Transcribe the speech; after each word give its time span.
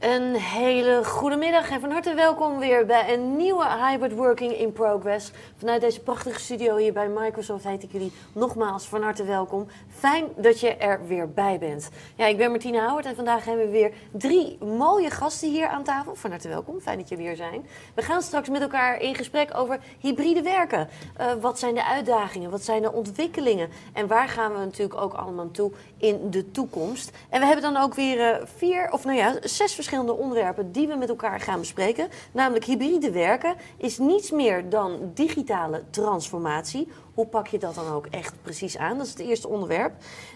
Een 0.00 0.34
hele 0.34 1.04
goede 1.04 1.36
middag 1.36 1.70
en 1.70 1.80
van 1.80 1.90
harte 1.90 2.14
welkom 2.14 2.58
weer 2.58 2.86
bij 2.86 3.14
een 3.14 3.36
nieuwe 3.36 3.66
Hybrid 3.66 4.12
Working 4.12 4.52
in 4.52 4.72
Progress. 4.72 5.30
Vanuit 5.56 5.80
deze 5.80 6.00
prachtige 6.00 6.40
studio 6.40 6.76
hier 6.76 6.92
bij 6.92 7.08
Microsoft 7.08 7.64
heet 7.64 7.82
ik 7.82 7.92
jullie 7.92 8.12
nogmaals 8.32 8.86
van 8.86 9.02
harte 9.02 9.24
welkom. 9.24 9.66
Fijn 9.88 10.24
dat 10.36 10.60
je 10.60 10.76
er 10.76 11.06
weer 11.06 11.30
bij 11.30 11.58
bent. 11.58 11.88
Ja, 12.14 12.26
ik 12.26 12.36
ben 12.36 12.50
Martine 12.50 12.78
Houwert 12.78 13.06
en 13.06 13.14
vandaag 13.14 13.44
hebben 13.44 13.64
we 13.64 13.70
weer 13.70 13.92
drie 14.10 14.58
mooie 14.64 15.10
gasten 15.10 15.50
hier 15.50 15.68
aan 15.68 15.82
tafel. 15.82 16.14
Van 16.14 16.30
harte 16.30 16.48
welkom, 16.48 16.80
fijn 16.80 16.98
dat 16.98 17.08
jullie 17.08 17.26
hier 17.26 17.36
zijn. 17.36 17.66
We 17.94 18.02
gaan 18.02 18.22
straks 18.22 18.48
met 18.48 18.60
elkaar 18.60 19.00
in 19.00 19.14
gesprek 19.14 19.56
over 19.56 19.80
hybride 19.98 20.42
werken. 20.42 20.88
Uh, 21.20 21.32
wat 21.40 21.58
zijn 21.58 21.74
de 21.74 21.84
uitdagingen, 21.84 22.50
wat 22.50 22.62
zijn 22.62 22.82
de 22.82 22.92
ontwikkelingen 22.92 23.68
en 23.92 24.06
waar 24.06 24.28
gaan 24.28 24.52
we 24.52 24.58
natuurlijk 24.58 25.00
ook 25.00 25.14
allemaal 25.14 25.50
toe 25.50 25.72
in 25.96 26.30
de 26.30 26.50
toekomst. 26.50 27.10
En 27.28 27.40
we 27.40 27.46
hebben 27.46 27.72
dan 27.72 27.82
ook 27.82 27.94
weer 27.94 28.18
uh, 28.18 28.46
vier, 28.56 28.92
of 28.92 29.04
nou 29.04 29.16
ja, 29.16 29.34
zes 29.40 29.48
verschillende 29.50 29.88
verschillende 30.00 30.22
onderwerpen 30.22 30.72
die 30.72 30.86
we 30.86 30.96
met 30.96 31.08
elkaar 31.08 31.40
gaan 31.40 31.58
bespreken. 31.58 32.08
Namelijk 32.32 32.64
hybride 32.64 33.10
werken 33.10 33.54
is 33.76 33.98
niets 33.98 34.30
meer 34.30 34.68
dan 34.68 35.10
digitale 35.14 35.82
transformatie. 35.90 36.88
Hoe 37.14 37.26
pak 37.26 37.46
je 37.46 37.58
dat 37.58 37.74
dan 37.74 37.92
ook 37.92 38.06
echt 38.06 38.34
precies 38.42 38.78
aan? 38.78 38.96
Dat 38.96 39.06
is 39.06 39.12
het 39.12 39.20
eerste 39.20 39.48
onderwerp. 39.48 39.92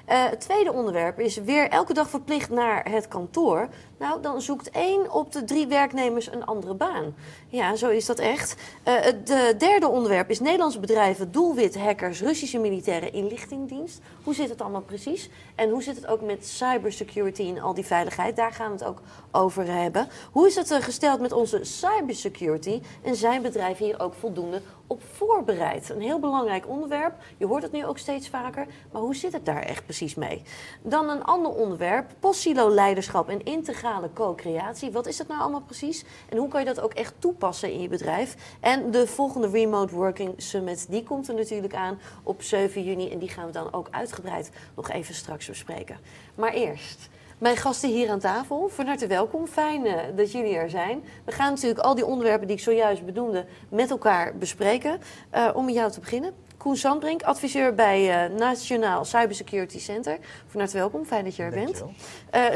Uh, 0.08 0.24
het 0.30 0.40
tweede 0.40 0.72
onderwerp 0.72 1.20
is 1.20 1.36
weer 1.36 1.68
elke 1.68 1.94
dag 1.94 2.08
verplicht 2.08 2.50
naar 2.50 2.90
het 2.90 3.08
kantoor. 3.08 3.68
Nou, 3.98 4.22
dan 4.22 4.42
zoekt 4.42 4.70
één 4.70 5.12
op 5.12 5.32
de 5.32 5.44
drie 5.44 5.66
werknemers 5.66 6.32
een 6.32 6.44
andere 6.44 6.74
baan. 6.74 7.14
Ja, 7.48 7.76
zo 7.76 7.88
is 7.88 8.06
dat 8.06 8.18
echt. 8.18 8.54
Uh, 8.88 8.94
het 9.00 9.26
derde 9.58 9.88
onderwerp 9.88 10.30
is 10.30 10.40
Nederlandse 10.40 10.80
bedrijven, 10.80 11.32
doelwit, 11.32 11.78
hackers, 11.78 12.20
Russische 12.20 12.58
militaire 12.58 13.10
inlichtingdienst. 13.10 14.00
Hoe 14.24 14.34
zit 14.34 14.48
het 14.48 14.60
allemaal 14.60 14.80
precies? 14.80 15.30
En 15.54 15.70
hoe 15.70 15.82
zit 15.82 15.96
het 15.96 16.06
ook 16.06 16.20
met 16.20 16.46
cybersecurity 16.46 17.42
en 17.42 17.62
al 17.62 17.74
die 17.74 17.86
veiligheid? 17.86 18.36
Daar 18.36 18.52
gaan 18.52 18.66
we 18.66 18.72
het 18.72 18.84
ook 18.84 19.00
over 19.30 19.72
hebben. 19.72 20.08
Hoe 20.32 20.46
is 20.46 20.54
het 20.54 20.70
uh, 20.70 20.80
gesteld 20.80 21.20
met 21.20 21.32
onze 21.32 21.60
cybersecurity? 21.62 22.80
En 23.02 23.16
zijn 23.16 23.42
bedrijven 23.42 23.84
hier 23.84 24.00
ook 24.00 24.14
voldoende 24.14 24.62
op 24.86 25.02
voorbereid. 25.12 25.88
Een 25.88 26.00
heel 26.00 26.18
belangrijk 26.18 26.68
onderwerp. 26.68 27.14
Je 27.36 27.46
hoort 27.46 27.62
het 27.62 27.72
nu 27.72 27.86
ook 27.86 27.98
steeds 27.98 28.28
vaker. 28.28 28.66
Maar 28.92 29.02
hoe 29.02 29.16
zit 29.16 29.32
het 29.32 29.44
daar 29.44 29.62
echt 29.62 29.84
precies 29.84 30.14
mee? 30.14 30.42
Dan 30.82 31.08
een 31.08 31.24
ander 31.24 31.52
onderwerp. 31.52 32.10
Postsilo-leiderschap 32.20 33.28
en 33.28 33.44
integrale 33.44 34.12
co-creatie. 34.12 34.92
Wat 34.92 35.06
is 35.06 35.16
dat 35.16 35.28
nou 35.28 35.40
allemaal 35.40 35.60
precies? 35.60 36.04
En 36.28 36.36
hoe 36.36 36.48
kan 36.48 36.60
je 36.60 36.66
dat 36.66 36.80
ook 36.80 36.92
echt 36.92 37.14
toepassen 37.18 37.72
in 37.72 37.80
je 37.80 37.88
bedrijf? 37.88 38.56
En 38.60 38.90
de 38.90 39.06
volgende 39.06 39.48
Remote 39.48 39.94
Working 39.94 40.34
Summit, 40.36 40.86
die 40.90 41.02
komt 41.02 41.28
er 41.28 41.34
natuurlijk 41.34 41.74
aan 41.74 41.98
op 42.22 42.42
7 42.42 42.82
juni. 42.82 43.10
En 43.10 43.18
die 43.18 43.28
gaan 43.28 43.46
we 43.46 43.52
dan 43.52 43.72
ook 43.72 43.88
uitgebreid 43.90 44.50
nog 44.76 44.90
even 44.90 45.14
straks 45.14 45.46
bespreken. 45.46 45.98
Maar 46.34 46.52
eerst... 46.52 47.08
Mijn 47.44 47.56
gasten 47.56 47.88
hier 47.88 48.10
aan 48.10 48.18
tafel, 48.18 48.68
van 48.68 48.86
harte 48.86 49.06
welkom. 49.06 49.46
Fijn 49.46 49.86
uh, 49.86 49.94
dat 50.16 50.32
jullie 50.32 50.56
er 50.56 50.70
zijn. 50.70 51.04
We 51.24 51.32
gaan 51.32 51.50
natuurlijk 51.50 51.80
al 51.80 51.94
die 51.94 52.06
onderwerpen 52.06 52.46
die 52.46 52.56
ik 52.56 52.62
zojuist 52.62 53.04
bedoelde 53.04 53.44
met 53.68 53.90
elkaar 53.90 54.36
bespreken. 54.36 55.00
Uh, 55.34 55.50
om 55.54 55.64
met 55.64 55.74
jou 55.74 55.90
te 55.90 56.00
beginnen. 56.00 56.32
Koen 56.56 56.76
Sandbrink, 56.76 57.22
adviseur 57.22 57.74
bij 57.74 58.28
uh, 58.30 58.36
Nationaal 58.36 59.04
Cybersecurity 59.04 59.78
Center. 59.78 60.18
Van 60.46 60.60
harte 60.60 60.76
welkom, 60.76 61.04
fijn 61.04 61.24
dat 61.24 61.36
je 61.36 61.42
er 61.42 61.50
bent. 61.50 61.84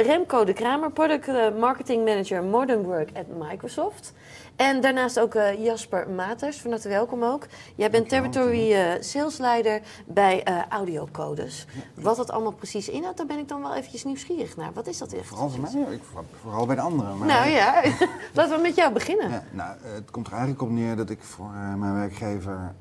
Remco 0.06 0.44
de 0.44 0.52
Kramer, 0.52 0.90
Product 0.90 1.56
Marketing 1.58 2.04
Manager 2.04 2.42
Modern 2.42 2.82
Work 2.82 3.08
at 3.14 3.26
Microsoft. 3.48 4.12
En 4.58 4.80
daarnaast 4.80 5.20
ook 5.20 5.34
uh, 5.34 5.64
Jasper 5.64 6.10
Maters, 6.10 6.60
van 6.60 6.70
harte 6.70 6.88
welkom 6.88 7.24
ook. 7.24 7.46
Jij 7.74 7.90
bent 7.90 8.08
territory 8.08 8.72
uh, 8.72 8.90
salesleider 9.00 9.80
bij 10.06 10.48
uh, 10.48 10.66
Audiocodes. 10.68 11.66
Ja. 11.72 12.02
Wat 12.02 12.16
dat 12.16 12.30
allemaal 12.30 12.52
precies 12.52 12.88
inhoudt, 12.88 13.16
daar 13.16 13.26
ben 13.26 13.38
ik 13.38 13.48
dan 13.48 13.60
wel 13.60 13.74
eventjes 13.74 14.04
nieuwsgierig 14.04 14.56
naar. 14.56 14.72
Wat 14.72 14.86
is 14.86 14.98
dat 14.98 15.12
echt? 15.12 15.26
Vooral 15.26 15.50
bij 15.50 15.58
mij, 15.58 15.94
ik, 15.94 16.02
vooral 16.40 16.66
bij 16.66 16.74
de 16.74 16.80
anderen. 16.80 17.18
Maar 17.18 17.28
nou 17.28 17.48
ja, 17.48 17.82
laten 18.34 18.56
we 18.56 18.62
met 18.62 18.74
jou 18.74 18.92
beginnen. 18.92 19.30
Ja, 19.30 19.42
nou, 19.50 19.76
het 19.82 20.10
komt 20.10 20.26
er 20.26 20.32
eigenlijk 20.32 20.62
op 20.62 20.70
neer 20.70 20.96
dat 20.96 21.10
ik 21.10 21.22
voor 21.22 21.50
mijn 21.76 21.94
werkgever 21.94 22.74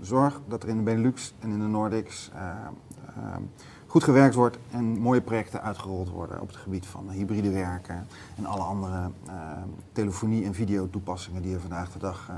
zorg 0.00 0.40
dat 0.48 0.62
er 0.62 0.68
in 0.68 0.76
de 0.76 0.82
Benelux 0.82 1.34
en 1.40 1.50
in 1.50 1.58
de 1.58 1.64
Nordics 1.64 2.30
goed 3.90 4.04
gewerkt 4.04 4.34
wordt 4.34 4.58
en 4.70 4.84
mooie 4.84 5.20
projecten 5.20 5.62
uitgerold 5.62 6.10
worden 6.10 6.40
op 6.40 6.48
het 6.48 6.56
gebied 6.56 6.86
van 6.86 7.10
hybride 7.10 7.50
werken 7.50 8.06
en 8.36 8.46
alle 8.46 8.62
andere 8.62 9.10
uh, 9.26 9.32
telefonie- 9.92 10.44
en 10.44 10.54
videotoepassingen 10.54 11.42
die 11.42 11.54
er 11.54 11.60
vandaag 11.60 11.92
de 11.92 11.98
dag 11.98 12.30
uh, 12.30 12.36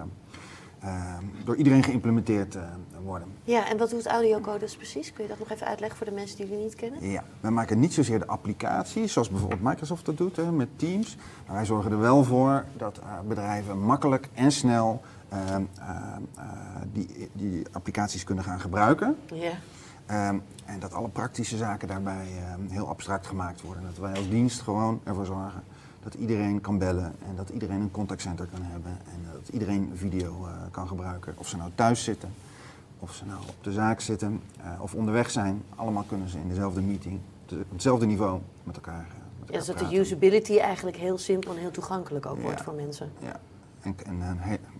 uh, 0.84 1.14
door 1.44 1.56
iedereen 1.56 1.82
geïmplementeerd 1.82 2.56
worden. 3.04 3.28
Ja, 3.44 3.68
en 3.68 3.78
wat 3.78 3.90
doet 3.90 4.06
Audiocodes 4.06 4.76
precies? 4.76 5.12
Kun 5.12 5.22
je 5.22 5.28
dat 5.28 5.38
nog 5.38 5.50
even 5.50 5.66
uitleggen 5.66 5.98
voor 5.98 6.06
de 6.06 6.12
mensen 6.12 6.36
die 6.36 6.46
jullie 6.46 6.62
niet 6.64 6.74
kennen? 6.74 7.10
Ja, 7.10 7.24
wij 7.40 7.50
maken 7.50 7.80
niet 7.80 7.94
zozeer 7.94 8.19
de 8.19 8.26
applicaties, 8.26 9.12
zoals 9.12 9.28
bijvoorbeeld 9.28 9.62
Microsoft 9.62 10.06
dat 10.06 10.16
doet 10.16 10.36
hè, 10.36 10.52
met 10.52 10.69
Teams. 10.76 11.16
Maar 11.46 11.56
wij 11.56 11.64
zorgen 11.64 11.90
er 11.90 12.00
wel 12.00 12.24
voor 12.24 12.64
dat 12.76 13.00
bedrijven 13.28 13.80
makkelijk 13.80 14.28
en 14.34 14.52
snel 14.52 15.02
die, 16.92 17.30
die 17.32 17.66
applicaties 17.72 18.24
kunnen 18.24 18.44
gaan 18.44 18.60
gebruiken. 18.60 19.16
Ja. 19.26 19.52
Um, 20.12 20.42
en 20.64 20.78
dat 20.78 20.94
alle 20.94 21.08
praktische 21.08 21.56
zaken 21.56 21.88
daarbij 21.88 22.26
um, 22.58 22.68
heel 22.68 22.88
abstract 22.88 23.26
gemaakt 23.26 23.62
worden. 23.62 23.82
Dat 23.82 23.98
wij 23.98 24.16
als 24.16 24.28
dienst 24.28 24.60
gewoon 24.60 25.00
ervoor 25.04 25.26
zorgen 25.26 25.62
dat 26.02 26.14
iedereen 26.14 26.60
kan 26.60 26.78
bellen 26.78 27.14
en 27.28 27.36
dat 27.36 27.48
iedereen 27.48 27.80
een 27.80 27.90
contactcenter 27.90 28.46
kan 28.46 28.62
hebben 28.62 28.90
en 28.90 29.26
dat 29.32 29.48
iedereen 29.48 29.92
video 29.94 30.46
uh, 30.46 30.52
kan 30.70 30.88
gebruiken. 30.88 31.34
Of 31.36 31.48
ze 31.48 31.56
nou 31.56 31.70
thuis 31.74 32.04
zitten, 32.04 32.34
of 32.98 33.14
ze 33.14 33.24
nou 33.26 33.40
op 33.48 33.64
de 33.64 33.72
zaak 33.72 34.00
zitten 34.00 34.40
uh, 34.58 34.82
of 34.82 34.94
onderweg 34.94 35.30
zijn. 35.30 35.62
Allemaal 35.74 36.02
kunnen 36.02 36.28
ze 36.28 36.38
in 36.38 36.48
dezelfde 36.48 36.80
meeting, 36.80 37.20
op 37.50 37.70
hetzelfde 37.70 38.06
niveau 38.06 38.40
met 38.64 38.76
elkaar. 38.76 38.94
Uh, 38.94 39.14
met 39.40 39.48
elkaar 39.48 39.58
ja, 39.58 39.60
zodat 39.60 39.90
de 39.90 39.98
usability 39.98 40.58
eigenlijk 40.58 40.96
heel 40.96 41.18
simpel 41.18 41.52
en 41.52 41.58
heel 41.58 41.70
toegankelijk 41.70 42.26
ook 42.26 42.36
ja. 42.36 42.42
wordt 42.42 42.62
voor 42.62 42.74
mensen. 42.74 43.12
Ja, 43.18 43.40
en, 43.80 43.96
en, 44.04 44.22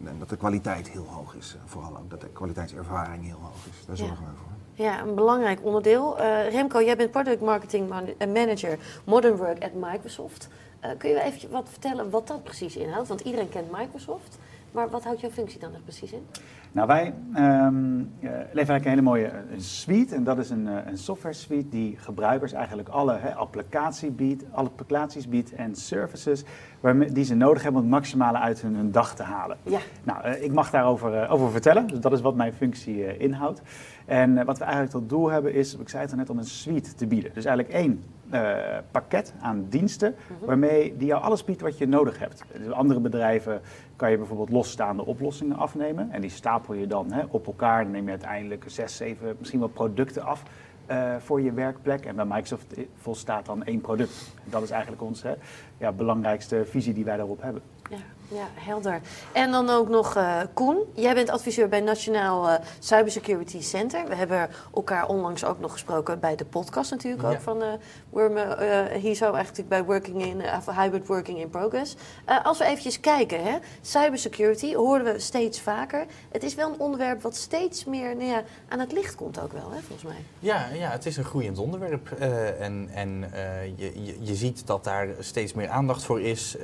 en, 0.05 0.19
dat 0.19 0.29
de 0.29 0.37
kwaliteit 0.37 0.89
heel 0.89 1.07
hoog 1.07 1.35
is, 1.35 1.57
vooral 1.65 1.97
ook. 1.97 2.11
Dat 2.11 2.21
de 2.21 2.29
kwaliteitservaring 2.29 3.25
heel 3.25 3.39
hoog 3.41 3.67
is. 3.71 3.87
Daar 3.87 3.97
zorgen 3.97 4.25
ja. 4.25 4.31
we 4.31 4.37
voor. 4.37 4.62
Ja, 4.75 5.01
een 5.01 5.15
belangrijk 5.15 5.65
onderdeel. 5.65 6.21
Uh, 6.21 6.51
Remco, 6.51 6.83
jij 6.83 6.97
bent 6.97 7.11
product 7.11 7.41
marketing 7.41 7.89
manager 8.19 8.79
Modern 9.05 9.37
Work 9.37 9.65
at 9.65 9.75
Microsoft. 9.75 10.49
Uh, 10.85 10.91
kun 10.99 11.11
je 11.11 11.23
even 11.23 11.51
wat 11.51 11.69
vertellen 11.69 12.11
wat 12.11 12.27
dat 12.27 12.43
precies 12.43 12.77
inhoudt? 12.77 13.09
Want 13.09 13.21
iedereen 13.21 13.49
kent 13.49 13.71
Microsoft. 13.71 14.39
Maar 14.71 14.91
wat 14.91 15.05
houdt 15.05 15.21
jouw 15.21 15.31
functie 15.31 15.61
dan 15.61 15.75
er 15.75 15.81
precies 15.81 16.13
in? 16.13 16.27
Nou, 16.73 16.87
wij 16.87 17.15
um, 17.37 17.99
uh, 17.99 18.31
leveren 18.31 18.55
eigenlijk 18.55 18.85
een 18.85 18.91
hele 18.91 19.03
mooie 19.03 19.33
een 19.53 19.61
suite. 19.61 20.15
En 20.15 20.25
dat 20.25 20.39
is 20.39 20.51
een, 20.51 20.67
een 20.67 20.99
software 20.99 21.35
suite 21.35 21.69
die 21.69 21.97
gebruikers 21.99 22.53
eigenlijk 22.53 22.89
alle 22.89 23.17
he, 23.17 23.35
applicatie 23.35 24.11
biedt, 24.11 24.45
alle 24.53 24.69
applicaties 24.69 25.29
biedt 25.29 25.55
en 25.55 25.75
services 25.75 26.45
waarmee, 26.81 27.13
die 27.13 27.25
ze 27.25 27.35
nodig 27.35 27.63
hebben 27.63 27.81
om 27.81 27.87
het 27.87 27.97
maximale 27.97 28.39
uit 28.39 28.61
hun, 28.61 28.75
hun 28.75 28.93
dag 28.93 29.15
te 29.15 29.23
halen. 29.23 29.57
Ja. 29.63 29.79
Nou, 30.03 30.27
uh, 30.27 30.43
ik 30.43 30.53
mag 30.53 30.71
daarover 30.71 31.23
uh, 31.23 31.33
over 31.33 31.51
vertellen. 31.51 31.87
Dus 31.87 32.01
dat 32.01 32.13
is 32.13 32.21
wat 32.21 32.35
mijn 32.35 32.53
functie 32.53 33.17
inhoudt. 33.17 33.63
En 34.07 34.45
wat 34.45 34.59
we 34.59 34.65
eigenlijk 34.65 34.93
tot 34.93 35.09
doel 35.09 35.31
hebben 35.31 35.55
is, 35.55 35.77
ik 35.77 35.89
zei 35.89 36.03
het 36.03 36.13
al 36.13 36.19
net, 36.19 36.31
om 36.31 36.39
een 36.39 36.45
suite 36.45 36.95
te 36.95 37.07
bieden. 37.07 37.31
Dus 37.35 37.45
eigenlijk 37.45 37.77
één 37.77 38.05
uh, 38.33 38.57
pakket 38.91 39.35
aan 39.41 39.67
diensten 39.69 40.15
mm-hmm. 40.31 40.47
waarmee 40.47 40.97
die 40.97 41.07
jou 41.07 41.23
alles 41.23 41.45
biedt 41.45 41.61
wat 41.61 41.79
je 41.79 41.87
nodig 41.87 42.19
hebt. 42.19 42.45
Dus 42.53 42.73
andere 42.73 43.01
bedrijven 43.01 43.61
kan 43.97 44.11
je 44.11 44.17
bijvoorbeeld 44.17 44.51
losstaande 44.51 45.07
oplossingen 45.07 45.57
afnemen 45.57 46.11
en 46.11 46.21
die 46.21 46.31
stapel 46.31 46.75
je 46.75 46.87
dan 46.87 47.13
hè, 47.13 47.23
op 47.29 47.47
elkaar. 47.47 47.83
Dan 47.83 47.93
neem 47.93 48.05
je 48.05 48.11
uiteindelijk 48.11 48.65
zes, 48.67 48.97
zeven, 48.97 49.37
misschien 49.39 49.61
wel 49.61 49.69
producten 49.69 50.23
af. 50.23 50.43
Uh, 50.91 51.17
voor 51.19 51.41
je 51.41 51.53
werkplek. 51.53 52.05
En 52.05 52.17
bij 52.17 52.25
Microsoft 52.25 52.75
volstaat 52.97 53.47
dan 53.47 53.65
één 53.65 53.81
product. 53.81 54.35
Dat 54.45 54.63
is 54.63 54.71
eigenlijk 54.71 55.03
onze 55.03 55.39
ja, 55.79 55.93
belangrijkste 55.93 56.65
visie 56.65 56.95
die 56.95 57.05
wij 57.05 57.17
daarop 57.17 57.43
hebben. 57.43 57.63
Ja, 57.91 57.97
ja, 58.35 58.49
helder. 58.55 59.01
En 59.33 59.51
dan 59.51 59.71
ook 59.71 59.89
nog 59.89 60.17
uh, 60.17 60.41
Koen. 60.55 60.79
Jij 60.95 61.15
bent 61.15 61.31
adviseur 61.31 61.69
bij 61.69 61.81
Nationaal 61.81 62.49
uh, 62.49 62.55
Cybersecurity 62.79 63.61
Center. 63.61 64.09
We 64.09 64.15
hebben 64.15 64.49
elkaar 64.75 65.07
onlangs 65.07 65.45
ook 65.45 65.59
nog 65.59 65.73
gesproken 65.73 66.21
bij 66.21 66.37
de 66.37 66.45
podcast 66.45 66.91
natuurlijk 66.91 67.23
ook 67.23 67.41
van 67.41 67.63
uh, 67.63 67.69
Wormen. 68.11 68.59
hier 69.01 69.15
zo 69.15 69.33
eigenlijk 69.33 69.69
bij 69.69 69.85
Working 69.85 70.23
in, 70.23 70.43
Hybrid 70.77 71.07
Working 71.07 71.39
in 71.39 71.51
Progress. 71.51 71.97
als 72.43 72.59
we 72.59 72.65
eventjes 72.65 73.01
kijken, 73.01 73.45
hè, 73.45 73.59
cybersecurity 73.81 74.75
horen 74.75 75.05
we 75.05 75.19
steeds 75.19 75.61
vaker. 75.61 76.07
Het 76.31 76.43
is 76.43 76.55
wel 76.55 76.73
een 76.73 76.81
onderwerp 76.81 77.23
wat 77.23 77.37
steeds 77.37 77.85
meer 77.85 78.17
nou 78.17 78.29
ja, 78.29 78.43
aan 78.69 78.79
het 78.79 78.93
licht 78.93 79.15
komt 79.15 79.41
ook 79.41 79.53
wel, 79.53 79.71
hè, 79.71 79.79
volgens 79.79 80.03
mij. 80.03 80.23
Ja, 80.39 80.69
ja 80.69 80.91
het 80.91 81.07
is 81.07 81.17
een 81.17 81.25
groeiend 81.25 81.59
onderwerp. 81.59 82.11
en 82.59 82.89
en 82.93 83.31
je, 83.77 84.05
je, 84.05 84.17
je 84.21 84.35
ziet 84.35 84.67
dat 84.67 84.85
daar 84.85 85.09
steeds 85.19 85.53
meer 85.53 85.69
aandacht 85.69 86.03
voor 86.03 86.21
is. 86.21 86.57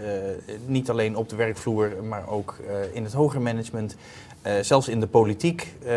niet 0.67 0.91
alleen 0.91 1.17
op 1.17 1.29
de 1.29 1.37
werkvloer, 1.65 2.05
maar 2.05 2.29
ook 2.29 2.57
uh, 2.61 2.95
in 2.95 3.05
het 3.05 3.13
hoger 3.13 3.41
management. 3.41 3.97
Uh, 4.47 4.53
zelfs 4.61 4.89
in 4.89 5.01
de 5.01 5.07
politiek. 5.07 5.75
Uh, 5.81 5.89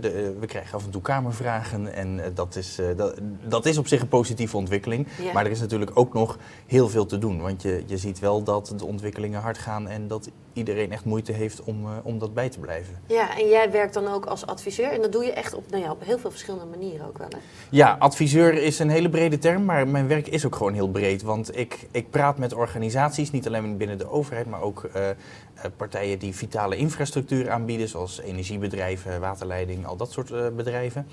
de, 0.00 0.36
we 0.40 0.46
krijgen 0.46 0.74
af 0.74 0.84
en 0.84 0.90
toe 0.90 1.02
kamervragen 1.02 1.94
en 1.94 2.20
dat, 2.34 2.56
is, 2.56 2.78
dat, 2.96 3.14
dat 3.48 3.66
is 3.66 3.78
op 3.78 3.86
zich 3.86 4.00
een 4.00 4.08
positieve 4.08 4.56
ontwikkeling. 4.56 5.06
Maar 5.32 5.44
er 5.44 5.50
is 5.50 5.60
natuurlijk 5.60 5.90
ook 5.94 6.12
nog 6.12 6.38
heel 6.66 6.88
veel 6.88 7.06
te 7.06 7.18
doen. 7.18 7.40
Want 7.40 7.62
je, 7.62 7.82
je 7.86 7.96
ziet 7.96 8.18
wel 8.18 8.42
dat 8.42 8.74
de 8.76 8.84
ontwikkelingen 8.84 9.40
hard 9.40 9.58
gaan 9.58 9.88
en 9.88 10.08
dat 10.08 10.30
iedereen 10.52 10.92
echt 10.92 11.04
moeite 11.04 11.32
heeft 11.32 11.62
om, 11.62 11.86
om 12.02 12.18
dat 12.18 12.34
bij 12.34 12.48
te 12.48 12.58
blijven. 12.58 12.94
Ja, 13.06 13.38
en 13.38 13.48
jij 13.48 13.70
werkt 13.70 13.94
dan 13.94 14.08
ook 14.08 14.26
als 14.26 14.46
adviseur 14.46 14.92
en 14.92 15.02
dat 15.02 15.12
doe 15.12 15.24
je 15.24 15.32
echt 15.32 15.54
op, 15.54 15.70
nou 15.70 15.82
ja, 15.82 15.90
op 15.90 16.04
heel 16.04 16.18
veel 16.18 16.30
verschillende 16.30 16.66
manieren 16.66 17.06
ook 17.06 17.18
wel. 17.18 17.28
Hè? 17.30 17.38
Ja, 17.70 17.96
adviseur 17.98 18.54
is 18.54 18.78
een 18.78 18.90
hele 18.90 19.10
brede 19.10 19.38
term, 19.38 19.64
maar 19.64 19.88
mijn 19.88 20.08
werk 20.08 20.26
is 20.26 20.46
ook 20.46 20.56
gewoon 20.56 20.74
heel 20.74 20.90
breed. 20.90 21.22
Want 21.22 21.56
ik, 21.56 21.86
ik 21.90 22.10
praat 22.10 22.38
met 22.38 22.52
organisaties, 22.52 23.30
niet 23.30 23.46
alleen 23.46 23.76
binnen 23.76 23.98
de 23.98 24.10
overheid, 24.10 24.46
maar 24.46 24.60
ook 24.60 24.90
partijen 25.76 26.18
die 26.18 26.34
vitale 26.34 26.76
infrastructuur 26.76 27.50
aanbieden, 27.50 27.88
zoals 27.90 28.20
energiebedrijven, 28.20 29.20
waterleiding, 29.20 29.86
al 29.86 29.96
dat 29.96 30.12
soort 30.12 30.56
bedrijven. 30.56 31.06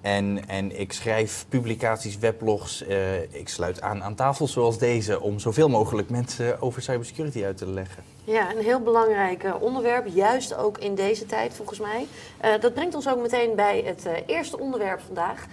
En, 0.00 0.48
en 0.48 0.80
ik 0.80 0.92
schrijf 0.92 1.46
publicaties, 1.48 2.18
weblogs. 2.18 2.82
Uh, 2.82 3.22
ik 3.22 3.48
sluit 3.48 3.80
aan 3.80 4.02
aan 4.02 4.14
tafels 4.14 4.52
zoals 4.52 4.78
deze 4.78 5.20
om 5.20 5.38
zoveel 5.38 5.68
mogelijk 5.68 6.10
mensen 6.10 6.60
over 6.60 6.82
cybersecurity 6.82 7.44
uit 7.44 7.56
te 7.56 7.66
leggen. 7.66 8.02
Ja, 8.24 8.50
een 8.50 8.62
heel 8.62 8.80
belangrijk 8.80 9.44
eh, 9.44 9.54
onderwerp, 9.60 10.06
juist 10.06 10.56
ook 10.56 10.78
in 10.78 10.94
deze 10.94 11.26
tijd 11.26 11.54
volgens 11.54 11.78
mij. 11.78 12.06
Uh, 12.44 12.60
dat 12.60 12.74
brengt 12.74 12.94
ons 12.94 13.08
ook 13.08 13.20
meteen 13.20 13.54
bij 13.54 13.82
het 13.86 14.06
uh, 14.06 14.12
eerste 14.26 14.58
onderwerp 14.58 15.00
vandaag. 15.00 15.46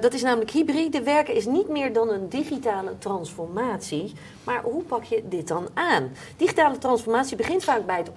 dat 0.00 0.14
is 0.14 0.22
namelijk 0.22 0.50
hybride 0.50 1.02
werken 1.02 1.34
is 1.34 1.46
niet 1.46 1.68
meer 1.68 1.92
dan 1.92 2.08
een 2.08 2.28
digitale 2.28 2.98
transformatie. 2.98 4.12
Maar 4.44 4.62
hoe 4.62 4.82
pak 4.82 5.04
je 5.04 5.22
dit 5.28 5.48
dan 5.48 5.68
aan? 5.74 6.12
Digitale 6.36 6.78
transformatie 6.78 7.36
begint 7.36 7.64
vaak 7.64 7.86
bij 7.86 7.96
het 7.96 8.10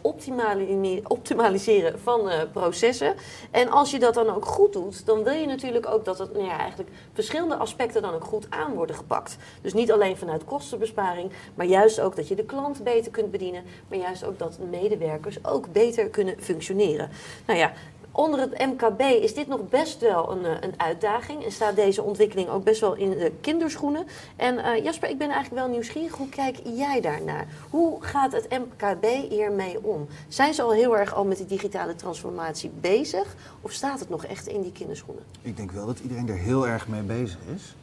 optimaliseren 1.08 2.00
van 2.00 2.30
processen. 2.54 3.16
En 3.52 3.70
als 3.70 3.92
je 3.92 4.00
dat 4.00 4.14
dan 4.14 4.30
ook 4.30 4.46
goed 4.46 4.74
doet, 4.74 5.06
dan 5.06 5.24
wil 5.24 5.34
je 5.34 5.46
natuurlijk 5.46 5.88
ook 5.88 6.06
dat 6.06 6.20
het, 6.20 6.34
nou 6.34 6.46
ja, 6.46 6.60
eigenlijk 6.60 6.90
verschillende 7.14 7.56
aspecten 7.56 8.02
dan 8.02 8.14
ook 8.14 8.26
goed 8.26 8.48
aan 8.50 8.74
worden 8.74 8.96
gepakt. 8.96 9.38
Dus 9.62 9.74
niet 9.74 9.92
alleen 9.92 10.18
vanuit 10.18 10.46
kostenbesparing, 10.46 11.32
maar 11.56 11.66
juist 11.66 12.00
ook 12.00 12.16
dat 12.16 12.28
je 12.28 12.36
de 12.36 12.46
klant 12.46 12.84
beter 12.84 13.12
kunt 13.12 13.32
bedienen 13.32 13.64
maar 13.88 13.98
juist 13.98 14.24
ook 14.24 14.40
dat 14.40 14.58
medewerkers 14.70 15.46
ook 15.46 15.72
beter 15.72 16.08
kunnen 16.08 16.36
functioneren. 16.40 17.10
Nou 17.46 17.60
ja, 17.60 17.74
onder 18.12 18.40
het 18.40 18.58
MKB 18.58 19.02
is 19.02 19.34
dit 19.34 19.48
nog 19.48 19.70
best 19.70 20.02
wel 20.02 20.32
een, 20.32 20.46
eh, 20.46 20.52
een 20.62 20.74
uitdaging 20.78 21.46
en 21.46 21.52
staat 21.52 21.76
deze 21.76 22.04
ontwikkeling 22.04 22.50
ook 22.50 22.64
best 22.64 22.82
wel 22.82 22.96
in 22.96 23.10
de 23.10 23.32
kinderschoenen. 23.42 24.06
En 24.36 24.56
uh, 24.56 24.84
Jasper, 24.84 25.10
ik 25.10 25.18
ben 25.18 25.30
eigenlijk 25.30 25.62
wel 25.62 25.72
nieuwsgierig. 25.72 26.16
Hoe 26.16 26.30
kijk 26.30 26.60
jij 26.64 27.02
daarnaar? 27.02 27.48
Hoe 27.70 28.04
gaat 28.04 28.32
het 28.32 28.48
MKB 28.50 29.06
hiermee 29.30 29.84
om? 29.84 30.08
Zijn 30.28 30.54
ze 30.54 30.62
al 30.62 30.72
heel 30.72 30.98
erg 30.98 31.14
al 31.14 31.26
met 31.26 31.38
die 31.38 31.46
digitale 31.46 31.96
transformatie 31.96 32.72
bezig? 32.82 33.36
Of 33.62 33.72
staat 33.72 34.00
het 34.00 34.10
nog 34.10 34.26
echt 34.26 34.48
in 34.48 34.62
die 34.62 34.72
kinderschoenen? 34.72 35.24
Ik 35.42 35.58
denk 35.58 35.72
wel 35.72 35.86
dat 35.86 36.00
iedereen 36.00 36.30
er 36.30 36.38
heel 36.38 36.68
erg 36.68 36.88
mee 36.88 37.02
bezig 37.02 37.40
is. 37.56 37.76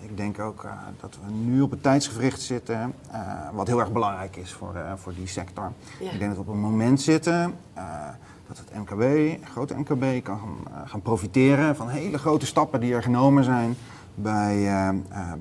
Ik 0.00 0.16
denk 0.16 0.38
ook 0.38 0.64
uh, 0.64 0.72
dat 1.00 1.18
we 1.24 1.32
nu 1.32 1.60
op 1.60 1.70
het 1.70 1.82
tijdsgevricht 1.82 2.40
zitten, 2.40 2.94
uh, 3.12 3.18
wat 3.52 3.66
heel 3.66 3.80
erg 3.80 3.92
belangrijk 3.92 4.36
is 4.36 4.52
voor, 4.52 4.74
uh, 4.74 4.92
voor 4.96 5.14
die 5.14 5.26
sector. 5.26 5.72
Ja. 6.00 6.10
Ik 6.10 6.18
denk 6.18 6.34
dat 6.34 6.44
we 6.44 6.50
op 6.50 6.54
een 6.54 6.60
moment 6.60 7.00
zitten 7.00 7.54
dat 8.46 8.58
het 8.58 8.74
MKB, 8.74 9.36
grote 9.44 9.74
MKB, 9.74 10.24
kan 10.24 10.38
gaan, 10.38 10.86
gaan, 10.88 11.02
profiteren 11.02 11.76
van 11.76 11.88
hele 11.88 12.18
grote 12.18 12.46
stappen 12.46 12.80
die 12.80 12.94
er 12.94 13.02
genomen 13.02 13.44
zijn 13.44 13.76
bij, 14.14 14.92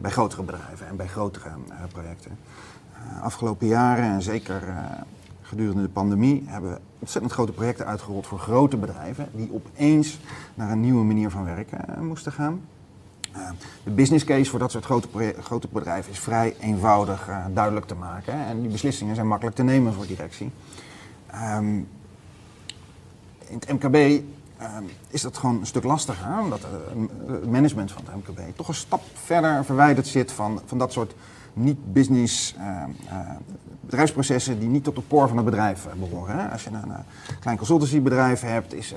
bij 0.02 0.12
grotere 0.12 0.44
bedrijven 0.44 0.88
en 0.88 0.96
bij 0.96 1.08
grotere 1.08 1.50
projecten. 1.92 2.38
afgelopen 3.22 3.68
jaren 3.68 4.04
en 4.04 4.22
zeker 4.22 4.64
gedurende 5.42 5.82
de 5.82 5.90
pandemie 5.90 6.44
hebben 6.46 6.72
we 6.72 6.80
ontzettend 7.00 7.34
grote 7.34 7.52
projecten 7.52 7.86
uitgerold 7.86 8.28
voor 8.28 8.40
grote 8.40 8.78
bedrijven 8.78 9.30
die 9.32 9.54
opeens 9.54 10.20
naar 10.54 10.72
een 10.72 10.82
nieuwe 10.82 11.04
manier 11.04 11.30
van 11.30 11.46
werken 11.46 12.06
moesten 12.06 12.32
gaan. 12.32 12.62
Eh, 13.32 13.50
de 13.84 13.92
business 13.92 14.26
case 14.26 14.50
voor 14.50 14.60
dat 14.60 14.72
soort 14.72 14.86
grote, 14.86 15.36
grote 15.42 15.68
bedrijven 15.72 16.12
is 16.12 16.20
vrij 16.20 16.56
eenvoudig 16.60 17.28
uh, 17.30 17.46
duidelijk 17.54 17.86
te 17.86 17.96
maken. 17.96 18.34
En 18.34 18.62
die 18.62 18.72
beslissingen 18.72 19.16
zijn 19.16 19.28
makkelijk 19.28 19.56
te 19.56 19.64
nemen 19.64 19.94
voor 19.94 20.08
directie. 20.08 20.52
Um, 21.58 21.88
in 23.48 23.60
het 23.60 23.72
MKB 23.72 23.96
um, 23.96 24.24
is 25.08 25.22
dat 25.22 25.38
gewoon 25.38 25.60
een 25.60 25.66
stuk 25.66 25.84
lastiger, 25.84 26.40
omdat 26.40 26.60
uh, 26.60 27.32
het 27.32 27.50
management 27.52 27.92
van 27.92 28.02
het 28.06 28.16
MKB 28.16 28.40
toch 28.56 28.68
een 28.68 28.74
stap 28.74 29.02
verder 29.14 29.66
verwijderd 29.66 30.08
zit 30.08 30.32
van, 30.32 30.62
van 30.66 30.78
dat 30.78 30.92
soort 30.92 31.16
niet-business 31.54 32.56
bedrijfsprocessen 33.82 34.60
die 34.60 34.70
niet 34.70 34.84
tot 34.84 34.96
de 34.96 35.02
poor 35.02 35.28
van 35.28 35.38
het 35.38 35.46
bedrijf 35.46 35.88
behoren. 36.00 36.40
Hè? 36.40 36.48
Als 36.48 36.64
je 36.64 36.70
een 36.70 36.92
klein 37.40 37.58
consultancybedrijf 37.58 38.42
hebt, 38.42 38.74
is 38.74 38.94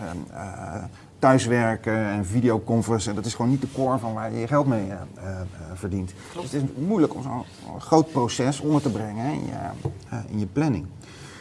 thuiswerken 1.23 2.07
en 2.07 2.27
videoconference. 2.27 3.09
En 3.09 3.15
dat 3.15 3.27
is 3.27 3.35
gewoon 3.35 3.51
niet 3.51 3.61
de 3.61 3.73
core 3.75 3.99
van 3.99 4.13
waar 4.13 4.33
je 4.33 4.39
je 4.39 4.47
geld 4.47 4.67
mee 4.67 4.87
uh, 4.87 4.93
uh, 5.17 5.41
verdient. 5.75 6.13
Dus 6.35 6.43
het 6.43 6.53
is 6.53 6.63
moeilijk 6.87 7.15
om 7.15 7.23
zo'n 7.23 7.45
groot 7.81 8.13
proces 8.13 8.61
onder 8.61 8.83
te 8.83 8.91
brengen 8.91 9.33
in 9.33 9.47
je, 9.47 9.89
in 10.29 10.39
je 10.39 10.47
planning. 10.47 10.87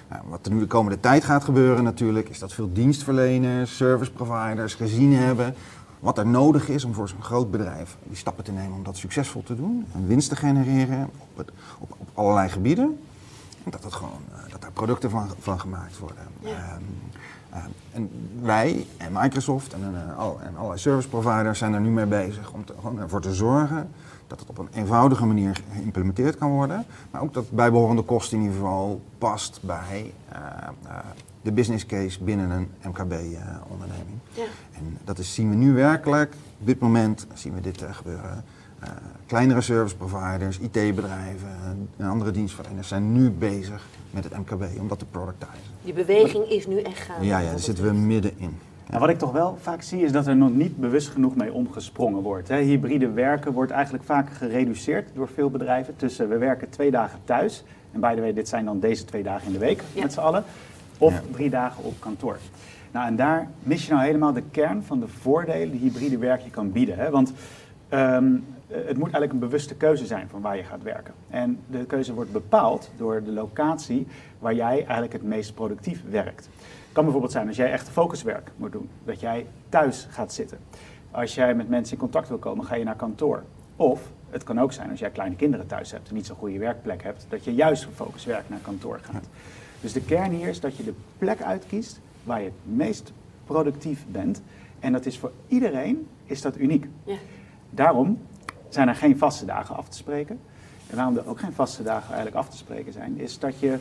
Nou, 0.09 0.23
wat 0.29 0.45
er 0.45 0.51
nu 0.51 0.59
de 0.59 0.65
komende 0.65 0.99
tijd 0.99 1.23
gaat 1.23 1.43
gebeuren 1.43 1.83
natuurlijk, 1.83 2.29
is 2.29 2.39
dat 2.39 2.53
veel 2.53 2.73
dienstverleners, 2.73 3.75
service 3.75 4.11
providers 4.11 4.73
gezien 4.73 5.13
hebben 5.13 5.55
wat 5.99 6.17
er 6.17 6.27
nodig 6.27 6.69
is 6.69 6.83
om 6.83 6.93
voor 6.93 7.09
zo'n 7.09 7.23
groot 7.23 7.51
bedrijf 7.51 7.97
die 8.03 8.17
stappen 8.17 8.43
te 8.43 8.51
nemen 8.51 8.77
om 8.77 8.83
dat 8.83 8.97
succesvol 8.97 9.43
te 9.43 9.55
doen 9.55 9.85
en 9.93 10.07
winst 10.07 10.29
te 10.29 10.35
genereren 10.35 11.09
op, 11.17 11.37
het, 11.37 11.51
op, 11.79 11.95
op 11.97 12.07
allerlei 12.13 12.49
gebieden. 12.49 12.99
En 13.63 13.71
dat, 13.71 13.81
dat, 13.81 13.93
gewoon, 13.93 14.21
dat 14.49 14.61
daar 14.61 14.71
producten 14.71 15.09
van, 15.09 15.29
van 15.39 15.59
gemaakt 15.59 15.97
worden. 15.97 16.23
Ja. 16.39 16.49
Um, 16.49 16.83
uh, 17.13 17.20
en 17.91 18.09
wij 18.41 18.85
en 18.97 19.11
Microsoft 19.13 19.73
en, 19.73 20.15
al, 20.17 20.39
en 20.41 20.55
allerlei 20.55 20.79
service 20.79 21.09
providers 21.09 21.59
zijn 21.59 21.73
er 21.73 21.81
nu 21.81 21.89
mee 21.89 22.05
bezig 22.05 22.51
om 22.51 22.65
te, 22.65 22.73
gewoon 22.79 22.99
ervoor 22.99 23.21
te 23.21 23.33
zorgen 23.33 23.89
dat 24.27 24.39
het 24.39 24.49
op 24.49 24.57
een 24.57 24.69
eenvoudige 24.73 25.25
manier 25.25 25.61
geïmplementeerd 25.73 26.37
kan 26.37 26.49
worden. 26.49 26.85
Maar 27.11 27.21
ook 27.21 27.33
dat 27.33 27.51
bijbehorende 27.51 28.01
kostenniveau 28.01 28.99
past 29.17 29.59
bij 29.61 30.13
uh, 30.33 30.39
de 31.41 31.51
business 31.51 31.85
case 31.85 32.23
binnen 32.23 32.49
een 32.49 32.67
MKB-onderneming. 32.83 34.19
Ja. 34.33 34.43
En 34.71 34.97
dat 35.03 35.19
is, 35.19 35.33
zien 35.33 35.49
we 35.49 35.55
nu 35.55 35.73
werkelijk. 35.73 36.33
Op 36.59 36.67
dit 36.67 36.79
moment 36.79 37.27
zien 37.33 37.53
we 37.53 37.61
dit 37.61 37.83
gebeuren. 37.91 38.43
Kleinere 39.31 39.61
service 39.61 39.95
providers, 39.95 40.59
IT-bedrijven 40.59 41.87
en 41.97 42.07
andere 42.07 42.31
dienstverleners 42.31 42.87
zijn 42.87 43.11
nu 43.11 43.29
bezig 43.29 43.87
met 44.09 44.23
het 44.23 44.37
MKB 44.37 44.79
om 44.79 44.87
dat 44.87 44.99
te 44.99 45.05
productizen. 45.05 45.63
Die 45.83 45.93
beweging 45.93 46.49
is 46.49 46.67
nu 46.67 46.81
echt 46.81 46.99
gaande. 46.99 47.25
Ja, 47.25 47.39
ja 47.39 47.49
daar 47.49 47.59
zitten 47.59 47.83
we 47.83 47.91
middenin. 47.93 48.57
Ja. 48.89 48.99
wat 48.99 49.09
ik 49.09 49.17
toch 49.17 49.31
wel 49.31 49.57
vaak 49.61 49.81
zie 49.81 50.01
is 50.01 50.11
dat 50.11 50.27
er 50.27 50.35
nog 50.35 50.53
niet 50.53 50.77
bewust 50.77 51.07
genoeg 51.07 51.35
mee 51.35 51.53
omgesprongen 51.53 52.21
wordt. 52.21 52.47
Hè. 52.47 52.57
Hybride 52.57 53.11
werken 53.11 53.53
wordt 53.53 53.71
eigenlijk 53.71 54.03
vaak 54.03 54.29
gereduceerd 54.29 55.09
door 55.13 55.29
veel 55.33 55.49
bedrijven 55.49 55.95
tussen 55.95 56.29
we 56.29 56.37
werken 56.37 56.69
twee 56.69 56.91
dagen 56.91 57.19
thuis. 57.23 57.63
En 57.91 57.99
by 57.99 58.15
the 58.15 58.21
way, 58.21 58.33
dit 58.33 58.47
zijn 58.47 58.65
dan 58.65 58.79
deze 58.79 59.05
twee 59.05 59.23
dagen 59.23 59.47
in 59.47 59.53
de 59.53 59.59
week 59.59 59.83
ja. 59.93 60.01
met 60.01 60.13
z'n 60.13 60.19
allen. 60.19 60.43
Of 60.97 61.21
drie 61.31 61.49
dagen 61.49 61.83
op 61.83 61.93
kantoor. 61.99 62.37
Nou, 62.91 63.07
en 63.07 63.15
daar 63.15 63.47
mis 63.63 63.85
je 63.85 63.91
nou 63.91 64.05
helemaal 64.05 64.33
de 64.33 64.43
kern 64.51 64.83
van 64.83 64.99
de 64.99 65.07
voordelen 65.07 65.71
die 65.71 65.79
hybride 65.79 66.17
werk 66.17 66.41
je 66.41 66.49
kan 66.49 66.71
bieden. 66.71 66.97
Hè. 66.97 67.09
Want 67.09 67.33
um, 67.89 68.43
het 68.71 68.97
moet 68.97 69.11
eigenlijk 69.11 69.31
een 69.31 69.39
bewuste 69.39 69.75
keuze 69.75 70.05
zijn 70.05 70.29
van 70.29 70.41
waar 70.41 70.57
je 70.57 70.63
gaat 70.63 70.83
werken. 70.83 71.13
En 71.29 71.59
de 71.67 71.85
keuze 71.85 72.13
wordt 72.13 72.31
bepaald 72.31 72.91
door 72.97 73.23
de 73.23 73.31
locatie 73.31 74.07
waar 74.39 74.53
jij 74.53 74.77
eigenlijk 74.77 75.13
het 75.13 75.23
meest 75.23 75.53
productief 75.53 76.03
werkt. 76.09 76.49
Het 76.55 76.91
kan 76.91 77.03
bijvoorbeeld 77.03 77.33
zijn 77.33 77.47
als 77.47 77.55
jij 77.55 77.71
echt 77.71 77.89
focuswerk 77.89 78.51
moet 78.55 78.71
doen, 78.71 78.89
dat 79.05 79.19
jij 79.19 79.45
thuis 79.69 80.07
gaat 80.09 80.33
zitten. 80.33 80.57
Als 81.11 81.35
jij 81.35 81.55
met 81.55 81.69
mensen 81.69 81.93
in 81.93 81.99
contact 81.99 82.27
wil 82.27 82.37
komen, 82.37 82.65
ga 82.65 82.75
je 82.75 82.83
naar 82.83 82.95
kantoor. 82.95 83.43
Of 83.75 84.11
het 84.29 84.43
kan 84.43 84.59
ook 84.59 84.73
zijn 84.73 84.89
als 84.89 84.99
jij 84.99 85.09
kleine 85.09 85.35
kinderen 85.35 85.67
thuis 85.67 85.91
hebt 85.91 86.09
en 86.09 86.15
niet 86.15 86.25
zo'n 86.25 86.35
goede 86.35 86.57
werkplek 86.57 87.03
hebt, 87.03 87.25
dat 87.29 87.43
je 87.43 87.53
juist 87.53 87.83
voor 87.83 87.93
focuswerk 87.93 88.49
naar 88.49 88.59
kantoor 88.61 88.99
gaat. 89.01 89.27
Dus 89.81 89.93
de 89.93 90.01
kern 90.01 90.31
hier 90.31 90.47
is 90.47 90.59
dat 90.59 90.75
je 90.75 90.83
de 90.83 90.93
plek 91.17 91.41
uitkiest 91.41 91.99
waar 92.23 92.39
je 92.39 92.45
het 92.45 92.75
meest 92.75 93.11
productief 93.45 94.05
bent. 94.11 94.41
En 94.79 94.91
dat 94.91 95.05
is 95.05 95.19
voor 95.19 95.31
iedereen 95.47 96.07
is 96.25 96.41
dat 96.41 96.57
uniek. 96.57 96.87
Ja. 97.03 97.15
Daarom 97.69 98.19
zijn 98.73 98.87
er 98.87 98.95
geen 98.95 99.17
vaste 99.17 99.45
dagen 99.45 99.75
af 99.75 99.89
te 99.89 99.97
spreken. 99.97 100.39
En 100.89 100.95
waarom 100.95 101.17
er 101.17 101.27
ook 101.27 101.39
geen 101.39 101.53
vaste 101.53 101.83
dagen 101.83 102.07
eigenlijk 102.07 102.35
af 102.35 102.49
te 102.49 102.57
spreken 102.57 102.93
zijn, 102.93 103.19
is 103.19 103.39
dat 103.39 103.59
je 103.59 103.79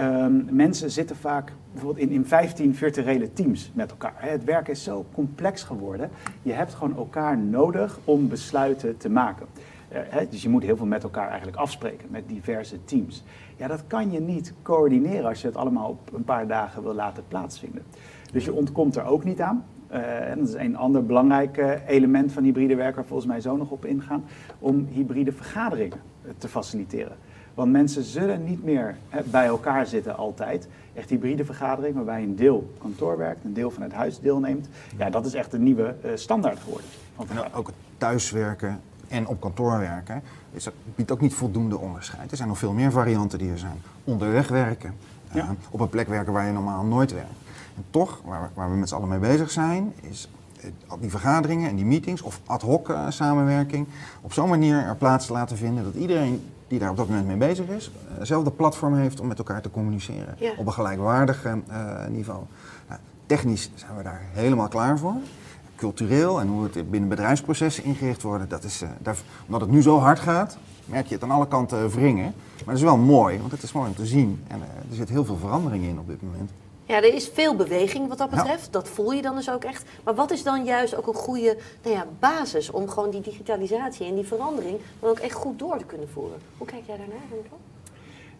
um, 0.00 0.46
mensen 0.50 0.90
zitten 0.90 1.16
vaak 1.16 1.52
bijvoorbeeld 1.72 2.08
in, 2.08 2.14
in 2.14 2.26
15 2.26 2.74
virtuele 2.74 3.32
teams 3.32 3.70
met 3.74 3.90
elkaar. 3.90 4.14
Het 4.16 4.44
werk 4.44 4.68
is 4.68 4.82
zo 4.82 5.06
complex 5.14 5.62
geworden. 5.62 6.10
Je 6.42 6.52
hebt 6.52 6.74
gewoon 6.74 6.96
elkaar 6.96 7.38
nodig 7.38 7.98
om 8.04 8.28
besluiten 8.28 8.96
te 8.96 9.10
maken. 9.10 9.46
Uh, 9.92 9.98
dus 10.30 10.42
je 10.42 10.48
moet 10.48 10.62
heel 10.62 10.76
veel 10.76 10.86
met 10.86 11.02
elkaar 11.02 11.28
eigenlijk 11.28 11.56
afspreken, 11.56 12.08
met 12.10 12.28
diverse 12.28 12.84
teams. 12.84 13.24
Ja, 13.56 13.68
dat 13.68 13.86
kan 13.86 14.10
je 14.10 14.20
niet 14.20 14.52
coördineren 14.62 15.24
als 15.24 15.40
je 15.40 15.46
het 15.46 15.56
allemaal 15.56 15.88
op 15.88 16.12
een 16.14 16.24
paar 16.24 16.46
dagen 16.46 16.82
wil 16.82 16.94
laten 16.94 17.24
plaatsvinden. 17.28 17.82
Dus 18.32 18.44
je 18.44 18.52
ontkomt 18.52 18.96
er 18.96 19.04
ook 19.04 19.24
niet 19.24 19.40
aan. 19.40 19.64
Uh, 19.92 20.30
en 20.30 20.38
dat 20.38 20.48
is 20.48 20.54
een 20.54 20.76
ander 20.76 21.06
belangrijk 21.06 21.80
element 21.86 22.32
van 22.32 22.42
hybride 22.42 22.74
werk 22.74 22.94
waar 22.94 23.04
volgens 23.04 23.28
mij 23.28 23.40
zo 23.40 23.56
nog 23.56 23.70
op 23.70 23.84
ingaan, 23.84 24.24
om 24.58 24.88
hybride 24.90 25.32
vergaderingen 25.32 26.00
te 26.38 26.48
faciliteren. 26.48 27.16
Want 27.54 27.72
mensen 27.72 28.02
zullen 28.02 28.44
niet 28.44 28.64
meer 28.64 28.96
bij 29.24 29.46
elkaar 29.46 29.86
zitten 29.86 30.16
altijd. 30.16 30.68
Echt 30.94 31.10
hybride 31.10 31.44
vergadering 31.44 31.94
waarbij 31.94 32.22
een 32.22 32.36
deel 32.36 32.72
kantoor 32.78 33.16
werkt, 33.18 33.44
een 33.44 33.54
deel 33.54 33.70
vanuit 33.70 33.92
huis 33.92 34.20
deelneemt. 34.20 34.68
Ja, 34.98 35.10
dat 35.10 35.26
is 35.26 35.34
echt 35.34 35.52
een 35.52 35.62
nieuwe 35.62 35.94
uh, 36.04 36.10
standaard 36.14 36.58
geworden. 36.58 36.86
En 37.16 37.52
ook 37.54 37.66
het 37.66 37.74
thuiswerken 37.98 38.80
en 39.08 39.26
op 39.26 39.40
kantoor 39.40 39.78
werken 39.78 40.22
is, 40.52 40.68
biedt 40.94 41.10
ook 41.10 41.20
niet 41.20 41.34
voldoende 41.34 41.78
onderscheid. 41.78 42.30
Er 42.30 42.36
zijn 42.36 42.48
nog 42.48 42.58
veel 42.58 42.72
meer 42.72 42.90
varianten 42.90 43.38
die 43.38 43.50
er 43.50 43.58
zijn. 43.58 43.76
Onderweg 44.04 44.48
werken, 44.48 44.94
op 45.70 45.80
een 45.80 45.88
plek 45.88 46.08
werken 46.08 46.32
waar 46.32 46.46
je 46.46 46.52
normaal 46.52 46.84
nooit 46.84 47.12
werkt. 47.12 47.45
En 47.76 47.84
toch, 47.90 48.20
waar, 48.24 48.50
waar 48.54 48.70
we 48.70 48.76
met 48.76 48.88
z'n 48.88 48.94
allen 48.94 49.08
mee 49.08 49.18
bezig 49.18 49.50
zijn, 49.50 49.92
is 50.00 50.28
die 51.00 51.10
vergaderingen 51.10 51.70
en 51.70 51.76
die 51.76 51.84
meetings 51.84 52.22
of 52.22 52.40
ad 52.46 52.62
hoc 52.62 52.94
samenwerking 53.08 53.86
op 54.20 54.32
zo'n 54.32 54.48
manier 54.48 54.96
plaats 54.98 55.26
te 55.26 55.32
laten 55.32 55.56
vinden 55.56 55.84
dat 55.84 55.94
iedereen 55.94 56.42
die 56.68 56.78
daar 56.78 56.90
op 56.90 56.96
dat 56.96 57.08
moment 57.08 57.26
mee 57.26 57.36
bezig 57.36 57.66
is, 57.68 57.90
hetzelfde 58.18 58.50
platform 58.50 58.94
heeft 58.94 59.20
om 59.20 59.26
met 59.26 59.38
elkaar 59.38 59.62
te 59.62 59.70
communiceren 59.70 60.36
op 60.56 60.66
een 60.66 60.72
gelijkwaardig 60.72 61.46
niveau. 62.08 62.42
Nou, 62.88 63.00
technisch 63.26 63.70
zijn 63.74 63.96
we 63.96 64.02
daar 64.02 64.22
helemaal 64.32 64.68
klaar 64.68 64.98
voor 64.98 65.14
cultureel 65.76 66.40
en 66.40 66.48
hoe 66.48 66.62
het 66.62 66.90
binnen 66.90 67.08
bedrijfsprocessen 67.08 67.84
ingericht 67.84 68.22
worden, 68.22 68.48
dat 68.48 68.64
is, 68.64 68.82
daar, 69.02 69.16
omdat 69.46 69.60
het 69.60 69.70
nu 69.70 69.82
zo 69.82 69.98
hard 69.98 70.18
gaat, 70.18 70.58
merk 70.84 71.06
je 71.06 71.14
het 71.14 71.22
aan 71.22 71.30
alle 71.30 71.48
kanten 71.48 71.88
wringen. 71.88 72.32
Maar 72.56 72.64
dat 72.64 72.76
is 72.76 72.82
wel 72.82 72.96
mooi, 72.96 73.38
want 73.38 73.52
het 73.52 73.62
is 73.62 73.72
mooi 73.72 73.88
om 73.88 73.94
te 73.94 74.06
zien. 74.06 74.44
En 74.48 74.60
er 74.60 74.96
zit 74.96 75.08
heel 75.08 75.24
veel 75.24 75.36
verandering 75.36 75.84
in 75.84 75.98
op 75.98 76.06
dit 76.06 76.22
moment. 76.22 76.50
Ja, 76.86 76.96
er 76.96 77.14
is 77.14 77.28
veel 77.28 77.56
beweging 77.56 78.08
wat 78.08 78.18
dat 78.18 78.30
betreft. 78.30 78.72
Dat 78.72 78.88
voel 78.88 79.12
je 79.12 79.22
dan 79.22 79.36
dus 79.36 79.50
ook 79.50 79.64
echt. 79.64 79.84
Maar 80.04 80.14
wat 80.14 80.30
is 80.30 80.42
dan 80.42 80.64
juist 80.64 80.96
ook 80.96 81.06
een 81.06 81.14
goede 81.14 81.56
nou 81.82 81.96
ja, 81.96 82.06
basis 82.18 82.70
om 82.70 82.88
gewoon 82.88 83.10
die 83.10 83.20
digitalisatie 83.20 84.06
en 84.06 84.14
die 84.14 84.26
verandering 84.26 84.78
dan 85.00 85.10
ook 85.10 85.18
echt 85.18 85.34
goed 85.34 85.58
door 85.58 85.78
te 85.78 85.84
kunnen 85.84 86.08
voeren? 86.08 86.38
Hoe 86.58 86.66
kijk 86.66 86.82
jij 86.86 86.96
daarnaar, 86.96 87.16
Henko? 87.28 87.56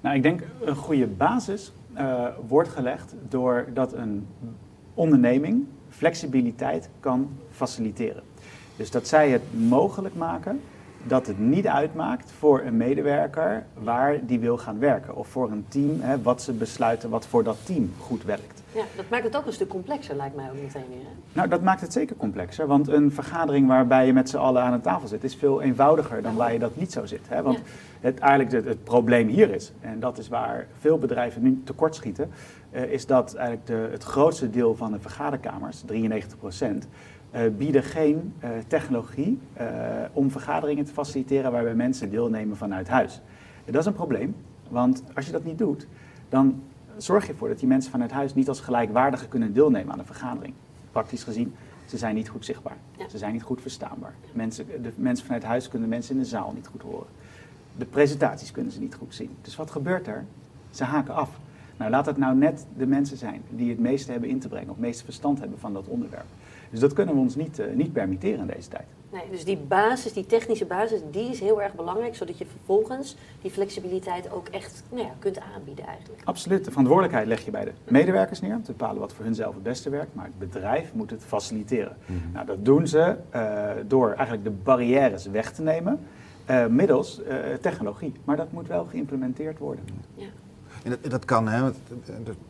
Nou, 0.00 0.16
ik 0.16 0.22
denk 0.22 0.42
een 0.60 0.76
goede 0.76 1.06
basis 1.06 1.72
uh, 1.98 2.26
wordt 2.48 2.68
gelegd 2.68 3.14
doordat 3.28 3.92
een 3.92 4.26
onderneming 4.94 5.66
flexibiliteit 5.88 6.88
kan 7.00 7.28
faciliteren. 7.50 8.22
Dus 8.76 8.90
dat 8.90 9.08
zij 9.08 9.30
het 9.30 9.42
mogelijk 9.68 10.14
maken 10.14 10.60
dat 11.08 11.26
het 11.26 11.38
niet 11.38 11.66
uitmaakt 11.66 12.32
voor 12.38 12.62
een 12.62 12.76
medewerker 12.76 13.66
waar 13.74 14.26
die 14.26 14.40
wil 14.40 14.58
gaan 14.58 14.78
werken. 14.78 15.16
Of 15.16 15.28
voor 15.28 15.50
een 15.50 15.64
team, 15.68 16.00
hè, 16.00 16.22
wat 16.22 16.42
ze 16.42 16.52
besluiten 16.52 17.10
wat 17.10 17.26
voor 17.26 17.44
dat 17.44 17.56
team 17.66 17.92
goed 17.98 18.24
werkt. 18.24 18.62
Ja, 18.72 18.84
dat 18.96 19.08
maakt 19.08 19.24
het 19.24 19.36
ook 19.36 19.46
een 19.46 19.52
stuk 19.52 19.68
complexer, 19.68 20.16
lijkt 20.16 20.36
mij 20.36 20.50
ook 20.50 20.62
meteen 20.62 20.84
weer. 20.88 20.98
Hè? 20.98 21.12
Nou, 21.32 21.48
dat 21.48 21.62
maakt 21.62 21.80
het 21.80 21.92
zeker 21.92 22.16
complexer. 22.16 22.66
Want 22.66 22.88
een 22.88 23.12
vergadering 23.12 23.68
waarbij 23.68 24.06
je 24.06 24.12
met 24.12 24.28
z'n 24.28 24.36
allen 24.36 24.62
aan 24.62 24.72
een 24.72 24.80
tafel 24.80 25.08
zit, 25.08 25.24
is 25.24 25.36
veel 25.36 25.62
eenvoudiger 25.62 26.22
dan 26.22 26.36
waar 26.36 26.52
je 26.52 26.58
dat 26.58 26.76
niet 26.76 26.92
zo 26.92 27.06
zit. 27.06 27.28
Hè? 27.28 27.42
Want 27.42 27.58
het, 28.00 28.18
eigenlijk 28.18 28.52
het, 28.52 28.64
het, 28.64 28.84
probleem 28.84 29.28
hier 29.28 29.50
is, 29.50 29.72
en 29.80 30.00
dat 30.00 30.18
is 30.18 30.28
waar 30.28 30.66
veel 30.78 30.98
bedrijven 30.98 31.42
nu 31.42 31.62
tekortschieten, 31.64 32.30
uh, 32.72 32.82
is 32.82 33.06
dat 33.06 33.34
eigenlijk 33.34 33.66
de, 33.66 33.88
het 33.90 34.02
grootste 34.02 34.50
deel 34.50 34.74
van 34.74 34.92
de 34.92 34.98
vergaderkamers, 34.98 35.82
93 35.86 36.38
procent, 36.38 36.88
bieden 37.56 37.82
geen 37.82 38.34
uh, 38.44 38.50
technologie 38.66 39.38
om 40.12 40.30
vergaderingen 40.30 40.84
te 40.84 40.92
faciliteren 40.92 41.52
waarbij 41.52 41.74
mensen 41.74 42.10
deelnemen 42.10 42.56
vanuit 42.56 42.88
huis. 42.88 43.20
En 43.64 43.72
dat 43.72 43.80
is 43.80 43.86
een 43.86 43.92
probleem, 43.92 44.36
want 44.68 45.02
als 45.14 45.26
je 45.26 45.32
dat 45.32 45.44
niet 45.44 45.58
doet, 45.58 45.86
dan 46.28 46.62
zorg 46.96 47.26
je 47.26 47.32
ervoor 47.32 47.48
dat 47.48 47.58
die 47.58 47.68
mensen 47.68 47.90
vanuit 47.90 48.10
huis 48.10 48.34
niet 48.34 48.48
als 48.48 48.60
gelijkwaardige 48.60 49.28
kunnen 49.28 49.52
deelnemen 49.52 49.92
aan 49.92 49.98
een 49.98 50.06
vergadering. 50.06 50.54
Praktisch 50.92 51.24
gezien, 51.24 51.54
ze 51.86 51.96
zijn 51.96 52.14
niet 52.14 52.28
goed 52.28 52.44
zichtbaar. 52.44 52.76
Ze 53.10 53.18
zijn 53.18 53.32
niet 53.32 53.42
goed 53.42 53.60
verstaanbaar. 53.60 54.14
Mensen, 54.32 54.66
de 54.82 54.92
mensen 54.96 55.26
vanuit 55.26 55.44
huis 55.44 55.68
kunnen 55.68 55.88
mensen 55.88 56.14
in 56.14 56.20
de 56.20 56.26
zaal 56.26 56.52
niet 56.54 56.66
goed 56.66 56.82
horen. 56.82 57.06
De 57.76 57.84
presentaties 57.84 58.50
kunnen 58.50 58.72
ze 58.72 58.80
niet 58.80 58.94
goed 58.94 59.14
zien. 59.14 59.30
Dus 59.42 59.56
wat 59.56 59.70
gebeurt 59.70 60.06
er? 60.06 60.24
Ze 60.70 60.84
haken 60.84 61.14
af. 61.14 61.38
Nou, 61.76 61.90
laat 61.90 62.06
het 62.06 62.16
nou 62.16 62.36
net 62.36 62.66
de 62.76 62.86
mensen 62.86 63.16
zijn 63.16 63.42
die 63.50 63.70
het 63.70 63.78
meeste 63.78 64.10
hebben 64.10 64.28
in 64.28 64.38
te 64.38 64.48
brengen, 64.48 64.68
of 64.68 64.76
het 64.76 64.84
meeste 64.84 65.04
verstand 65.04 65.38
hebben 65.40 65.58
van 65.58 65.72
dat 65.72 65.86
onderwerp. 65.86 66.26
Dus 66.70 66.80
dat 66.80 66.92
kunnen 66.92 67.14
we 67.14 67.20
ons 67.20 67.36
niet, 67.36 67.58
uh, 67.58 67.66
niet 67.74 67.92
permitteren 67.92 68.38
in 68.38 68.46
deze 68.46 68.68
tijd. 68.68 68.84
Nee, 69.12 69.22
dus 69.30 69.44
die 69.44 69.56
basis, 69.56 70.12
die 70.12 70.26
technische 70.26 70.64
basis, 70.64 71.00
die 71.10 71.30
is 71.30 71.40
heel 71.40 71.62
erg 71.62 71.74
belangrijk, 71.74 72.14
zodat 72.14 72.38
je 72.38 72.46
vervolgens 72.46 73.16
die 73.42 73.50
flexibiliteit 73.50 74.32
ook 74.32 74.48
echt 74.48 74.82
nou 74.90 75.02
ja, 75.02 75.12
kunt 75.18 75.40
aanbieden 75.54 75.86
eigenlijk. 75.86 76.22
Absoluut, 76.24 76.64
de 76.64 76.70
verantwoordelijkheid 76.70 77.26
leg 77.26 77.44
je 77.44 77.50
bij 77.50 77.64
de 77.64 77.72
medewerkers 77.84 78.40
neer, 78.40 78.54
om 78.54 78.62
te 78.62 78.72
bepalen 78.72 79.00
wat 79.00 79.12
voor 79.12 79.24
hunzelf 79.24 79.54
het 79.54 79.62
beste 79.62 79.90
werkt, 79.90 80.14
maar 80.14 80.24
het 80.24 80.38
bedrijf 80.38 80.94
moet 80.94 81.10
het 81.10 81.24
faciliteren. 81.24 81.96
Mhm. 82.06 82.32
Nou, 82.32 82.46
dat 82.46 82.64
doen 82.64 82.86
ze 82.86 83.16
uh, 83.34 83.70
door 83.86 84.12
eigenlijk 84.12 84.44
de 84.44 84.50
barrières 84.50 85.26
weg 85.26 85.52
te 85.52 85.62
nemen, 85.62 86.00
uh, 86.50 86.66
middels 86.66 87.20
technologie. 87.60 88.12
Maar 88.24 88.36
dat 88.36 88.52
moet 88.52 88.66
wel 88.66 88.84
geïmplementeerd 88.84 89.58
worden. 89.58 89.84
Ja. 90.14 90.26
En 90.86 90.92
dat, 91.02 91.10
dat 91.10 91.24
kan, 91.24 91.48
hè. 91.48 91.70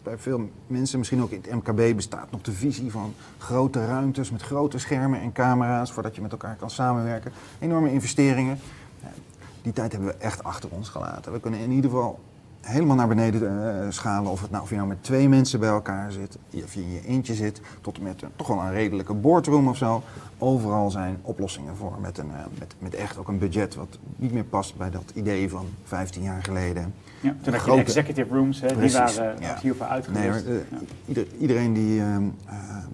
bij 0.03 0.19
veel 0.19 0.49
mensen, 0.67 0.99
misschien 0.99 1.23
ook 1.23 1.31
in 1.31 1.43
het 1.43 1.55
MKB, 1.55 1.97
bestaat 1.97 2.31
nog 2.31 2.41
de 2.43 2.53
visie 2.53 2.91
van 2.91 3.15
grote 3.39 3.87
ruimtes 3.87 4.31
met 4.31 4.43
grote 4.43 4.79
schermen 4.79 5.21
en 5.21 5.33
camera's, 5.33 5.93
voordat 5.93 6.15
je 6.15 6.21
met 6.21 6.33
elkaar 6.33 6.57
kan 6.57 6.71
samenwerken. 6.71 7.33
Enorme 7.59 7.93
investeringen. 7.93 8.59
Die 9.63 9.73
tijd 9.73 9.93
hebben 9.93 10.11
we 10.11 10.17
echt 10.19 10.45
achter 10.45 10.71
ons 10.71 10.89
gelaten. 10.89 11.33
We 11.33 11.41
kunnen 11.41 11.61
in 11.61 11.71
ieder 11.71 11.91
geval 11.91 12.19
helemaal 12.61 12.97
naar 12.97 13.09
beneden 13.09 13.43
uh, 13.43 13.91
schalen. 13.91 14.31
Of, 14.31 14.41
het 14.41 14.51
nou, 14.51 14.63
of 14.63 14.71
je 14.71 14.77
nou 14.77 14.89
met 14.89 15.05
twee 15.05 15.29
mensen 15.29 15.61
bij 15.61 15.69
elkaar 15.69 16.13
zit, 16.13 16.39
of 16.65 16.75
je 16.75 16.81
in 16.81 16.93
je 16.93 17.05
eentje 17.07 17.35
zit, 17.35 17.61
tot 17.81 17.97
en 17.97 18.03
met 18.03 18.23
een, 18.23 18.31
toch 18.37 18.47
wel 18.47 18.59
een 18.59 18.73
redelijke 18.73 19.15
boardroom 19.15 19.69
of 19.69 19.77
zo. 19.77 20.03
Overal 20.39 20.91
zijn 20.91 21.19
oplossingen 21.23 21.77
voor. 21.77 21.93
Met, 22.01 22.19
een, 22.19 22.31
met, 22.59 22.75
met 22.79 22.95
echt 22.95 23.19
ook 23.19 23.29
een 23.29 23.39
budget 23.39 23.75
wat 23.75 23.99
niet 24.17 24.33
meer 24.33 24.45
past 24.45 24.77
bij 24.77 24.91
dat 24.91 25.13
idee 25.15 25.51
van 25.51 25.67
15 25.85 26.23
jaar 26.23 26.43
geleden. 26.43 26.95
Ja, 27.27 27.35
toen 27.43 27.55
had 27.55 27.65
je 27.65 27.71
de 27.71 27.81
executive 27.81 28.35
rooms, 28.35 28.61
hè, 28.61 28.81
die 28.81 28.93
waren 28.93 29.41
ja. 29.41 29.59
hiervoor 29.63 29.87
uitgerust. 29.87 30.47
Nee, 30.47 30.55
uh, 30.55 30.61
ieder, 31.07 31.27
iedereen 31.39 31.73
die, 31.73 32.01
uh, 32.01 32.17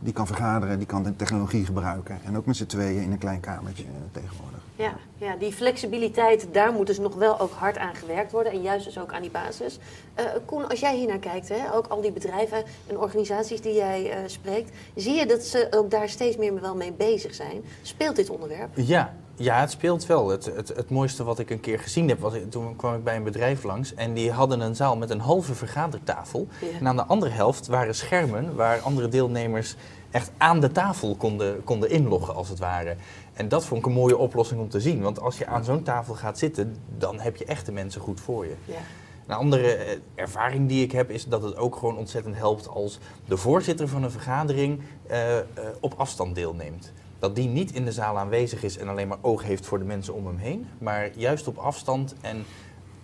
die 0.01 0.13
kan 0.13 0.27
vergaderen, 0.27 0.79
die 0.79 0.87
kan 0.87 1.03
de 1.03 1.17
technologie 1.17 1.65
gebruiken. 1.65 2.19
En 2.25 2.37
ook 2.37 2.47
met 2.47 2.57
z'n 2.57 2.67
tweeën 2.67 3.03
in 3.03 3.13
een 3.13 3.19
klein 3.19 3.41
kamertje 3.41 3.85
tegenwoordig. 4.13 4.61
Ja, 4.77 4.95
ja, 5.17 5.37
die 5.37 5.53
flexibiliteit, 5.53 6.49
daar 6.53 6.73
moet 6.73 6.87
dus 6.87 6.99
nog 6.99 7.15
wel 7.15 7.41
ook 7.41 7.53
hard 7.53 7.79
aan 7.79 7.95
gewerkt 7.95 8.33
worden. 8.33 8.53
En 8.53 8.63
juist 8.63 8.85
dus 8.85 8.99
ook 8.99 9.13
aan 9.13 9.21
die 9.21 9.31
basis. 9.31 9.79
Uh, 10.21 10.25
Koen, 10.45 10.69
als 10.69 10.81
jij 10.81 10.97
hier 10.97 11.09
naar 11.09 11.19
kijkt, 11.19 11.49
hè, 11.49 11.75
ook 11.75 11.87
al 11.87 12.01
die 12.01 12.13
bedrijven 12.13 12.63
en 12.87 12.99
organisaties 12.99 13.61
die 13.61 13.75
jij 13.75 14.05
uh, 14.05 14.17
spreekt, 14.27 14.71
zie 14.95 15.15
je 15.15 15.27
dat 15.27 15.43
ze 15.43 15.67
ook 15.71 15.91
daar 15.91 16.09
steeds 16.09 16.37
meer 16.37 16.61
wel 16.61 16.77
mee 16.77 16.93
bezig 16.93 17.35
zijn? 17.35 17.63
Speelt 17.83 18.17
dit 18.17 18.31
onderwerp? 18.31 18.71
Ja, 18.75 19.15
ja, 19.43 19.61
het 19.61 19.71
speelt 19.71 20.07
wel. 20.07 20.29
Het, 20.29 20.45
het, 20.45 20.69
het 20.69 20.91
mooiste 20.91 21.25
wat 21.25 21.39
ik 21.39 21.51
een 21.51 21.61
keer 21.61 21.79
gezien 21.79 22.09
heb, 22.09 22.21
was, 22.21 22.35
toen 22.49 22.77
kwam 22.77 22.95
ik 22.95 23.05
bij 23.05 23.17
een 23.17 23.25
bedrijf 23.25 23.63
langs 23.63 23.95
en 23.95 24.15
die 24.15 24.31
hadden 24.31 24.61
een 24.61 24.77
zaal 24.77 24.97
met 24.97 25.11
een 25.11 25.21
halve 25.21 25.55
vergadertafel. 25.55 26.49
Ja. 26.61 26.79
En 26.79 26.89
aan 26.89 26.97
de 26.97 27.05
andere 27.05 27.31
helft 27.31 27.67
waren 27.67 27.95
schermen 27.95 28.55
waar 28.55 28.81
andere 28.81 29.09
deelnemers 29.09 29.77
echt 30.11 30.31
aan 30.37 30.61
de 30.61 30.73
tafel 30.73 31.17
konden, 31.17 31.65
konden 31.65 31.91
inloggen, 31.91 32.35
als 32.35 32.49
het 32.49 32.59
ware. 32.59 32.97
En 33.33 33.49
dat 33.49 33.65
vond 33.65 33.81
ik 33.81 33.87
een 33.87 33.93
mooie 33.93 34.17
oplossing 34.17 34.61
om 34.61 34.69
te 34.69 34.81
zien. 34.81 35.03
Want 35.03 35.21
als 35.21 35.39
je 35.39 35.47
aan 35.47 35.65
zo'n 35.65 35.83
tafel 35.83 36.15
gaat 36.15 36.39
zitten, 36.39 36.77
dan 36.99 37.21
heb 37.21 37.37
je 37.37 37.45
echt 37.45 37.67
de 37.67 37.73
mensen 37.73 38.01
goed 38.01 38.21
voor 38.21 38.47
je. 38.47 38.55
Ja. 38.65 38.79
Een 39.27 39.35
andere 39.35 39.75
eh, 39.75 39.99
ervaring 40.15 40.69
die 40.69 40.85
ik 40.85 40.93
heb 40.93 41.11
is 41.11 41.25
dat 41.25 41.43
het 41.43 41.57
ook 41.57 41.77
gewoon 41.77 41.97
ontzettend 41.97 42.37
helpt 42.37 42.69
als 42.69 42.99
de 43.25 43.37
voorzitter 43.37 43.89
van 43.89 44.03
een 44.03 44.11
vergadering 44.11 44.81
uh, 45.11 45.37
uh, 45.37 45.43
op 45.81 45.95
afstand 45.97 46.35
deelneemt. 46.35 46.93
Dat 47.23 47.35
die 47.37 47.49
niet 47.49 47.73
in 47.73 47.85
de 47.85 47.93
zaal 47.93 48.19
aanwezig 48.19 48.63
is 48.63 48.79
en 48.79 48.89
alleen 48.89 49.09
maar 49.09 49.19
oog 49.21 49.43
heeft 49.43 49.67
voor 49.67 49.79
de 49.79 49.85
mensen 49.85 50.15
om 50.15 50.27
hem 50.27 50.37
heen, 50.37 50.67
maar 50.79 51.11
juist 51.17 51.49
op 51.49 51.57
afstand 51.57 52.15
en 52.21 52.45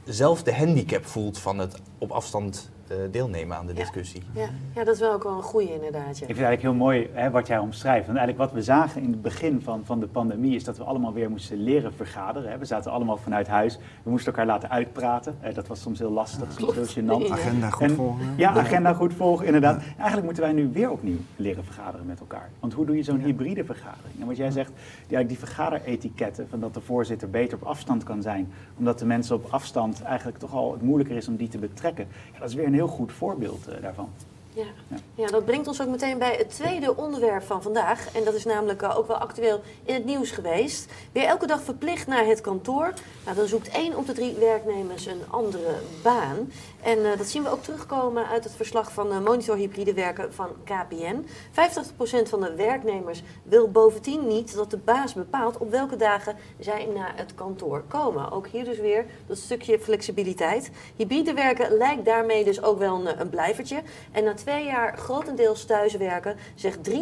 zelf 0.05 0.43
de 0.43 0.55
handicap 0.55 1.07
voelt 1.07 1.39
van 1.39 1.59
het 1.59 1.81
op 1.99 2.11
afstand 2.11 2.71
deelnemen 3.11 3.57
aan 3.57 3.67
de 3.67 3.73
discussie. 3.73 4.23
Ja. 4.33 4.49
ja, 4.75 4.85
dat 4.85 4.95
is 4.95 5.01
wel 5.01 5.13
ook 5.13 5.23
wel 5.23 5.37
een 5.37 5.43
goede 5.43 5.73
inderdaad. 5.75 6.05
Ja. 6.05 6.09
Ik 6.09 6.17
vind 6.17 6.29
het 6.29 6.47
eigenlijk 6.47 6.63
heel 6.63 6.75
mooi 6.75 7.11
hè, 7.13 7.31
wat 7.31 7.47
jij 7.47 7.59
omschrijft. 7.59 8.07
Want 8.07 8.19
eigenlijk 8.19 8.51
wat 8.51 8.59
we 8.59 8.65
zagen 8.65 9.03
in 9.03 9.11
het 9.11 9.23
begin 9.23 9.61
van, 9.63 9.81
van 9.85 10.01
de 10.01 10.07
pandemie 10.07 10.55
is 10.55 10.65
dat 10.65 10.77
we 10.77 10.85
allemaal 10.85 11.13
weer 11.13 11.31
moesten 11.31 11.63
leren 11.63 11.95
vergaderen. 11.95 12.51
Hè. 12.51 12.59
We 12.59 12.65
zaten 12.65 12.91
allemaal 12.91 13.17
vanuit 13.17 13.47
huis. 13.47 13.79
We 14.03 14.11
moesten 14.11 14.33
elkaar 14.33 14.47
laten 14.47 14.71
uitpraten. 14.71 15.37
Eh, 15.41 15.55
dat 15.55 15.67
was 15.67 15.81
soms 15.81 15.99
heel 15.99 16.11
lastig, 16.11 16.49
ja, 16.49 16.67
soms 16.67 16.95
heel 16.95 17.05
gênant. 17.05 17.31
Agenda 17.31 17.71
goed 17.71 17.93
volgen. 17.93 18.35
Ja, 18.37 18.51
agenda 18.51 18.95
goed 18.95 19.15
volgen, 19.15 19.47
inderdaad. 19.47 19.83
Eigenlijk 19.97 20.25
moeten 20.25 20.43
wij 20.43 20.53
nu 20.53 20.71
weer 20.73 20.91
opnieuw 20.91 21.19
leren 21.37 21.65
vergaderen 21.65 22.07
met 22.07 22.21
elkaar. 22.21 22.51
Want 22.61 22.73
hoe 22.73 22.87
doe 22.87 22.97
je 22.97 23.03
zo'n 23.03 23.21
hybride 23.21 23.65
vergadering? 23.65 24.21
En 24.21 24.27
wat 24.27 24.37
jij 24.37 24.51
zegt, 24.51 24.73
die, 25.07 25.27
die 25.27 25.39
vergaderetiketten, 25.39 26.49
van 26.49 26.61
dat 26.61 26.75
de 26.75 26.81
voorzitter 26.81 27.31
beter 27.31 27.59
op 27.61 27.67
afstand 27.67 28.05
kan 28.05 28.23
zijn, 28.23 28.53
omdat 28.79 28.99
de 28.99 29.07
mensen 29.07 29.35
op 29.35 29.47
afstand 29.51 30.03
eigenlijk 30.03 30.39
toch 30.39 30.55
al 30.55 30.73
het 30.73 30.83
moeilijker 30.83 31.17
is 31.17 31.29
om 31.29 31.37
die 31.37 31.49
te 31.49 31.59
betrekken. 31.59 32.07
Ja, 32.33 32.39
dat 32.39 32.49
is 32.49 32.55
weer 32.55 32.67
een 32.67 32.75
heel 32.79 32.89
goed 32.89 33.13
voorbeeld 33.13 33.69
uh, 33.69 33.83
daarvan. 33.83 34.09
Ja. 34.53 34.97
ja. 35.15 35.27
dat 35.27 35.45
brengt 35.45 35.67
ons 35.67 35.81
ook 35.83 35.89
meteen 35.89 36.19
bij 36.19 36.35
het 36.35 36.51
tweede 36.51 36.97
onderwerp 36.97 37.43
van 37.43 37.63
vandaag. 37.63 38.15
En 38.15 38.25
dat 38.25 38.35
is 38.35 38.45
namelijk 38.45 38.83
uh, 38.83 38.99
ook 38.99 39.07
wel 39.07 39.17
actueel 39.17 39.61
in 39.85 39.95
het 39.95 40.05
nieuws 40.05 40.31
geweest. 40.31 40.93
Weer 41.13 41.25
elke 41.25 41.47
dag 41.47 41.63
verplicht 41.63 42.07
naar 42.07 42.27
het 42.27 42.41
kantoor. 42.41 42.93
Nou, 43.25 43.37
dan 43.37 43.47
zoekt 43.47 43.69
één 43.69 43.97
op 43.97 44.07
de 44.07 44.13
drie 44.13 44.35
werknemers 44.35 45.07
een 45.07 45.23
andere 45.31 45.75
baan. 46.03 46.53
En 46.83 46.99
uh, 46.99 47.17
dat 47.17 47.27
zien 47.27 47.43
we 47.43 47.51
ook 47.51 47.63
terugkomen 47.63 48.29
uit 48.29 48.45
het 48.45 48.53
verslag 48.53 48.93
van 48.93 49.13
uh, 49.13 49.19
Monitor 49.21 49.57
Hybride 49.57 49.95
Werken 49.95 50.35
van 50.35 50.49
KPN. 50.65 51.27
50% 51.27 52.29
van 52.29 52.41
de 52.41 52.55
werknemers 52.57 53.23
wil 53.43 53.71
bovendien 53.71 54.27
niet 54.27 54.55
dat 54.55 54.71
de 54.71 54.77
baas 54.77 55.13
bepaalt 55.13 55.59
op 55.59 55.71
welke 55.71 55.97
dagen 55.97 56.37
zij 56.59 56.89
naar 56.95 57.13
het 57.17 57.35
kantoor 57.35 57.85
komen. 57.89 58.31
Ook 58.31 58.47
hier 58.47 58.65
dus 58.65 58.79
weer 58.79 59.05
dat 59.27 59.39
stukje 59.39 59.79
flexibiliteit. 59.79 60.71
Hybride 60.97 61.33
werken 61.33 61.77
lijkt 61.77 62.05
daarmee 62.05 62.45
dus 62.45 62.63
ook 62.63 62.79
wel 62.79 62.95
een, 63.07 63.21
een 63.21 63.31
blijvertje. 63.31 63.83
En 64.13 64.25
na 64.25 64.35
twee 64.35 64.65
jaar 64.65 64.99
grotendeels 64.99 65.65
thuiswerken, 65.65 66.37
zegt 66.55 66.91
93% 66.91 66.93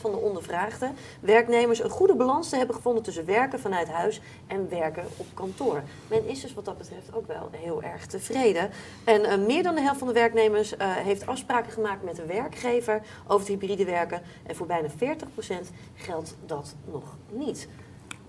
van 0.00 0.10
de 0.10 0.16
ondervraagde 0.16 0.90
werknemers 1.20 1.82
een 1.82 1.90
goede 1.90 2.14
balans 2.14 2.48
te 2.48 2.56
hebben 2.56 2.74
gevonden 2.74 3.02
tussen 3.02 3.26
werken 3.26 3.60
vanuit 3.60 3.88
huis 3.88 4.20
en 4.46 4.68
werken 4.68 5.04
op 5.16 5.26
kantoor. 5.34 5.82
Men 6.08 6.26
is 6.26 6.40
dus 6.40 6.54
wat 6.54 6.64
dat 6.64 6.78
betreft 6.78 7.14
ook 7.14 7.26
wel 7.26 7.48
heel 7.52 7.82
erg 7.82 8.06
tevreden. 8.06 8.70
En 9.04 9.20
uh, 9.20 9.46
meer 9.46 9.62
dan 9.62 9.74
de 9.74 9.80
helft 9.80 9.98
van 9.98 10.08
de 10.08 10.14
werknemers 10.14 10.72
uh, 10.72 10.78
heeft 10.80 11.26
afspraken 11.26 11.72
gemaakt 11.72 12.04
met 12.04 12.16
de 12.16 12.26
werkgever 12.26 13.02
over 13.26 13.38
het 13.38 13.48
hybride 13.48 13.84
werken. 13.84 14.22
En 14.46 14.56
voor 14.56 14.66
bijna 14.66 14.88
40% 14.88 14.92
geldt 15.94 16.36
dat 16.46 16.74
nog 16.90 17.16
niet. 17.30 17.68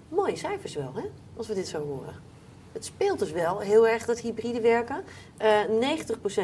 Mooie 0.10 0.36
cijfers 0.36 0.76
wel, 0.76 0.92
hè? 0.96 1.04
Als 1.38 1.48
we 1.48 1.54
dit 1.54 1.68
zo 1.68 1.86
horen. 1.86 2.16
Het 2.72 2.86
speelt 2.86 3.20
dus 3.20 3.32
wel 3.32 3.60
heel 3.60 3.88
erg 3.88 4.06
dat 4.06 4.20
hybride 4.20 4.62
werken. 4.62 5.04
Uh, 5.42 5.98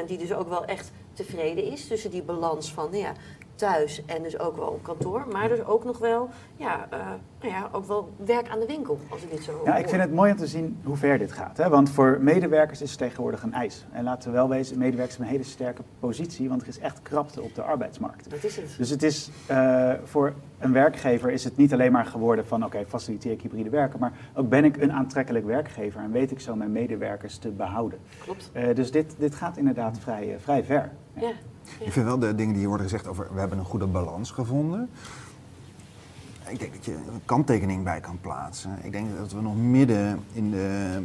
90% 0.04 0.06
die 0.08 0.18
dus 0.18 0.34
ook 0.34 0.50
wel 0.50 0.66
echt 0.66 0.92
tevreden 1.14 1.64
is 1.64 1.88
tussen 1.88 2.12
die 2.12 2.22
balans 2.22 2.74
van 2.74 2.90
ja, 2.92 3.14
thuis 3.58 4.06
en 4.06 4.24
dus 4.24 4.40
ook 4.40 4.56
wel 4.58 4.68
op 4.68 4.84
kantoor. 4.84 5.26
Maar 5.32 5.48
dus 5.48 5.66
ook 5.66 5.84
nog 5.84 5.98
wel, 5.98 6.30
ja, 6.56 6.88
uh, 6.94 7.00
nou 7.42 7.54
ja, 7.54 7.70
ook 7.72 7.86
wel 7.86 8.10
werk 8.26 8.50
aan 8.50 8.60
de 8.60 8.66
winkel, 8.66 9.00
als 9.10 9.24
ik 9.24 9.32
dit 9.32 9.44
zo 9.44 9.62
Ja, 9.66 9.78
ik 9.78 9.90
vind 9.90 10.02
het 10.02 10.14
mooi 10.14 10.32
om 10.32 10.38
te 10.38 10.48
zien 10.48 10.80
hoe 10.84 10.98
ver 10.98 11.18
dit 11.18 11.32
gaat. 11.32 11.58
Hè? 11.58 11.70
Want 11.70 11.90
voor 11.90 12.18
medewerkers 12.22 12.82
is 12.82 12.90
het 12.90 13.00
tegenwoordig 13.00 13.44
een 13.44 13.54
eis. 13.54 13.86
En 13.92 14.04
laten 14.04 14.30
we 14.30 14.36
wel 14.36 14.50
wezen, 14.50 14.78
medewerkers 14.78 15.18
hebben 15.18 15.34
een 15.34 15.40
hele 15.40 15.52
sterke 15.52 15.82
positie, 16.00 16.50
want 16.50 16.62
er 16.62 16.68
is 16.68 16.80
echt 16.80 17.02
krapte 17.02 17.42
op 17.42 17.56
de 17.56 17.62
arbeidsmarkt. 17.62 18.30
Dat 18.30 18.44
is 18.44 18.56
het. 18.56 18.76
Dus 18.78 18.90
het 18.90 19.04
is, 19.04 19.30
uh, 19.52 19.94
voor 20.04 20.34
een 20.60 20.72
werkgever 20.72 21.32
is 21.32 21.44
het 21.44 21.58
niet 21.58 21.74
alleen 21.74 21.92
maar 21.92 22.06
geworden 22.06 22.48
van, 22.48 22.58
oké, 22.64 22.76
okay, 22.76 22.86
faciliteer 22.86 23.32
ik 23.32 23.42
hybride 23.42 23.70
werken, 23.70 24.00
maar 24.00 24.14
ook 24.34 24.50
ben 24.50 24.66
ik 24.66 24.78
een 24.78 24.92
aantrekkelijk 24.92 25.46
werkgever 25.46 26.02
en 26.02 26.12
weet 26.12 26.32
ik 26.32 26.40
zo 26.40 26.56
mijn 26.56 26.72
medewerkers 26.72 27.38
te 27.38 27.50
behouden. 27.50 28.00
Klopt. 28.24 28.52
Uh, 28.56 28.76
dus 28.76 28.92
dit, 28.92 29.16
dit 29.18 29.36
gaat 29.36 29.58
inderdaad 29.58 30.00
vrij, 30.00 30.36
vrij 30.40 30.64
ver. 30.64 30.92
Ja. 31.14 31.32
Ik 31.80 31.92
vind 31.92 32.06
wel 32.06 32.20
de 32.20 32.36
dingen 32.36 32.52
die 32.52 32.60
hier 32.60 32.68
worden 32.68 32.88
gezegd 32.88 33.08
over 33.08 33.28
we 33.34 33.40
hebben 33.40 33.58
een 33.58 33.66
goede 33.66 33.88
balans 33.88 34.32
gevonden. 34.32 34.90
Ik 36.48 36.60
denk 36.60 36.74
dat 36.74 36.86
je 36.86 36.92
een 36.92 37.22
kanttekening 37.26 37.84
bij 37.84 38.00
kan 38.00 38.18
plaatsen. 38.22 38.72
Ik 38.82 38.92
denk 38.92 39.18
dat 39.18 39.32
we 39.32 39.42
nog 39.42 39.56
midden 39.56 40.20
in 40.34 40.52
de, 40.52 41.02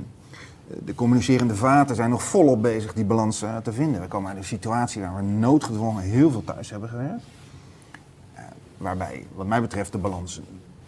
de 0.85 0.95
communicerende 0.95 1.55
vaten 1.55 1.97
zijn 1.97 2.11
nog 2.11 2.23
volop 2.23 2.63
bezig 2.63 2.93
die 2.93 3.05
balans 3.05 3.39
te 3.63 3.73
vinden. 3.73 4.01
We 4.01 4.07
komen 4.07 4.29
uit 4.29 4.39
een 4.39 4.45
situatie 4.45 5.03
waar 5.03 5.17
we 5.17 5.23
noodgedwongen 5.23 6.03
heel 6.03 6.31
veel 6.31 6.45
thuis 6.45 6.71
hebben 6.71 6.89
gewerkt. 6.89 7.23
Waarbij, 8.83 9.27
wat 9.35 9.47
mij 9.47 9.61
betreft, 9.61 9.93
de 9.93 9.99
balans 9.99 10.41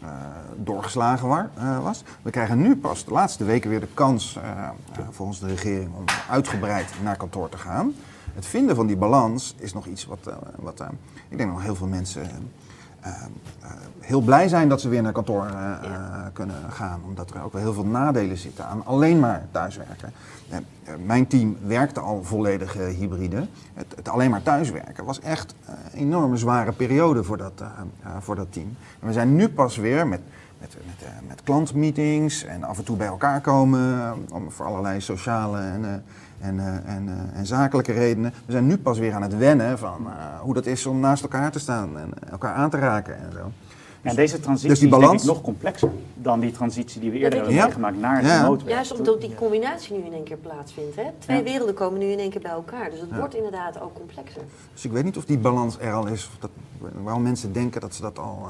uh, 0.02 0.08
doorgeslagen 0.56 1.28
war, 1.28 1.50
uh, 1.58 1.82
was. 1.82 2.04
We 2.22 2.30
krijgen 2.30 2.62
nu 2.62 2.76
pas 2.76 3.04
de 3.04 3.12
laatste 3.12 3.44
weken 3.44 3.70
weer 3.70 3.80
de 3.80 3.88
kans, 3.94 4.36
uh, 4.36 4.68
volgens 5.10 5.40
de 5.40 5.46
regering, 5.46 5.94
om 5.94 6.04
uitgebreid 6.28 6.92
naar 7.02 7.16
kantoor 7.16 7.48
te 7.48 7.58
gaan 7.58 7.94
het 8.34 8.46
vinden 8.46 8.76
van 8.76 8.86
die 8.86 8.96
balans 8.96 9.54
is 9.58 9.72
nog 9.72 9.86
iets 9.86 10.04
wat, 10.04 10.32
wat 10.56 10.84
ik 11.28 11.38
denk 11.38 11.50
nog 11.50 11.62
heel 11.62 11.74
veel 11.74 11.86
mensen 11.86 12.50
heel 14.00 14.20
blij 14.20 14.49
zijn 14.49 14.68
dat 14.68 14.80
ze 14.80 14.88
weer 14.88 15.02
naar 15.02 15.12
kantoor 15.12 15.46
ja. 15.46 16.30
kunnen 16.32 16.56
gaan. 16.70 17.00
Omdat 17.04 17.30
er 17.30 17.42
ook 17.42 17.52
wel 17.52 17.62
heel 17.62 17.73
veel 17.73 17.87
nadelen 17.87 18.37
zitten 18.37 18.66
aan 18.66 18.87
alleen 18.87 19.20
maar 19.20 19.46
thuiswerken. 19.50 20.12
mijn 21.04 21.26
team 21.26 21.56
werkte 21.66 22.00
al 22.00 22.23
volledig 22.23 22.73
hybride. 22.73 23.46
Het, 23.75 23.87
het, 23.96 24.08
alleen 24.08 24.30
maar 24.30 24.42
thuiswerken 24.42 25.04
was 25.04 25.20
echt 25.20 25.54
een 25.64 26.00
enorme 26.00 26.37
zware 26.37 26.73
periode 26.73 27.25
voor 27.25 27.37
dat, 27.37 27.62
voor 28.20 28.37
dat 28.37 28.52
team. 28.52 28.76
En 29.00 29.06
we 29.06 29.12
zijn 29.12 29.37
nu 29.37 29.49
pas 29.49 29.76
weer 29.76 30.06
met 30.06 30.20
met, 30.64 30.76
met, 30.87 31.28
met 31.28 31.42
klantmeetings 31.42 32.44
en 32.44 32.64
af 32.64 32.78
en 32.78 32.84
toe 32.84 32.96
bij 32.96 33.06
elkaar 33.06 33.40
komen 33.40 34.14
om 34.30 34.50
voor 34.50 34.66
allerlei 34.66 35.00
sociale 35.00 35.58
en, 35.58 36.04
en, 36.40 36.54
uh, 36.54 36.66
en, 36.66 37.06
uh, 37.06 37.38
en, 37.38 37.46
zakelijke 37.46 37.92
redenen. 37.92 38.32
We 38.46 38.52
zijn 38.52 38.66
nu 38.66 38.78
pas 38.78 38.98
weer 38.98 39.12
aan 39.12 39.22
het 39.22 39.38
wennen 39.38 39.78
van 39.78 40.06
uh, 40.06 40.40
hoe 40.40 40.54
dat 40.54 40.66
is 40.66 40.86
om 40.86 41.00
naast 41.00 41.22
elkaar 41.22 41.52
te 41.52 41.58
staan 41.58 41.98
en 41.98 42.10
elkaar 42.30 42.54
aan 42.54 42.70
te 42.70 42.78
raken 42.78 43.16
en 43.16 43.32
zo. 43.32 43.50
En 44.02 44.16
deze 44.16 44.40
transitie 44.40 44.68
dus 44.68 44.78
die 44.78 44.88
balans... 44.88 45.22
is 45.22 45.28
nog 45.28 45.40
complexer 45.40 45.90
dan 46.14 46.40
die 46.40 46.50
transitie 46.50 47.00
die 47.00 47.10
we 47.10 47.18
eerder 47.18 47.38
hebben 47.38 47.54
ja. 47.54 47.64
meegemaakt 47.64 47.98
naar 47.98 48.16
het 48.16 48.26
ja. 48.26 48.56
Juist 48.66 48.98
omdat 48.98 49.20
die 49.20 49.34
combinatie 49.34 49.96
nu 49.96 50.04
in 50.04 50.12
één 50.12 50.24
keer 50.24 50.36
plaatsvindt. 50.36 50.96
Hè? 50.96 51.02
Twee 51.18 51.36
ja. 51.36 51.42
werelden 51.42 51.74
komen 51.74 51.98
nu 51.98 52.06
in 52.06 52.18
één 52.18 52.30
keer 52.30 52.40
bij 52.40 52.50
elkaar. 52.50 52.90
Dus 52.90 53.00
het 53.00 53.16
wordt 53.16 53.34
inderdaad 53.34 53.80
ook 53.80 53.94
complexer. 53.94 54.42
Dus 54.72 54.84
ik 54.84 54.92
weet 54.92 55.04
niet 55.04 55.16
of 55.16 55.24
die 55.24 55.38
balans 55.38 55.78
er 55.78 55.92
al 55.92 56.06
is. 56.06 56.26
Of 56.26 56.36
dat, 56.40 56.50
waarom 57.02 57.22
mensen 57.22 57.52
denken 57.52 57.80
dat 57.80 57.94
ze 57.94 58.02
dat 58.02 58.18
al 58.18 58.46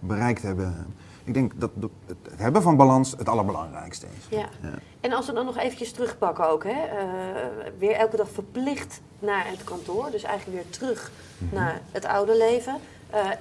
bereikt 0.00 0.42
hebben. 0.42 0.86
Ik 1.26 1.34
denk 1.34 1.52
dat 1.56 1.70
het 2.06 2.16
hebben 2.36 2.62
van 2.62 2.76
balans 2.76 3.14
het 3.18 3.28
allerbelangrijkste 3.28 4.06
is. 4.18 4.36
Ja. 4.38 4.48
ja. 4.62 4.74
En 5.00 5.12
als 5.12 5.26
we 5.26 5.32
dan 5.32 5.44
nog 5.44 5.56
eventjes 5.56 5.92
terugpakken 5.92 6.48
ook, 6.48 6.64
hè? 6.64 6.70
Uh, 6.70 7.40
weer 7.78 7.92
elke 7.92 8.16
dag 8.16 8.30
verplicht 8.30 9.00
naar 9.18 9.48
het 9.48 9.64
kantoor. 9.64 10.10
Dus 10.10 10.22
eigenlijk 10.22 10.62
weer 10.62 10.72
terug 10.72 11.10
mm 11.38 11.48
-hmm. 11.48 11.58
naar 11.58 11.80
het 11.92 12.04
oude 12.04 12.36
leven. 12.36 12.76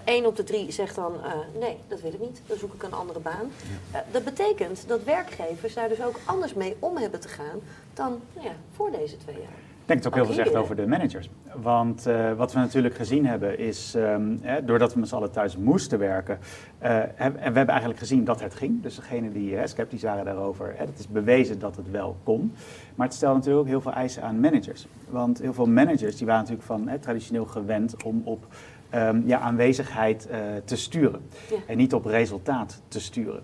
Eén 0.06 0.22
uh, 0.22 0.28
op 0.28 0.36
de 0.36 0.44
drie 0.44 0.72
zegt 0.72 0.96
dan, 0.96 1.14
uh, 1.14 1.60
nee, 1.60 1.78
dat 1.88 2.02
wil 2.02 2.14
ik 2.14 2.20
niet, 2.20 2.42
dan 2.46 2.58
zoek 2.58 2.74
ik 2.74 2.84
een 2.84 2.94
andere 2.94 3.20
baan. 3.20 3.52
Ja. 3.92 4.00
Uh, 4.00 4.14
dat 4.14 4.24
betekent 4.24 4.88
dat 4.88 5.04
werkgevers 5.04 5.74
daar 5.74 5.90
dus 5.90 6.04
ook 6.04 6.20
anders 6.26 6.54
mee 6.54 6.76
om 6.80 6.98
hebben 6.98 7.20
te 7.20 7.28
gaan 7.28 7.60
dan 7.94 8.22
nou 8.34 8.48
ja, 8.48 8.54
voor 8.76 8.92
deze 8.92 9.18
twee 9.18 9.36
jaar. 9.36 9.65
Ik 9.86 9.92
denk 9.92 10.04
het 10.04 10.14
ook 10.14 10.20
heel 10.20 10.34
veel 10.34 10.44
zegt 10.44 10.56
over 10.56 10.76
de 10.76 10.88
managers. 10.88 11.30
Want 11.62 12.08
uh, 12.08 12.34
wat 12.34 12.54
we 12.54 12.60
natuurlijk 12.60 12.96
gezien 12.96 13.26
hebben 13.26 13.60
is, 13.60 13.94
um, 13.96 14.40
hè, 14.42 14.66
doordat 14.66 14.94
we 14.94 15.00
met 15.00 15.10
z'n 15.10 15.16
allen 15.16 15.32
thuis 15.32 15.58
moesten 15.58 16.00
werken, 16.00 16.40
uh, 16.84 16.98
en 17.00 17.34
we 17.34 17.40
hebben 17.40 17.68
eigenlijk 17.68 18.00
gezien 18.00 18.24
dat 18.24 18.42
het 18.42 18.56
ging. 18.56 18.82
Dus 18.82 18.96
degenen 18.96 19.34
die 19.34 19.56
hè, 19.56 19.68
sceptisch 19.68 20.04
waren 20.04 20.26
daarover, 20.26 20.74
hè, 20.78 20.86
het 20.86 21.00
is 21.00 21.08
bewezen 21.08 21.60
dat 21.60 21.76
het 21.76 21.92
wel 21.92 22.16
kon. 22.24 22.54
Maar 22.96 23.08
het 23.08 23.16
stelt 23.16 23.36
natuurlijk 23.36 23.62
ook 23.62 23.70
heel 23.70 23.82
veel 23.82 23.94
eisen 23.94 24.24
aan 24.24 24.40
managers. 24.40 24.88
Want 25.10 25.40
heel 25.40 25.54
veel 25.54 25.66
managers 25.66 26.16
die 26.16 26.26
waren 26.26 26.42
natuurlijk 26.42 26.68
van 26.68 26.88
hè, 26.88 27.00
traditioneel 27.00 27.46
gewend 27.46 28.04
om 28.04 28.22
op 28.24 28.48
um, 28.96 29.24
ja, 29.26 29.40
aanwezigheid 29.40 30.28
uh, 30.32 30.38
te 30.66 30.76
sturen. 30.76 31.22
Ja. 31.50 31.58
En 31.68 31.78
niet 31.78 31.94
op 31.94 32.06
resultaat 32.06 32.82
te 32.88 33.00
sturen. 33.00 33.44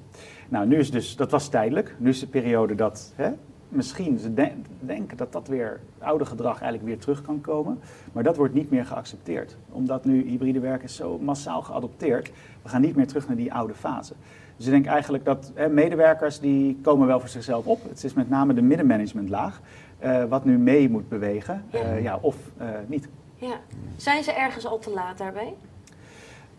Nou, 0.49 0.67
nu 0.67 0.77
is 0.77 0.91
dus, 0.91 1.15
dat 1.15 1.32
was 1.32 1.49
tijdelijk. 1.49 1.95
Nu 1.97 2.10
is 2.10 2.19
de 2.19 2.27
periode 2.27 2.75
dat 2.75 3.13
hè, 3.15 3.32
misschien 3.71 4.19
ze 4.19 4.34
de 4.34 4.51
denken 4.79 5.17
dat 5.17 5.31
dat 5.31 5.47
weer 5.47 5.79
oude 5.97 6.25
gedrag 6.25 6.62
eigenlijk 6.62 6.84
weer 6.84 6.99
terug 6.99 7.21
kan 7.21 7.41
komen. 7.41 7.79
Maar 8.12 8.23
dat 8.23 8.38
wordt 8.38 8.53
niet 8.53 8.69
meer 8.69 8.86
geaccepteerd. 8.86 9.57
Omdat 9.71 10.05
nu 10.05 10.27
hybride 10.27 10.60
werken 10.60 10.84
is 10.84 10.95
zo 10.95 11.17
massaal 11.17 11.62
geadopteerd. 11.62 12.31
We 12.62 12.69
gaan 12.69 12.81
niet 12.81 12.95
meer 12.95 13.07
terug 13.07 13.27
naar 13.27 13.36
die 13.36 13.53
oude 13.53 13.73
fase. 13.73 14.13
Dus 14.57 14.65
ik 14.65 14.71
denk 14.71 14.86
eigenlijk 14.86 15.25
dat 15.25 15.51
hè, 15.55 15.69
medewerkers 15.69 16.39
die 16.39 16.79
komen 16.81 17.07
wel 17.07 17.19
voor 17.19 17.29
zichzelf 17.29 17.65
op. 17.65 17.84
Het 17.89 18.03
is 18.03 18.13
met 18.13 18.29
name 18.29 18.53
de 18.53 18.62
middenmanagementlaag 18.62 19.62
uh, 20.03 20.23
wat 20.23 20.45
nu 20.45 20.57
mee 20.57 20.89
moet 20.89 21.10
bewegen. 21.10 21.63
Ja. 21.69 21.95
Uh, 21.95 22.03
ja 22.03 22.17
of 22.21 22.36
uh, 22.62 22.67
niet. 22.88 23.07
Ja. 23.36 23.60
Zijn 23.95 24.23
ze 24.23 24.31
ergens 24.31 24.65
al 24.65 24.79
te 24.79 24.89
laat 24.89 25.17
daarbij? 25.17 25.53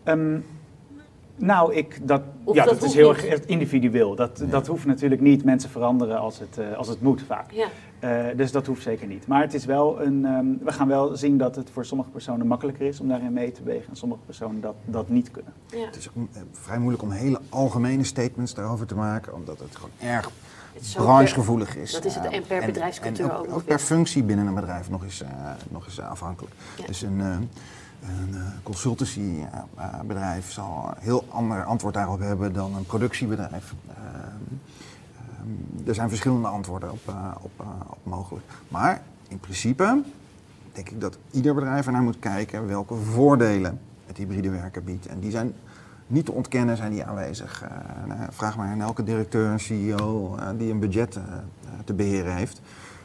Um, 0.03 0.45
nou, 1.35 1.73
ik, 1.73 2.07
dat, 2.07 2.21
ja, 2.45 2.65
dat, 2.65 2.73
dat 2.73 2.83
is 2.83 2.93
heel 2.93 3.09
erg 3.15 3.45
individueel. 3.45 4.15
Dat, 4.15 4.39
ja. 4.39 4.45
dat 4.45 4.67
hoeft 4.67 4.85
natuurlijk 4.85 5.21
niet. 5.21 5.43
Mensen 5.43 5.69
veranderen 5.69 6.19
als 6.19 6.39
het, 6.39 6.57
uh, 6.59 6.77
als 6.77 6.87
het 6.87 7.01
moet 7.01 7.21
vaak. 7.21 7.51
Ja. 7.51 7.67
Uh, 8.03 8.37
dus 8.37 8.51
dat 8.51 8.67
hoeft 8.67 8.81
zeker 8.81 9.07
niet. 9.07 9.27
Maar 9.27 9.41
het 9.41 9.53
is 9.53 9.65
wel 9.65 10.01
een, 10.01 10.25
um, 10.25 10.59
we 10.63 10.71
gaan 10.71 10.87
wel 10.87 11.15
zien 11.15 11.37
dat 11.37 11.55
het 11.55 11.69
voor 11.69 11.85
sommige 11.85 12.09
personen 12.09 12.47
makkelijker 12.47 12.85
is 12.85 12.99
om 12.99 13.07
daarin 13.07 13.33
mee 13.33 13.51
te 13.51 13.61
bewegen. 13.61 13.89
En 13.89 13.95
sommige 13.95 14.21
personen 14.25 14.61
dat, 14.61 14.75
dat 14.85 15.09
niet 15.09 15.31
kunnen. 15.31 15.53
Ja. 15.67 15.85
Het 15.85 15.95
is 15.95 16.09
ook 16.09 16.15
uh, 16.15 16.41
vrij 16.51 16.77
moeilijk 16.77 17.03
om 17.03 17.11
hele 17.11 17.39
algemene 17.49 18.03
statements 18.03 18.53
daarover 18.53 18.85
te 18.85 18.95
maken. 18.95 19.33
Omdat 19.33 19.59
het 19.59 19.75
gewoon 19.75 19.91
erg 19.99 20.29
branchegevoelig 20.95 21.75
is. 21.75 21.91
Dat 21.91 22.05
is 22.05 22.15
het 22.15 22.25
en 22.25 22.43
per 22.47 22.65
bedrijfscultuur 22.65 23.25
en, 23.25 23.31
en 23.31 23.37
ook, 23.37 23.47
ook, 23.47 23.55
ook 23.55 23.65
per 23.65 23.79
functie 23.79 24.23
binnen 24.23 24.47
een 24.47 24.55
bedrijf 24.55 24.89
nog 24.89 25.03
eens, 25.03 25.23
nog 25.69 25.85
eens 25.85 25.99
afhankelijk. 25.99 26.55
Dus 26.85 27.01
een 27.01 27.21
een 28.07 28.29
uh, 28.33 28.41
consultancybedrijf 28.63 30.51
zal 30.51 30.93
een 30.95 31.01
heel 31.01 31.25
ander 31.29 31.63
antwoord 31.63 31.93
daarop 31.93 32.19
hebben 32.19 32.53
dan 32.53 32.75
een 32.75 32.85
productiebedrijf. 32.85 33.73
Uh, 33.89 33.93
uh, 35.81 35.87
er 35.87 35.95
zijn 35.95 36.09
verschillende 36.09 36.47
antwoorden 36.47 36.91
op, 36.91 37.13
op, 37.41 37.65
op, 37.89 37.97
mogelijk. 38.03 38.45
Maar 38.67 39.01
in 39.27 39.39
principe 39.39 40.01
denk 40.71 40.89
ik 40.89 41.01
dat 41.01 41.17
ieder 41.31 41.53
bedrijf 41.53 41.85
ernaar 41.85 42.01
moet 42.01 42.19
kijken 42.19 42.67
welke 42.67 42.95
voordelen 42.95 43.79
het 44.05 44.17
hybride 44.17 44.49
werken 44.49 44.83
biedt. 44.83 45.05
En 45.05 45.19
die 45.19 45.31
zijn 45.31 45.53
niet 46.07 46.25
te 46.25 46.31
ontkennen, 46.31 46.77
zijn 46.77 46.91
die 46.91 47.03
aanwezig. 47.03 47.65
Nou, 48.07 48.19
vraag 48.29 48.57
maar 48.57 48.67
aan 48.67 48.81
elke 48.81 49.03
directeur 49.03 49.51
en 49.51 49.59
CEO 49.59 50.35
die 50.57 50.71
een 50.71 50.79
budget 50.79 51.19
te 51.85 51.93
beheren 51.93 52.35
heeft 52.35 52.61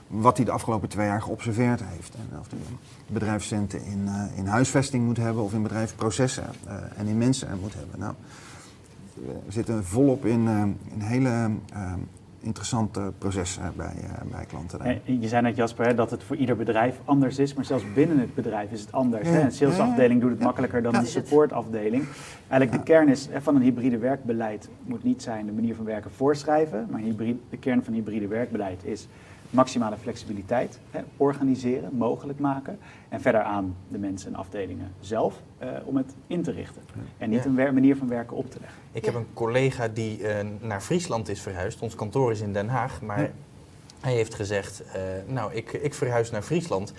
wat 0.08 0.36
hij 0.36 0.46
de 0.46 0.52
afgelopen 0.52 0.88
twee 0.88 1.06
jaar 1.06 1.22
geobserveerd 1.22 1.82
heeft. 1.84 2.14
En 2.14 2.38
of 2.38 2.50
hij 2.50 2.58
bedrijfscenten 3.06 3.84
in, 3.84 4.02
uh, 4.04 4.22
in 4.34 4.46
huisvesting 4.46 5.04
moet 5.04 5.16
hebben 5.16 5.42
of 5.42 5.52
in 5.52 5.62
bedrijfsprocessen 5.62 6.44
uh, 6.66 6.72
en 6.96 7.06
in 7.06 7.18
mensen 7.18 7.58
moet 7.60 7.74
hebben. 7.74 7.98
Nou, 7.98 8.14
we 9.46 9.52
zitten 9.52 9.84
volop 9.84 10.24
in, 10.24 10.44
uh, 10.44 10.62
in 10.94 11.00
hele 11.00 11.50
interessante 12.40 13.12
processen 13.18 13.72
bij, 13.76 13.94
bij 14.30 14.44
klanten. 14.44 14.80
En 14.80 15.20
je 15.20 15.28
zei 15.28 15.42
net 15.42 15.56
Jasper 15.56 15.86
hè, 15.86 15.94
dat 15.94 16.10
het 16.10 16.22
voor 16.22 16.36
ieder 16.36 16.56
bedrijf 16.56 17.00
anders 17.04 17.38
is, 17.38 17.54
maar 17.54 17.64
zelfs 17.64 17.84
binnen 17.94 18.18
het 18.18 18.34
bedrijf 18.34 18.70
is 18.70 18.80
het 18.80 18.92
anders. 18.92 19.28
Ja. 19.28 19.34
Hè? 19.34 19.40
Een 19.40 19.52
salesafdeling 19.52 20.20
doet 20.20 20.30
het 20.30 20.38
ja. 20.38 20.44
makkelijker 20.44 20.82
dan 20.82 20.92
ja. 20.92 20.98
een 20.98 21.06
supportafdeling. 21.06 22.04
Eigenlijk 22.48 22.72
de 22.72 22.92
kern 22.92 23.08
is, 23.08 23.28
van 23.40 23.56
een 23.56 23.62
hybride 23.62 23.98
werkbeleid 23.98 24.68
moet 24.84 25.04
niet 25.04 25.22
zijn 25.22 25.46
de 25.46 25.52
manier 25.52 25.74
van 25.74 25.84
werken 25.84 26.10
voorschrijven, 26.10 26.86
maar 26.90 27.00
hybride, 27.00 27.38
de 27.50 27.56
kern 27.56 27.84
van 27.84 27.92
hybride 27.92 28.26
werkbeleid 28.26 28.84
is 28.84 29.08
maximale 29.50 29.96
flexibiliteit 29.96 30.78
hè, 30.90 31.00
organiseren, 31.16 31.96
mogelijk 31.96 32.38
maken. 32.38 32.78
En 33.08 33.20
verder 33.20 33.42
aan 33.42 33.76
de 33.88 33.98
mensen 33.98 34.32
en 34.32 34.38
afdelingen 34.38 34.92
zelf 35.00 35.34
uh, 35.62 35.68
om 35.84 35.96
het 35.96 36.14
in 36.26 36.42
te 36.42 36.50
richten. 36.50 36.82
En 37.18 37.30
niet 37.30 37.44
ja. 37.44 37.50
een 37.50 37.74
manier 37.74 37.96
van 37.96 38.08
werken 38.08 38.36
op 38.36 38.50
te 38.50 38.58
leggen. 38.60 38.78
Ik 38.92 39.04
heb 39.04 39.14
een 39.14 39.26
collega 39.34 39.88
die 39.88 40.18
uh, 40.20 40.36
naar 40.60 40.80
Friesland 40.80 41.28
is 41.28 41.40
verhuisd. 41.40 41.80
Ons 41.80 41.94
kantoor 41.94 42.30
is 42.30 42.40
in 42.40 42.52
Den 42.52 42.68
Haag. 42.68 43.02
Maar 43.02 43.20
ja. 43.20 43.30
hij 44.00 44.14
heeft 44.14 44.34
gezegd, 44.34 44.82
uh, 44.86 45.32
nou, 45.32 45.54
ik, 45.54 45.72
ik 45.72 45.94
verhuis 45.94 46.30
naar 46.30 46.42
Friesland. 46.42 46.92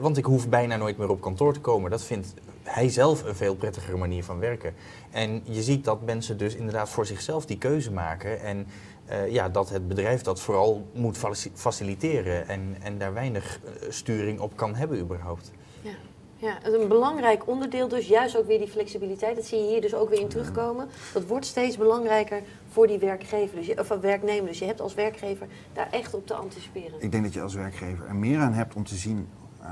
want 0.00 0.16
ik 0.16 0.24
hoef 0.24 0.48
bijna 0.48 0.76
nooit 0.76 0.98
meer 0.98 1.08
op 1.08 1.20
kantoor 1.20 1.52
te 1.52 1.60
komen. 1.60 1.90
Dat 1.90 2.04
vindt 2.04 2.34
hij 2.62 2.88
zelf 2.88 3.24
een 3.24 3.34
veel 3.34 3.54
prettigere 3.54 3.96
manier 3.96 4.24
van 4.24 4.38
werken. 4.38 4.74
En 5.10 5.42
je 5.44 5.62
ziet 5.62 5.84
dat 5.84 6.02
mensen 6.02 6.38
dus 6.38 6.54
inderdaad 6.54 6.88
voor 6.88 7.06
zichzelf 7.06 7.46
die 7.46 7.58
keuze 7.58 7.92
maken. 7.92 8.40
En 8.40 8.66
uh, 9.12 9.32
ja, 9.32 9.48
dat 9.48 9.68
het 9.68 9.88
bedrijf 9.88 10.22
dat 10.22 10.40
vooral 10.40 10.86
moet 10.94 11.18
faciliteren 11.54 12.48
en, 12.48 12.76
en 12.82 12.98
daar 12.98 13.12
weinig 13.12 13.60
uh, 13.64 13.90
sturing 13.90 14.40
op 14.40 14.56
kan 14.56 14.74
hebben 14.74 14.98
überhaupt. 14.98 15.50
Ja. 15.80 15.90
Ja, 16.36 16.58
een 16.62 16.88
belangrijk 16.88 17.48
onderdeel 17.48 17.88
dus, 17.88 18.06
juist 18.06 18.36
ook 18.36 18.46
weer 18.46 18.58
die 18.58 18.68
flexibiliteit. 18.68 19.36
Dat 19.36 19.44
zie 19.44 19.58
je 19.58 19.68
hier 19.68 19.80
dus 19.80 19.94
ook 19.94 20.08
weer 20.08 20.20
in 20.20 20.28
terugkomen. 20.28 20.88
Dat 21.12 21.26
wordt 21.26 21.46
steeds 21.46 21.76
belangrijker 21.76 22.42
voor 22.70 22.86
die 22.86 22.98
werkgever, 22.98 23.56
dus 23.56 23.66
je, 23.66 23.78
of 23.78 23.88
werknemer. 23.88 24.46
Dus 24.46 24.58
je 24.58 24.64
hebt 24.64 24.80
als 24.80 24.94
werkgever 24.94 25.46
daar 25.72 25.88
echt 25.90 26.14
op 26.14 26.26
te 26.26 26.34
anticiperen. 26.34 26.92
Ik 27.02 27.12
denk 27.12 27.24
dat 27.24 27.32
je 27.32 27.40
als 27.40 27.54
werkgever 27.54 28.06
er 28.06 28.14
meer 28.14 28.38
aan 28.38 28.52
hebt 28.52 28.74
om 28.74 28.84
te 28.84 28.94
zien, 28.94 29.28
uh, 29.60 29.68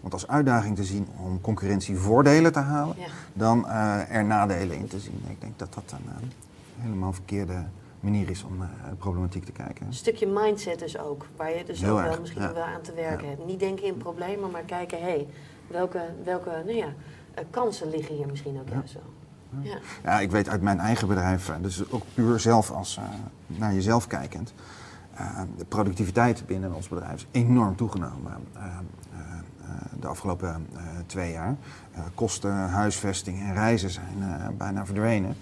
want 0.00 0.12
als 0.12 0.28
uitdaging 0.28 0.76
te 0.76 0.84
zien 0.84 1.08
om 1.24 1.40
concurrentievoordelen 1.40 2.52
te 2.52 2.58
halen, 2.58 2.96
ja. 2.98 3.06
dan 3.32 3.68
er 4.08 4.24
nadelen 4.24 4.76
in 4.76 4.86
te 4.86 4.98
zien. 4.98 5.24
Ik 5.28 5.40
denk 5.40 5.58
dat 5.58 5.74
dat 5.74 5.92
een 5.92 6.30
helemaal 6.80 7.12
verkeerde 7.12 7.64
manier 8.04 8.30
is 8.30 8.44
om 8.44 8.56
naar 8.56 8.86
de 8.90 8.96
problematiek 8.96 9.44
te 9.44 9.52
kijken. 9.52 9.86
Een 9.86 9.94
stukje 9.94 10.26
mindset 10.26 10.78
dus 10.78 10.98
ook, 10.98 11.26
waar 11.36 11.56
je 11.56 11.64
dus 11.64 11.80
Heel 11.80 11.90
ook 11.90 11.98
erg, 11.98 12.08
wel 12.08 12.20
misschien 12.20 12.42
ja. 12.42 12.52
wel 12.52 12.62
aan 12.62 12.82
te 12.82 12.92
werken 12.92 13.28
hebt. 13.28 13.46
Niet 13.46 13.60
denken 13.60 13.84
in 13.84 13.96
problemen, 13.96 14.50
maar 14.50 14.62
kijken, 14.62 14.98
hé, 14.98 15.04
hey, 15.04 15.28
welke, 15.66 16.00
welke 16.24 16.50
nou 16.50 16.76
ja, 16.76 16.92
kansen 17.50 17.90
liggen 17.90 18.14
hier 18.14 18.26
misschien 18.26 18.60
ook 18.60 18.68
juist 18.68 18.94
wel. 18.94 19.12
Ja. 19.62 19.78
ja, 20.02 20.20
ik 20.20 20.30
weet 20.30 20.48
uit 20.48 20.62
mijn 20.62 20.80
eigen 20.80 21.08
bedrijf, 21.08 21.52
dus 21.60 21.90
ook 21.90 22.02
puur 22.14 22.40
zelf 22.40 22.70
als 22.70 22.96
uh, 22.98 23.04
naar 23.46 23.74
jezelf 23.74 24.06
kijkend, 24.06 24.54
uh, 25.20 25.40
de 25.56 25.64
productiviteit 25.64 26.46
binnen 26.46 26.74
ons 26.74 26.88
bedrijf 26.88 27.14
is 27.14 27.26
enorm 27.30 27.76
toegenomen 27.76 28.32
uh, 28.56 28.78
de 30.00 30.06
afgelopen 30.06 30.66
twee 31.06 31.32
jaar. 31.32 31.56
kosten, 32.14 32.52
huisvesting 32.52 33.40
en 33.40 33.54
reizen 33.54 33.90
zijn 33.90 34.06
bijna 34.56 34.86
verdwenen. 34.86 35.36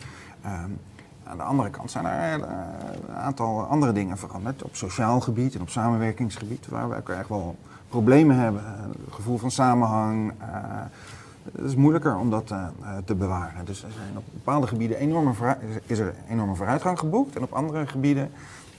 Aan 1.25 1.37
de 1.37 1.43
andere 1.43 1.71
kant 1.71 1.91
zijn 1.91 2.05
er 2.05 2.43
een 2.43 3.15
aantal 3.15 3.63
andere 3.63 3.93
dingen 3.93 4.19
veranderd. 4.19 4.63
Op 4.63 4.77
sociaal 4.77 5.21
gebied 5.21 5.55
en 5.55 5.61
op 5.61 5.69
samenwerkingsgebied, 5.69 6.69
waar 6.69 6.89
we 6.89 6.97
ook 6.97 7.09
echt 7.09 7.29
wel 7.29 7.57
problemen 7.89 8.37
hebben. 8.37 8.63
Het 9.05 9.15
gevoel 9.15 9.39
van 9.39 9.51
samenhang. 9.51 10.33
Uh, 10.41 10.47
het 11.53 11.65
is 11.65 11.75
moeilijker 11.75 12.17
om 12.17 12.31
dat 12.31 12.51
uh, 12.51 12.67
te 13.05 13.15
bewaren. 13.15 13.65
Dus 13.65 13.83
er 13.83 13.93
zijn 13.93 14.17
op 14.17 14.25
bepaalde 14.33 14.67
gebieden 14.67 14.97
enorme 14.97 15.57
is 15.87 15.99
er 15.99 16.15
enorme 16.29 16.55
vooruitgang 16.55 16.99
geboekt. 16.99 17.37
En 17.37 17.43
op 17.43 17.53
andere 17.53 17.87
gebieden 17.87 18.31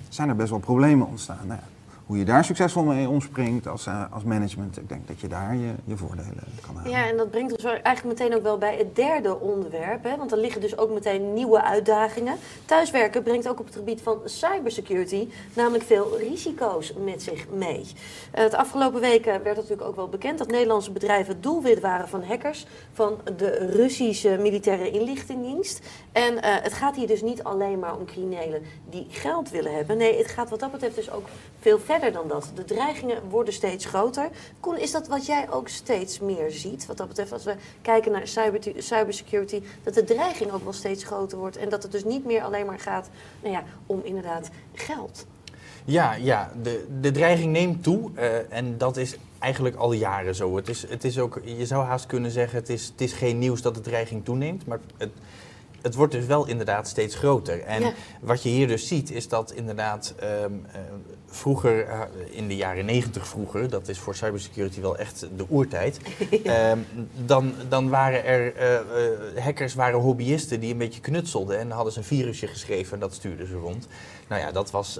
zijn 0.09 0.29
er 0.29 0.35
best 0.35 0.49
wel 0.49 0.59
problemen 0.59 1.07
ontstaan. 1.07 1.47
Nou 1.47 1.59
ja, 1.59 1.67
hoe 2.05 2.17
je 2.17 2.25
daar 2.25 2.45
succesvol 2.45 2.83
mee 2.83 3.09
omspringt 3.09 3.67
als, 3.67 3.87
uh, 3.87 4.03
als 4.11 4.23
management, 4.23 4.77
ik 4.77 4.89
denk 4.89 5.07
dat 5.07 5.19
je 5.19 5.27
daar 5.27 5.55
je, 5.55 5.71
je 5.85 5.97
voordelen 5.97 6.43
kan 6.61 6.75
halen. 6.75 6.91
Ja, 6.91 7.07
en 7.07 7.17
dat 7.17 7.31
brengt 7.31 7.51
ons 7.51 7.63
eigenlijk 7.63 8.19
meteen 8.19 8.35
ook 8.35 8.43
wel 8.43 8.57
bij 8.57 8.77
het 8.77 8.95
derde 8.95 9.39
onderwerp. 9.39 10.03
Hè? 10.03 10.17
Want 10.17 10.31
er 10.31 10.37
liggen 10.37 10.61
dus 10.61 10.77
ook 10.77 10.91
meteen 10.91 11.33
nieuwe 11.33 11.63
uitdagingen. 11.63 12.35
Thuiswerken 12.65 13.23
brengt 13.23 13.47
ook 13.47 13.59
op 13.59 13.65
het 13.65 13.75
gebied 13.75 14.01
van 14.01 14.17
cybersecurity 14.25 15.27
namelijk 15.53 15.83
veel 15.83 16.17
risico's 16.17 16.93
met 17.03 17.23
zich 17.23 17.49
mee. 17.49 17.79
Uh, 17.79 17.85
het 18.31 18.53
afgelopen 18.53 19.01
weken 19.01 19.43
werd 19.43 19.55
natuurlijk 19.55 19.87
ook 19.87 19.95
wel 19.95 20.09
bekend 20.09 20.37
dat 20.37 20.51
Nederlandse 20.51 20.91
bedrijven 20.91 21.41
doelwit 21.41 21.79
waren 21.79 22.07
van 22.07 22.23
hackers 22.23 22.65
van 22.93 23.19
de 23.37 23.71
Russische 23.71 24.37
militaire 24.41 24.91
inlichtingendienst. 24.91 25.81
En 26.11 26.33
uh, 26.33 26.39
het 26.43 26.73
gaat 26.73 26.95
hier 26.95 27.07
dus 27.07 27.21
niet 27.21 27.43
alleen 27.43 27.79
maar 27.79 27.97
om 27.97 28.05
criminelen 28.05 28.61
die 28.89 29.05
geld 29.09 29.49
willen 29.49 29.75
hebben. 29.75 29.97
Nee, 29.97 30.17
het 30.17 30.27
gaat 30.27 30.49
wat 30.49 30.59
dat 30.59 30.71
betreft 30.71 30.95
dus 30.95 31.11
ook 31.11 31.25
veel 31.59 31.79
verder 31.79 31.91
verder 31.99 32.11
dan 32.11 32.27
dat. 32.27 32.51
De 32.55 32.65
dreigingen 32.65 33.29
worden 33.29 33.53
steeds 33.53 33.85
groter. 33.85 34.29
Koen, 34.59 34.77
is 34.77 34.91
dat 34.91 35.07
wat 35.07 35.25
jij 35.25 35.51
ook 35.51 35.67
steeds 35.67 36.19
meer 36.19 36.51
ziet? 36.51 36.85
Wat 36.85 36.97
dat 36.97 37.07
betreft, 37.07 37.31
als 37.31 37.43
we 37.43 37.55
kijken 37.81 38.11
naar 38.11 38.27
cyber, 38.27 38.59
cybersecurity, 38.77 39.61
dat 39.83 39.93
de 39.93 40.03
dreiging 40.03 40.51
ook 40.51 40.63
wel 40.63 40.73
steeds 40.73 41.03
groter 41.03 41.37
wordt. 41.37 41.57
En 41.57 41.69
dat 41.69 41.83
het 41.83 41.91
dus 41.91 42.03
niet 42.03 42.25
meer 42.25 42.43
alleen 42.43 42.65
maar 42.65 42.79
gaat 42.79 43.09
nou 43.41 43.53
ja, 43.53 43.63
om 43.85 44.01
inderdaad 44.03 44.49
geld. 44.73 45.25
Ja, 45.85 46.13
ja 46.13 46.51
de, 46.61 46.87
de 47.01 47.11
dreiging 47.11 47.51
neemt 47.51 47.83
toe. 47.83 48.11
Uh, 48.15 48.53
en 48.53 48.77
dat 48.77 48.97
is 48.97 49.17
eigenlijk 49.39 49.75
al 49.75 49.93
jaren 49.93 50.35
zo. 50.35 50.55
Het 50.55 50.69
is, 50.69 50.87
het 50.89 51.03
is 51.03 51.19
ook, 51.19 51.41
je 51.43 51.65
zou 51.65 51.85
haast 51.85 52.05
kunnen 52.05 52.31
zeggen, 52.31 52.59
het 52.59 52.69
is, 52.69 52.87
het 52.87 53.01
is 53.01 53.13
geen 53.13 53.39
nieuws 53.39 53.61
dat 53.61 53.75
de 53.75 53.81
dreiging 53.81 54.25
toeneemt. 54.25 54.65
Maar 54.65 54.79
het, 54.97 55.11
het 55.81 55.95
wordt 55.95 56.13
dus 56.13 56.25
wel 56.25 56.47
inderdaad 56.47 56.87
steeds 56.87 57.15
groter. 57.15 57.61
En 57.63 57.81
ja. 57.81 57.93
wat 58.21 58.43
je 58.43 58.49
hier 58.49 58.67
dus 58.67 58.87
ziet, 58.87 59.11
is 59.11 59.27
dat 59.27 59.51
inderdaad 59.51 60.15
um, 60.23 60.65
uh, 60.67 60.79
vroeger, 61.33 61.87
uh, 61.87 62.01
in 62.29 62.47
de 62.47 62.55
jaren 62.55 62.85
negentig 62.85 63.27
vroeger, 63.27 63.69
dat 63.69 63.87
is 63.87 63.99
voor 63.99 64.15
cybersecurity 64.15 64.81
wel 64.81 64.97
echt 64.97 65.27
de 65.35 65.45
oertijd, 65.49 65.99
ja. 66.43 66.69
um, 66.71 66.85
dan, 67.25 67.53
dan 67.69 67.89
waren 67.89 68.25
er 68.25 68.53
uh, 68.55 68.79
hackers, 69.43 69.73
waren 69.73 69.99
hobbyisten 69.99 70.59
die 70.59 70.71
een 70.71 70.77
beetje 70.77 71.01
knutselden 71.01 71.59
en 71.59 71.71
hadden 71.71 71.93
ze 71.93 71.99
een 71.99 72.05
virusje 72.05 72.47
geschreven 72.47 72.93
en 72.93 72.99
dat 72.99 73.13
stuurden 73.13 73.47
ze 73.47 73.55
rond. 73.55 73.87
Nou 74.27 74.41
ja, 74.41 74.51
dat 74.51 74.71
was, 74.71 74.99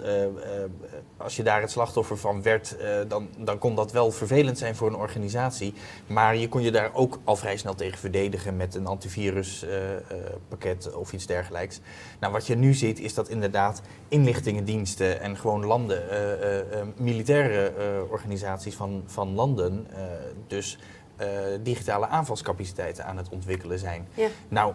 als 1.18 1.36
je 1.36 1.44
daar 1.44 1.62
het 1.62 1.72
slachtoffer 1.72 2.18
van 2.18 2.42
werd, 2.42 2.76
dan, 3.08 3.30
dan 3.38 3.58
kon 3.58 3.76
dat 3.76 3.92
wel 3.92 4.12
vervelend 4.12 4.58
zijn 4.58 4.76
voor 4.76 4.88
een 4.88 4.96
organisatie. 4.96 5.74
Maar 6.08 6.36
je 6.36 6.50
kon 6.50 6.62
je 6.62 6.72
daar 6.72 6.94
ook 6.94 7.20
al 7.24 7.36
vrij 7.36 7.58
snel 7.58 7.76
tegen 7.76 8.00
verdedigen 8.00 8.58
met 8.58 8.76
een 8.76 8.88
antiviruspakket 8.88 10.94
of 10.94 11.14
iets 11.14 11.26
dergelijks. 11.26 11.80
Nou, 12.20 12.34
wat 12.34 12.48
je 12.48 12.56
nu 12.56 12.74
ziet 12.74 13.00
is 13.00 13.14
dat 13.14 13.30
inderdaad 13.30 13.82
inlichtingendiensten 14.08 15.22
en 15.22 15.38
gewoon 15.38 15.66
landen, 15.66 16.10
militaire 16.98 17.72
organisaties 18.10 18.76
van, 18.76 19.04
van 19.06 19.34
landen, 19.34 19.88
dus 20.48 20.78
digitale 21.64 22.08
aanvalscapaciteiten 22.08 23.06
aan 23.06 23.18
het 23.18 23.30
ontwikkelen 23.30 23.80
zijn. 23.80 24.08
Ja. 24.14 24.28
Nou, 24.48 24.74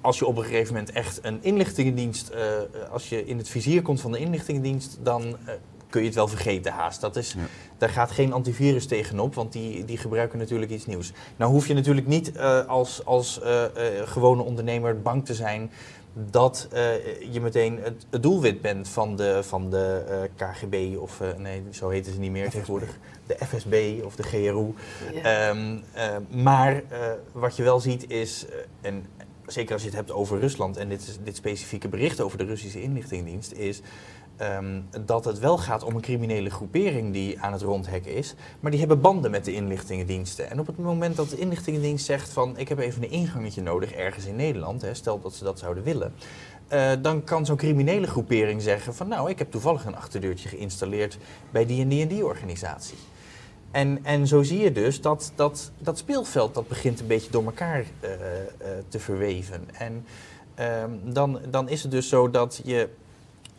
als 0.00 0.18
je 0.18 0.26
op 0.26 0.36
een 0.36 0.44
gegeven 0.44 0.74
moment 0.74 0.92
echt 0.92 1.18
een 1.22 1.38
inlichtingendienst, 1.42 2.32
als 2.90 3.08
je 3.08 3.26
in 3.26 3.38
het 3.38 3.48
vizier 3.48 3.82
komt 3.82 4.00
van 4.00 4.12
de 4.12 4.18
inlichtingendienst, 4.18 4.98
dan 5.02 5.36
kun 5.88 6.00
je 6.00 6.06
het 6.06 6.16
wel 6.16 6.28
vergeten 6.28 6.72
haast. 6.72 7.00
Dat 7.00 7.16
is, 7.16 7.32
ja. 7.32 7.40
Daar 7.78 7.88
gaat 7.88 8.10
geen 8.10 8.32
antivirus 8.32 8.86
tegenop, 8.86 9.34
want 9.34 9.52
die, 9.52 9.84
die 9.84 9.98
gebruiken 9.98 10.38
natuurlijk 10.38 10.70
iets 10.70 10.86
nieuws. 10.86 11.12
Nou 11.36 11.52
hoef 11.52 11.66
je 11.66 11.74
natuurlijk 11.74 12.06
niet 12.06 12.32
uh, 12.36 12.66
als, 12.66 13.04
als 13.04 13.40
uh, 13.42 13.62
uh, 13.62 13.68
gewone 14.04 14.42
ondernemer 14.42 15.02
bang 15.02 15.24
te 15.24 15.34
zijn 15.34 15.70
dat 16.12 16.68
je 17.30 17.40
meteen 17.40 17.78
het, 17.82 18.06
het, 18.10 18.22
doelwit 18.22 18.60
bent 18.60 18.88
van 18.88 19.16
de, 19.16 19.42
van 19.42 19.70
de 19.70 20.28
KGB 20.36 20.96
of 20.98 21.20
nee, 21.38 21.62
zo 21.70 21.88
heten 21.88 22.12
ze 22.12 22.18
niet 22.18 22.30
meer 22.30 22.44
FSB. 22.44 22.52
tegenwoordig. 22.52 22.98
De 23.26 23.36
FSB 23.46 24.04
of 24.04 24.16
de 24.16 24.22
GRU. 24.22 24.74
Ja. 25.12 25.48
Um, 25.48 25.82
maar 26.28 26.82
wat 27.32 27.56
je 27.56 27.62
wel 27.62 27.80
ziet 27.80 28.10
is, 28.10 28.46
en 28.80 29.04
zeker 29.46 29.72
als 29.72 29.82
je 29.82 29.88
het 29.88 29.96
hebt 29.96 30.10
over 30.10 30.40
Rusland 30.40 30.76
en 30.76 30.88
dit, 30.88 31.18
dit 31.24 31.36
specifieke 31.36 31.88
bericht 31.88 32.20
over 32.20 32.38
de 32.38 32.44
Russische 32.44 32.82
inlichtingendienst, 32.82 33.52
is 33.52 33.80
um, 34.42 34.88
dat 35.04 35.24
het 35.24 35.38
wel 35.38 35.58
gaat 35.58 35.82
om 35.82 35.94
een 35.94 36.00
criminele 36.00 36.50
groepering 36.50 37.12
die 37.12 37.40
aan 37.40 37.52
het 37.52 37.62
rondhekken 37.62 38.14
is. 38.14 38.34
Maar 38.60 38.70
die 38.70 38.80
hebben 38.80 39.00
banden 39.00 39.30
met 39.30 39.44
de 39.44 39.52
inlichtingendiensten. 39.52 40.50
En 40.50 40.60
op 40.60 40.66
het 40.66 40.78
moment 40.78 41.16
dat 41.16 41.30
de 41.30 41.38
inlichtingendienst 41.38 42.04
zegt 42.04 42.28
van 42.30 42.58
ik 42.58 42.68
heb 42.68 42.78
even 42.78 43.02
een 43.02 43.10
ingangetje 43.10 43.62
nodig 43.62 43.92
ergens 43.92 44.26
in 44.26 44.36
Nederland, 44.36 44.82
hè, 44.82 44.94
stel 44.94 45.20
dat 45.20 45.34
ze 45.34 45.44
dat 45.44 45.58
zouden 45.58 45.82
willen. 45.82 46.14
Uh, 46.72 46.90
dan 47.02 47.24
kan 47.24 47.46
zo'n 47.46 47.56
criminele 47.56 48.06
groepering 48.06 48.62
zeggen 48.62 48.94
van 48.94 49.08
nou, 49.08 49.30
ik 49.30 49.38
heb 49.38 49.50
toevallig 49.50 49.84
een 49.84 49.96
achterdeurtje 49.96 50.48
geïnstalleerd 50.48 51.18
bij 51.50 51.66
die 51.66 51.82
en 51.82 51.88
die 51.88 52.02
en 52.02 52.08
die 52.08 52.24
organisatie. 52.24 52.98
En, 53.70 53.98
en 54.02 54.26
zo 54.26 54.42
zie 54.42 54.60
je 54.60 54.72
dus 54.72 55.00
dat, 55.00 55.32
dat 55.34 55.70
dat 55.78 55.98
speelveld 55.98 56.54
dat 56.54 56.68
begint 56.68 57.00
een 57.00 57.06
beetje 57.06 57.30
door 57.30 57.44
elkaar 57.44 57.80
uh, 57.80 58.10
uh, 58.10 58.16
te 58.88 58.98
verweven. 58.98 59.68
En 59.72 60.06
uh, 60.58 60.84
dan, 61.04 61.40
dan 61.50 61.68
is 61.68 61.82
het 61.82 61.90
dus 61.90 62.08
zo 62.08 62.30
dat 62.30 62.60
je 62.64 62.88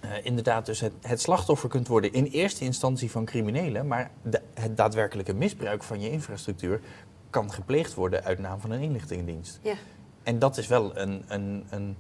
uh, 0.05 0.09
inderdaad 0.23 0.65
dus 0.65 0.79
het, 0.79 0.93
het, 1.01 1.21
slachtoffer 1.21 1.69
kunt 1.69 1.87
worden 1.87 2.13
in 2.13 2.25
eerste 2.25 2.63
instantie 2.63 3.11
van 3.11 3.25
criminelen, 3.25 3.87
maar 3.87 4.11
de, 4.21 4.41
het 4.53 4.77
daadwerkelijke 4.77 5.33
misbruik 5.33 5.83
van 5.83 6.01
je 6.01 6.11
infrastructuur 6.11 6.79
kan 7.29 7.51
gepleegd 7.51 7.93
worden 7.93 8.23
uit 8.23 8.39
naam 8.39 8.59
van 8.59 8.71
een 8.71 8.81
inlichtingendienst. 8.81 9.59
Ja. 9.61 9.73
En 10.23 10.39
dat 10.39 10.57
is 10.57 10.67
wel 10.67 10.97
een, 10.97 11.23
een, 11.27 11.65
een 11.69 11.97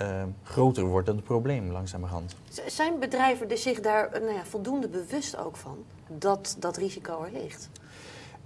uh, 0.00 0.22
groter 0.42 0.84
wordend 0.84 1.24
probleem 1.24 1.70
langzamerhand. 1.70 2.34
Zijn 2.66 2.98
bedrijven 2.98 3.58
zich 3.58 3.80
daar 3.80 4.10
nou 4.10 4.32
ja, 4.32 4.44
voldoende 4.44 4.88
bewust 4.88 5.36
ook 5.36 5.56
van 5.56 5.84
dat 6.06 6.56
dat 6.58 6.76
risico 6.76 7.22
er 7.24 7.32
ligt? 7.32 7.68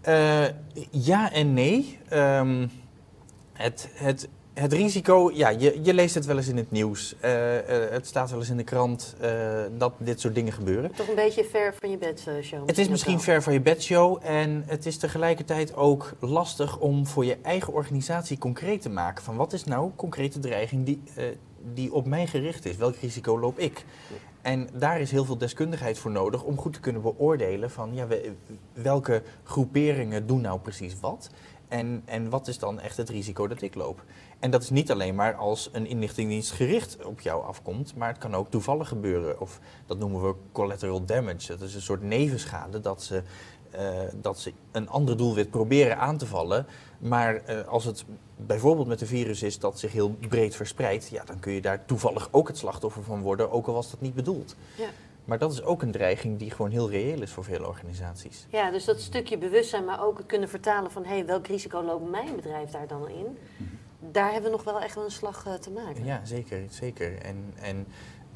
Uh, 0.08 0.44
ja 0.90 1.32
en 1.32 1.54
nee. 1.54 1.98
Um, 2.12 2.70
het, 3.52 3.88
het 3.92 4.28
Het 4.54 4.72
risico, 4.72 5.30
ja, 5.32 5.48
je, 5.48 5.80
je 5.82 5.94
leest 5.94 6.14
het 6.14 6.26
wel 6.26 6.36
eens 6.36 6.48
in 6.48 6.56
het 6.56 6.70
nieuws. 6.70 7.14
Uh, 7.24 7.54
uh, 7.54 7.60
het 7.90 8.06
staat 8.06 8.30
wel 8.30 8.38
eens 8.38 8.48
in 8.48 8.56
de 8.56 8.64
krant 8.64 9.16
uh, 9.22 9.30
dat 9.76 9.92
dit 9.98 10.20
soort 10.20 10.34
dingen 10.34 10.52
gebeuren. 10.52 10.92
Toch 10.94 11.08
een 11.08 11.14
beetje 11.14 11.44
ver 11.44 11.74
van 11.80 11.90
je 11.90 11.98
bedshow. 11.98 12.66
Het 12.66 12.78
is 12.78 12.88
misschien 12.88 13.20
ver 13.20 13.42
van 13.42 13.52
je 13.52 13.60
bedshow 13.60 14.18
en 14.22 14.64
het 14.66 14.86
is 14.86 14.96
tegelijkertijd 14.96 15.76
ook 15.76 16.12
lastig 16.20 16.78
om 16.78 17.06
voor 17.06 17.24
je 17.24 17.36
eigen 17.42 17.72
organisatie 17.72 18.38
concreet 18.38 18.82
te 18.82 18.90
maken. 18.90 19.24
Van 19.24 19.36
wat 19.36 19.52
is 19.52 19.64
nou 19.64 19.90
concrete 19.96 20.38
dreiging 20.38 20.86
die, 20.86 21.02
die 21.74 21.92
op 21.92 22.06
mij 22.06 22.26
gericht 22.26 22.64
is? 22.64 22.76
Welk 22.76 22.96
risico 22.96 23.38
loop 23.38 23.58
ik? 23.58 23.84
En 24.42 24.68
daar 24.72 25.00
is 25.00 25.10
heel 25.10 25.24
veel 25.24 25.38
deskundigheid 25.38 25.98
voor 25.98 26.10
nodig 26.10 26.42
om 26.42 26.58
goed 26.58 26.72
te 26.72 26.80
kunnen 26.80 27.02
beoordelen 27.02 27.70
van 27.70 27.94
ja, 27.94 28.06
welke 28.72 29.22
groeperingen 29.42 30.26
doen 30.26 30.40
nou 30.40 30.60
precies 30.60 31.00
wat. 31.00 31.30
En, 31.74 32.02
en 32.04 32.30
wat 32.30 32.48
is 32.48 32.58
dan 32.58 32.80
echt 32.80 32.96
het 32.96 33.08
risico 33.08 33.46
dat 33.46 33.62
ik 33.62 33.74
loop? 33.74 34.02
En 34.38 34.50
dat 34.50 34.62
is 34.62 34.70
niet 34.70 34.90
alleen 34.90 35.14
maar 35.14 35.34
als 35.34 35.68
een 35.72 35.86
inlichtingendienst 35.86 36.50
gericht 36.50 37.04
op 37.04 37.20
jou 37.20 37.44
afkomt, 37.44 37.94
maar 37.96 38.08
het 38.08 38.18
kan 38.18 38.34
ook 38.34 38.50
toevallig 38.50 38.88
gebeuren. 38.88 39.40
Of 39.40 39.60
dat 39.86 39.98
noemen 39.98 40.22
we 40.22 40.34
collateral 40.52 41.04
damage. 41.04 41.46
Dat 41.46 41.60
is 41.60 41.74
een 41.74 41.82
soort 41.82 42.02
nevenschade 42.02 42.80
dat 42.80 43.02
ze, 43.02 43.22
uh, 43.74 43.80
dat 44.14 44.38
ze 44.38 44.52
een 44.72 44.88
ander 44.88 45.16
doelwit 45.16 45.50
proberen 45.50 45.98
aan 45.98 46.16
te 46.16 46.26
vallen. 46.26 46.66
Maar 46.98 47.42
uh, 47.48 47.66
als 47.66 47.84
het 47.84 48.04
bijvoorbeeld 48.36 48.88
met 48.88 49.00
een 49.00 49.06
virus 49.06 49.42
is 49.42 49.58
dat 49.58 49.78
zich 49.78 49.92
heel 49.92 50.10
breed 50.10 50.56
verspreidt, 50.56 51.08
ja, 51.08 51.24
dan 51.24 51.38
kun 51.38 51.52
je 51.52 51.60
daar 51.60 51.84
toevallig 51.84 52.28
ook 52.30 52.48
het 52.48 52.58
slachtoffer 52.58 53.02
van 53.02 53.20
worden, 53.20 53.50
ook 53.50 53.66
al 53.66 53.74
was 53.74 53.90
dat 53.90 54.00
niet 54.00 54.14
bedoeld. 54.14 54.56
Ja. 54.76 54.88
Maar 55.24 55.38
dat 55.38 55.52
is 55.52 55.62
ook 55.62 55.82
een 55.82 55.90
dreiging 55.90 56.38
die 56.38 56.50
gewoon 56.50 56.70
heel 56.70 56.90
reëel 56.90 57.22
is 57.22 57.30
voor 57.30 57.44
veel 57.44 57.64
organisaties. 57.64 58.46
Ja, 58.50 58.70
dus 58.70 58.84
dat 58.84 59.00
stukje 59.00 59.38
bewustzijn, 59.38 59.84
maar 59.84 60.04
ook 60.04 60.18
het 60.18 60.26
kunnen 60.26 60.48
vertalen 60.48 60.90
van 60.90 61.04
hé, 61.04 61.14
hey, 61.14 61.26
welk 61.26 61.46
risico 61.46 61.82
loopt 61.82 62.10
mijn 62.10 62.36
bedrijf 62.36 62.70
daar 62.70 62.86
dan 62.86 63.08
in? 63.08 63.38
Daar 64.10 64.32
hebben 64.32 64.50
we 64.50 64.56
nog 64.56 64.64
wel 64.64 64.80
echt 64.80 64.94
wel 64.94 65.04
een 65.04 65.10
slag 65.10 65.46
uh, 65.46 65.54
te 65.54 65.70
maken. 65.70 66.04
Ja, 66.04 66.24
zeker. 66.24 66.62
zeker. 66.68 67.18
En, 67.18 67.54
en 67.60 67.86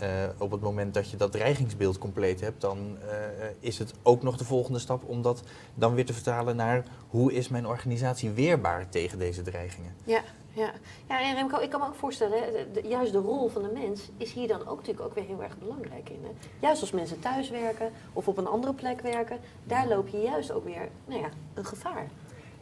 uh, 0.03 0.09
op 0.39 0.51
het 0.51 0.61
moment 0.61 0.95
dat 0.95 1.11
je 1.11 1.17
dat 1.17 1.33
dreigingsbeeld 1.33 1.99
compleet 1.99 2.41
hebt, 2.41 2.61
dan 2.61 2.79
uh, 2.79 3.47
is 3.61 3.79
het 3.79 3.95
ook 4.03 4.23
nog 4.23 4.37
de 4.37 4.45
volgende 4.45 4.79
stap 4.79 5.03
om 5.07 5.23
dat 5.23 5.43
dan 5.75 5.95
weer 5.95 6.07
te 6.07 6.13
vertalen 6.13 6.57
naar 6.57 6.85
hoe 7.09 7.33
is 7.33 7.49
mijn 7.49 7.67
organisatie 7.67 8.31
weerbaar 8.31 8.89
tegen 8.89 9.19
deze 9.19 9.43
dreigingen. 9.43 9.95
Ja, 10.05 10.21
ja. 10.53 10.71
ja 11.09 11.23
en 11.23 11.35
Remco, 11.35 11.61
ik 11.61 11.71
kan 11.71 11.81
me 11.81 11.87
ook 11.87 11.95
voorstellen, 11.95 12.41
de, 12.73 12.89
juist 12.89 13.13
de 13.13 13.19
rol 13.19 13.49
van 13.49 13.63
de 13.63 13.71
mens 13.73 14.11
is 14.17 14.33
hier 14.33 14.49
dan 14.49 14.67
ook 14.67 14.77
natuurlijk 14.77 15.07
ook 15.07 15.15
weer 15.15 15.25
heel 15.25 15.43
erg 15.43 15.59
belangrijk 15.59 16.09
in. 16.09 16.21
Hè? 16.23 16.31
Juist 16.59 16.81
als 16.81 16.93
mensen 16.93 17.21
thuis 17.21 17.51
werken 17.51 17.91
of 18.13 18.29
op 18.29 18.39
een 18.39 18.47
andere 18.47 18.75
plek 18.75 19.01
werken, 19.01 19.39
daar 19.65 19.89
loop 19.89 20.09
je 20.09 20.19
juist 20.19 20.53
ook 20.53 20.65
weer 20.65 20.89
nou 21.07 21.21
ja, 21.21 21.29
een 21.55 21.65
gevaar. 21.65 22.07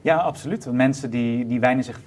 Ja, 0.00 0.16
absoluut. 0.16 0.64
Want 0.64 0.76
mensen 0.76 1.10
die, 1.10 1.46
die 1.46 1.60
wijnen 1.60 1.84
zich 1.84 2.00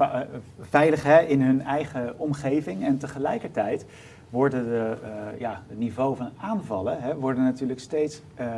veilig 0.59 1.03
hè, 1.03 1.19
in 1.19 1.41
hun 1.41 1.61
eigen 1.61 2.19
omgeving 2.19 2.83
en 2.83 2.97
tegelijkertijd 2.97 3.85
worden 4.29 4.63
de, 4.63 4.97
uh, 5.03 5.39
ja, 5.39 5.63
het 5.67 5.77
niveau 5.77 6.15
van 6.15 6.29
aanvallen 6.37 7.01
hè, 7.01 7.15
worden 7.15 7.43
natuurlijk 7.43 7.79
steeds 7.79 8.21
uh, 8.39 8.45
uh, 8.45 8.51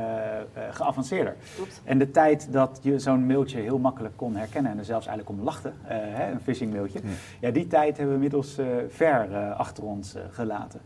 geavanceerder. 0.71 1.36
Klopt. 1.55 1.81
En 1.84 1.97
de 1.97 2.12
tijd 2.12 2.47
dat 2.51 2.79
je 2.81 2.99
zo'n 2.99 3.25
mailtje 3.25 3.60
heel 3.60 3.79
makkelijk 3.79 4.17
kon 4.17 4.36
herkennen 4.36 4.71
en 4.71 4.77
er 4.77 4.86
zelfs 4.86 5.07
eigenlijk 5.07 5.39
om 5.39 5.45
lachte, 5.45 5.71
hè, 5.84 6.31
een 6.31 6.39
phishing 6.39 6.73
mailtje, 6.73 6.99
ja. 7.03 7.10
ja. 7.39 7.51
die 7.51 7.67
tijd 7.67 7.97
hebben 7.97 8.19
we 8.19 8.23
inmiddels 8.23 8.60
ver 8.89 9.53
achter 9.53 9.84
ons 9.84 10.15
gelaten. 10.29 10.81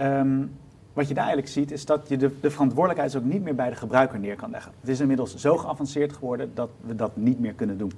Um, 0.00 0.52
wat 0.92 1.08
je 1.08 1.14
daar 1.14 1.24
eigenlijk 1.24 1.52
ziet, 1.52 1.70
is 1.70 1.84
dat 1.84 2.08
je 2.08 2.16
de, 2.16 2.40
de 2.40 2.50
verantwoordelijkheid 2.50 3.16
ook 3.16 3.24
niet 3.24 3.42
meer 3.42 3.54
bij 3.54 3.70
de 3.70 3.76
gebruiker 3.76 4.18
neer 4.18 4.36
kan 4.36 4.50
leggen. 4.50 4.72
Het 4.80 4.88
is 4.88 5.00
inmiddels 5.00 5.36
zo 5.36 5.56
geavanceerd 5.56 6.12
geworden 6.12 6.50
dat 6.54 6.70
we 6.80 6.94
dat 6.94 7.16
niet 7.16 7.40
meer 7.40 7.52
kunnen 7.52 7.78
doen. 7.78 7.92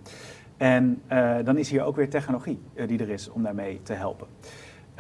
En 0.57 1.03
dan 1.45 1.59
is 1.59 1.71
hier 1.71 1.83
ook 1.83 1.97
weer 1.97 2.11
technologie 2.11 2.61
die 2.87 2.99
er 2.99 3.11
is 3.11 3.31
om 3.31 3.43
daarmee 3.43 3.81
te 3.83 3.93
helpen. 3.93 4.27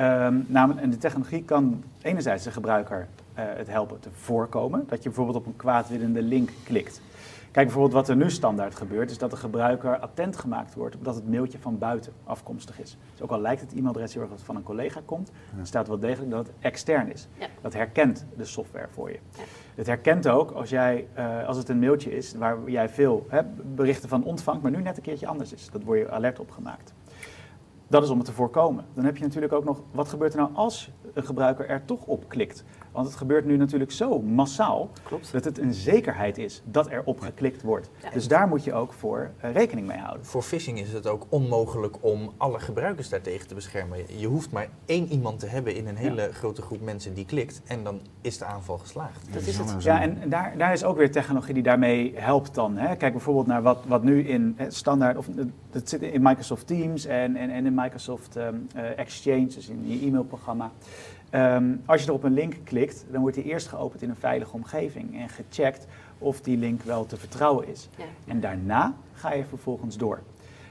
Um, 0.02 0.44
namelijk, 0.48 0.80
en 0.80 0.90
de 0.90 0.98
technologie 0.98 1.44
kan 1.44 1.84
enerzijds 2.02 2.44
de 2.44 2.50
gebruiker 2.50 2.98
uh, 2.98 3.44
het 3.46 3.68
helpen 3.68 4.00
te 4.00 4.08
voorkomen. 4.12 4.84
Dat 4.88 5.02
je 5.02 5.08
bijvoorbeeld 5.08 5.36
op 5.36 5.46
een 5.46 5.56
kwaadwillende 5.56 6.22
link 6.22 6.50
klikt. 6.64 7.00
Kijk 7.50 7.66
bijvoorbeeld 7.66 7.94
wat 7.94 8.08
er 8.08 8.16
nu 8.16 8.30
standaard 8.30 8.74
gebeurt, 8.74 9.10
is 9.10 9.18
dat 9.18 9.30
de 9.30 9.36
gebruiker 9.36 9.98
attent 9.98 10.36
gemaakt 10.36 10.74
wordt 10.74 10.94
op 10.94 11.04
dat 11.04 11.14
het 11.14 11.30
mailtje 11.30 11.58
van 11.58 11.78
buiten 11.78 12.12
afkomstig 12.24 12.80
is. 12.80 12.96
Dus 13.12 13.22
ook 13.22 13.30
al 13.30 13.40
lijkt 13.40 13.60
het 13.60 13.72
e-mailadres 13.72 14.12
heel 14.12 14.20
erg 14.20 14.30
dat 14.30 14.38
het 14.38 14.48
van 14.48 14.56
een 14.56 14.62
collega 14.62 15.00
komt, 15.04 15.30
ja. 15.56 15.64
staat 15.64 15.88
wel 15.88 15.98
degelijk 15.98 16.30
dat 16.30 16.46
het 16.46 16.56
extern 16.60 17.12
is. 17.12 17.28
Ja. 17.38 17.46
Dat 17.60 17.72
herkent 17.72 18.26
de 18.36 18.44
software 18.44 18.88
voor 18.88 19.10
je. 19.10 19.18
Ja. 19.36 19.42
Het 19.74 19.86
herkent 19.86 20.28
ook 20.28 20.50
als, 20.50 20.70
jij, 20.70 21.06
uh, 21.18 21.46
als 21.46 21.56
het 21.56 21.68
een 21.68 21.78
mailtje 21.78 22.16
is 22.16 22.34
waar 22.34 22.56
jij 22.66 22.88
veel 22.88 23.26
hè, 23.28 23.40
berichten 23.74 24.08
van 24.08 24.24
ontvangt, 24.24 24.62
maar 24.62 24.70
nu 24.70 24.82
net 24.82 24.96
een 24.96 25.02
keertje 25.02 25.26
anders 25.26 25.52
is. 25.52 25.68
Dat 25.72 25.82
word 25.82 25.98
je 25.98 26.10
alert 26.10 26.38
op 26.38 26.50
gemaakt. 26.50 26.92
Dat 27.92 28.02
is 28.02 28.11
om 28.11 28.16
het 28.16 28.26
te 28.26 28.33
voorkomen. 28.33 28.85
Dan 28.94 29.05
heb 29.05 29.16
je 29.16 29.22
natuurlijk 29.22 29.52
ook 29.52 29.64
nog, 29.64 29.81
wat 29.90 30.09
gebeurt 30.09 30.33
er 30.33 30.38
nou 30.38 30.50
als 30.55 30.90
een 31.12 31.24
gebruiker 31.24 31.68
er 31.68 31.85
toch 31.85 32.05
op 32.07 32.28
klikt? 32.28 32.64
Want 32.92 33.07
het 33.07 33.16
gebeurt 33.16 33.44
nu 33.44 33.57
natuurlijk 33.57 33.92
zo 33.92 34.20
massaal 34.20 34.90
Klopt. 35.02 35.33
dat 35.33 35.44
het 35.44 35.59
een 35.59 35.74
zekerheid 35.74 36.38
is 36.38 36.62
dat 36.64 36.90
er 36.90 37.02
op 37.05 37.20
geklikt 37.20 37.62
wordt. 37.62 37.90
Ja. 38.02 38.11
Dus 38.11 38.28
daar 38.28 38.48
moet 38.48 38.64
je 38.64 38.72
ook 38.72 38.92
voor 38.92 39.31
uh, 39.44 39.52
rekening 39.52 39.87
mee 39.87 39.98
houden. 39.98 40.26
Voor 40.26 40.42
phishing 40.42 40.78
is 40.78 40.92
het 40.92 41.07
ook 41.07 41.26
onmogelijk 41.28 41.96
om 42.00 42.33
alle 42.37 42.61
gebruikers 42.61 43.09
daartegen 43.09 43.48
te 43.48 43.55
beschermen. 43.55 43.98
Je 44.16 44.26
hoeft 44.26 44.50
maar 44.50 44.68
één 44.87 45.07
iemand 45.09 45.38
te 45.38 45.46
hebben 45.46 45.74
in 45.74 45.87
een 45.87 45.96
hele 45.96 46.22
ja. 46.22 46.33
grote 46.33 46.62
groep 46.62 46.81
mensen 46.81 47.14
die 47.14 47.24
klikt 47.24 47.62
en 47.66 47.85
dan 47.85 48.00
is 48.20 48.38
de 48.38 48.44
aanval 48.44 48.78
geslaagd. 48.78 49.33
Dat 49.33 49.42
is 49.42 49.59
het. 49.59 49.83
Ja, 49.83 50.00
en 50.00 50.18
daar, 50.28 50.55
daar 50.57 50.72
is 50.72 50.85
ook 50.85 50.96
weer 50.96 51.11
technologie 51.11 51.55
die 51.55 51.62
daarmee 51.62 52.12
helpt 52.16 52.55
dan. 52.55 52.76
Hè. 52.76 52.96
Kijk 52.96 53.12
bijvoorbeeld 53.12 53.46
naar 53.46 53.62
wat, 53.62 53.78
wat 53.87 54.02
nu 54.02 54.28
in 54.28 54.59
standaard, 54.68 55.16
of 55.16 55.28
het 55.70 55.88
zit 55.88 56.02
in 56.02 56.22
Microsoft 56.22 56.66
Teams 56.66 57.05
en, 57.05 57.37
en, 57.37 57.50
en 57.50 57.66
in 57.66 57.74
Microsoft 57.74 58.37
um, 58.37 58.66
uh, 58.76 58.98
Exchange, 58.98 59.46
dus 59.46 59.68
in 59.68 59.88
je 59.88 60.07
e-mailprogramma. 60.07 60.70
Um, 61.35 61.83
als 61.87 62.01
je 62.01 62.07
er 62.07 62.12
op 62.12 62.23
een 62.23 62.33
link 62.33 62.55
klikt, 62.64 63.05
dan 63.11 63.21
wordt 63.21 63.37
die 63.37 63.45
eerst 63.45 63.68
geopend 63.68 64.03
in 64.03 64.11
een 64.11 64.16
veilige 64.16 64.53
omgeving 64.53 65.21
en 65.21 65.29
gecheckt 65.29 65.87
of 66.18 66.40
die 66.40 66.57
link 66.57 66.83
wel 66.83 67.07
te 67.07 67.16
vertrouwen 67.16 67.68
is. 67.68 67.88
Ja. 67.97 68.05
En 68.27 68.40
daarna 68.40 68.95
ga 69.12 69.33
je 69.33 69.45
vervolgens 69.45 69.97
door. 69.97 70.23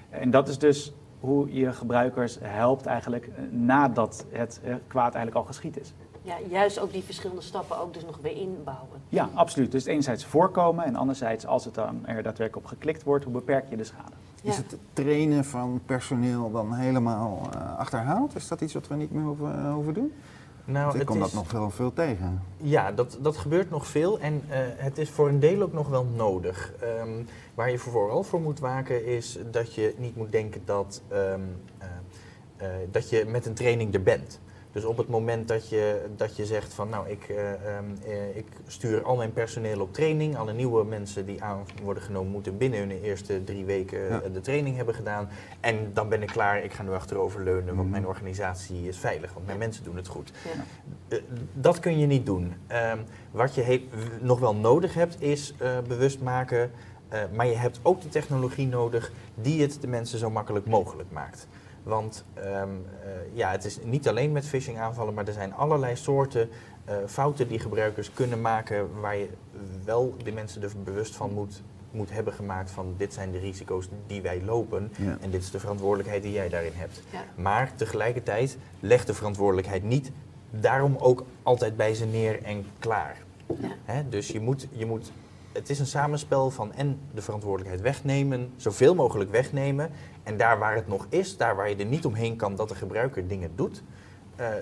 En 0.10 0.32
dat 0.32 0.48
is 0.48 0.58
dus 0.58 0.94
hoe 1.20 1.54
je 1.54 1.74
gebruikers 1.74 2.38
helpt 2.42 2.86
eigenlijk 2.86 3.28
eh, 3.28 3.44
nadat 3.52 4.26
het 4.30 4.62
eh, 4.64 4.76
kwaad 4.88 5.14
eigenlijk 5.14 5.36
al 5.36 5.44
geschied 5.44 5.80
is. 5.80 5.94
Ja, 6.22 6.36
juist 6.50 6.80
ook 6.80 6.92
die 6.92 7.04
verschillende 7.04 7.42
stappen 7.42 7.80
ook 7.80 7.94
dus 7.94 8.06
nog 8.06 8.20
weer 8.22 8.36
inbouwen. 8.36 9.02
Ja, 9.10 9.30
absoluut. 9.34 9.72
Dus 9.72 9.86
enerzijds 9.86 10.26
voorkomen 10.26 10.86
en 10.86 10.96
anderzijds 10.96 11.46
als 11.46 11.66
het 11.66 11.74
dan 11.74 12.06
er 12.06 12.24
daadwerkelijk 12.24 12.56
op 12.56 12.66
geklikt 12.66 13.04
wordt, 13.04 13.24
hoe 13.24 13.34
beperk 13.34 13.70
je 13.70 13.76
de 13.76 13.84
schade? 13.84 14.12
Ja. 14.44 14.50
Is 14.50 14.58
het 14.58 14.78
trainen 14.94 15.46
van 15.46 15.82
personeel 15.86 16.52
dan 16.52 16.74
helemaal 16.74 17.50
uh, 17.56 17.78
achterhaald? 17.78 18.36
Is 18.36 18.48
dat 18.48 18.62
iets 18.62 18.74
wat 18.74 18.88
we 18.88 18.96
niet 18.96 19.12
meer 19.12 19.24
hoeven, 19.24 19.56
uh, 19.56 19.74
hoeven 19.74 19.94
doen? 19.94 20.14
Nou, 20.66 21.00
ik 21.00 21.06
kom 21.06 21.16
is, 21.16 21.22
dat 21.22 21.34
nog 21.34 21.52
wel 21.52 21.70
veel 21.70 21.94
tegen. 21.94 22.42
Ja, 22.58 22.92
dat, 22.92 23.18
dat 23.22 23.38
gebeurt 23.38 23.70
nog 23.70 23.88
veel 23.88 24.20
en 24.20 24.34
uh, 24.34 24.58
het 24.76 24.98
is 24.98 25.10
voor 25.10 25.30
een 25.30 25.40
deel 25.40 25.62
ook 25.62 25.74
nog 25.74 25.88
wel 25.88 26.06
nodig. 26.16 26.74
Um, 26.84 27.28
waar 27.56 27.72
je 27.72 27.78
vooral 27.78 28.24
voor 28.24 28.42
moet 28.42 28.60
waken 28.60 29.06
is 29.06 29.40
dat 29.52 29.74
je 29.74 29.94
niet 29.98 30.16
moet 30.16 30.32
denken 30.32 30.62
dat, 30.66 31.02
um, 31.12 31.18
uh, 31.82 31.88
uh, 32.62 32.68
dat 32.92 33.10
je 33.10 33.26
met 33.26 33.46
een 33.46 33.54
training 33.54 33.94
er 33.94 34.04
bent. 34.04 34.40
Dus 34.72 34.84
op 34.84 34.98
het 34.98 35.08
moment 35.08 35.48
dat 35.48 35.70
je, 35.70 36.06
dat 36.16 36.36
je 36.36 36.46
zegt 36.46 36.74
van 36.74 36.90
nou, 36.90 37.10
ik, 37.10 37.30
uh, 37.30 37.38
um, 37.78 37.98
uh, 38.08 38.38
ik 38.38 38.46
stuur 38.68 39.04
al 39.04 39.16
mijn 39.16 39.34
personeel 39.34 39.82
op 39.82 39.94
training. 39.94 40.38
Alle 40.38 40.54
nieuwe 40.54 40.84
mensen 40.84 41.26
die 41.26 41.44
aan 41.44 41.66
worden 41.84 42.04
genomen 42.04 42.32
moeten 42.32 42.58
binnen 42.58 42.80
hun 42.80 42.92
eerste 43.02 43.44
drie 43.44 43.66
weken 43.66 44.00
ja. 44.10 44.22
de 44.34 44.42
training 44.42 44.76
hebben 44.76 44.96
gedaan. 44.96 45.30
En 45.60 45.94
dan 45.94 46.10
ben 46.10 46.22
ik 46.22 46.28
klaar, 46.28 46.64
ik 46.64 46.74
ga 46.74 46.84
nu 46.84 46.92
achterover 46.92 47.44
leunen, 47.44 47.76
want 47.76 47.86
mm. 47.86 47.92
mijn 47.92 48.08
organisatie 48.08 48.88
is 48.88 48.98
veilig, 48.98 49.34
want 49.34 49.46
mijn 49.46 49.58
mensen 49.58 49.84
doen 49.84 49.96
het 49.96 50.08
goed. 50.08 50.32
Ja. 50.44 50.64
Uh, 51.18 51.24
dat 51.54 51.80
kun 51.80 52.00
je 52.00 52.06
niet 52.06 52.26
doen. 52.26 52.54
Um, 52.94 53.04
wat 53.32 53.56
je 53.56 53.88
nog 54.22 54.40
wel 54.40 54.56
nodig 54.56 54.94
hebt 54.94 55.22
is 55.22 55.54
bewust 55.88 56.22
maken, 56.22 56.72
maar 57.34 57.48
je 57.48 57.56
hebt 57.56 57.80
ook 57.82 58.02
de 58.02 58.10
technologie 58.10 58.68
nodig 58.68 59.12
die 59.36 59.62
het 59.62 59.82
de 59.82 59.88
mensen 59.88 60.20
zo 60.20 60.30
makkelijk 60.30 60.66
mogelijk 60.66 61.12
maakt. 61.12 61.48
Want 61.84 62.26
um, 62.38 62.44
uh, 62.44 63.12
ja, 63.34 63.52
het 63.52 63.66
is 63.66 63.80
niet 63.84 64.08
alleen 64.08 64.32
met 64.32 64.46
phishing 64.46 64.80
aanvallen, 64.80 65.14
maar 65.14 65.28
er 65.28 65.34
zijn 65.34 65.54
allerlei 65.54 65.96
soorten 65.96 66.50
uh, 66.90 66.96
fouten 67.08 67.48
die 67.48 67.60
gebruikers 67.60 68.14
kunnen 68.14 68.42
maken 68.42 69.00
waar 69.00 69.18
je 69.18 69.30
wel 69.84 70.16
de 70.24 70.32
mensen 70.32 70.64
er 70.64 70.72
bewust 70.84 71.16
van 71.16 71.34
moet, 71.34 71.62
moet 71.92 72.12
hebben 72.12 72.34
gemaakt 72.34 72.72
van 72.72 72.94
dit 72.98 73.14
zijn 73.14 73.32
de 73.32 73.40
risico's 73.40 73.90
die 74.08 74.22
wij 74.22 74.42
lopen 74.44 74.92
ja. 74.98 75.18
en 75.22 75.32
dit 75.32 75.42
is 75.42 75.52
de 75.52 75.60
verantwoordelijkheid 75.60 76.24
die 76.24 76.32
jij 76.32 76.50
daarin 76.50 76.74
hebt. 76.76 77.02
Ja. 77.10 77.24
Maar 77.36 77.76
tegelijkertijd 77.76 78.58
leg 78.80 79.06
de 79.06 79.14
verantwoordelijkheid 79.14 79.84
niet 79.84 80.12
daarom 80.50 80.96
ook 81.00 81.26
altijd 81.44 81.78
bij 81.78 81.94
ze 81.94 82.06
neer 82.06 82.44
en 82.44 82.66
klaar. 82.80 83.18
Ja. 83.60 83.72
Hè? 83.84 84.10
Dus 84.10 84.28
je 84.28 84.40
moet, 84.40 84.68
je 84.72 84.86
moet 84.86 85.12
het 85.52 85.70
is 85.70 85.80
een 85.80 85.86
samenspel 85.86 86.50
van 86.50 86.74
en 86.74 87.00
de 87.14 87.22
verantwoordelijkheid 87.22 87.82
wegnemen, 87.82 88.54
zoveel 88.56 88.96
mogelijk 88.96 89.32
wegnemen. 89.32 89.92
En 90.24 90.38
daar 90.38 90.60
waar 90.60 90.76
het 90.76 90.88
nog 90.88 91.06
is, 91.10 91.38
daar 91.38 91.56
waar 91.56 91.70
je 91.70 91.76
er 91.76 91.86
niet 91.86 92.06
omheen 92.06 92.36
kan 92.36 92.56
dat 92.56 92.70
de 92.70 92.76
gebruiker 92.76 93.28
dingen 93.28 93.52
doet, 93.56 93.84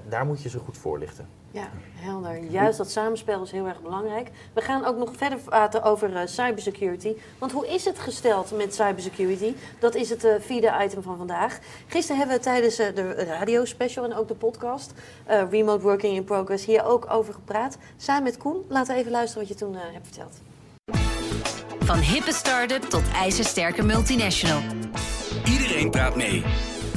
daar 0.10 0.26
moet 0.26 0.42
je 0.42 0.50
ze 0.50 0.60
goed 0.60 0.78
voorlichten. 0.78 1.28
Ja, 1.52 1.70
helder. 1.94 2.44
Juist 2.44 2.78
dat 2.78 2.92
samenspel 2.92 3.44
is 3.44 3.52
heel 3.52 3.68
erg 3.68 3.82
belangrijk. 3.82 4.30
We 4.54 4.62
gaan 4.62 4.86
ook 4.86 4.98
nog 4.98 5.12
verder 5.16 5.40
praten 5.40 5.84
over 5.84 6.10
uh, 6.10 6.22
cybersecurity. 6.26 7.16
Want 7.38 7.52
hoe 7.52 7.68
is 7.68 7.86
het 7.86 8.00
gesteld 8.00 8.52
met 8.52 8.74
cybersecurity? 8.74 9.54
Dat 9.80 9.96
is 9.96 10.10
het 10.10 10.26
uh, 10.26 10.34
vierde 10.40 10.74
item 10.82 11.04
van 11.04 11.18
vandaag. 11.18 11.60
Gisteren 11.88 12.18
hebben 12.18 12.38
we 12.38 12.44
tijdens 12.44 12.76
de 12.76 13.14
radiospecial 13.14 14.06
en 14.06 14.16
ook 14.16 14.28
de 14.28 14.36
podcast 14.36 14.94
Remote 15.50 15.84
Working 15.84 16.16
in 16.16 16.24
Progress 16.24 16.66
hier 16.66 16.86
ook 16.86 17.10
over 17.10 17.34
gepraat. 17.34 17.78
Samen 17.98 18.24
met 18.24 18.38
Koen. 18.38 18.66
Laten 18.68 18.94
we 18.94 19.00
even 19.00 19.12
luisteren 19.12 19.48
wat 19.48 19.58
je 19.58 19.66
toen 19.66 19.76
hebt 19.76 20.08
verteld. 20.08 20.49
Van 21.90 22.00
hippe 22.00 22.34
start-up 22.34 22.82
tot 22.82 23.04
ijzersterke 23.14 23.84
multinational. 23.84 24.62
Iedereen 25.46 25.90
praat 25.90 26.16
mee. 26.16 26.44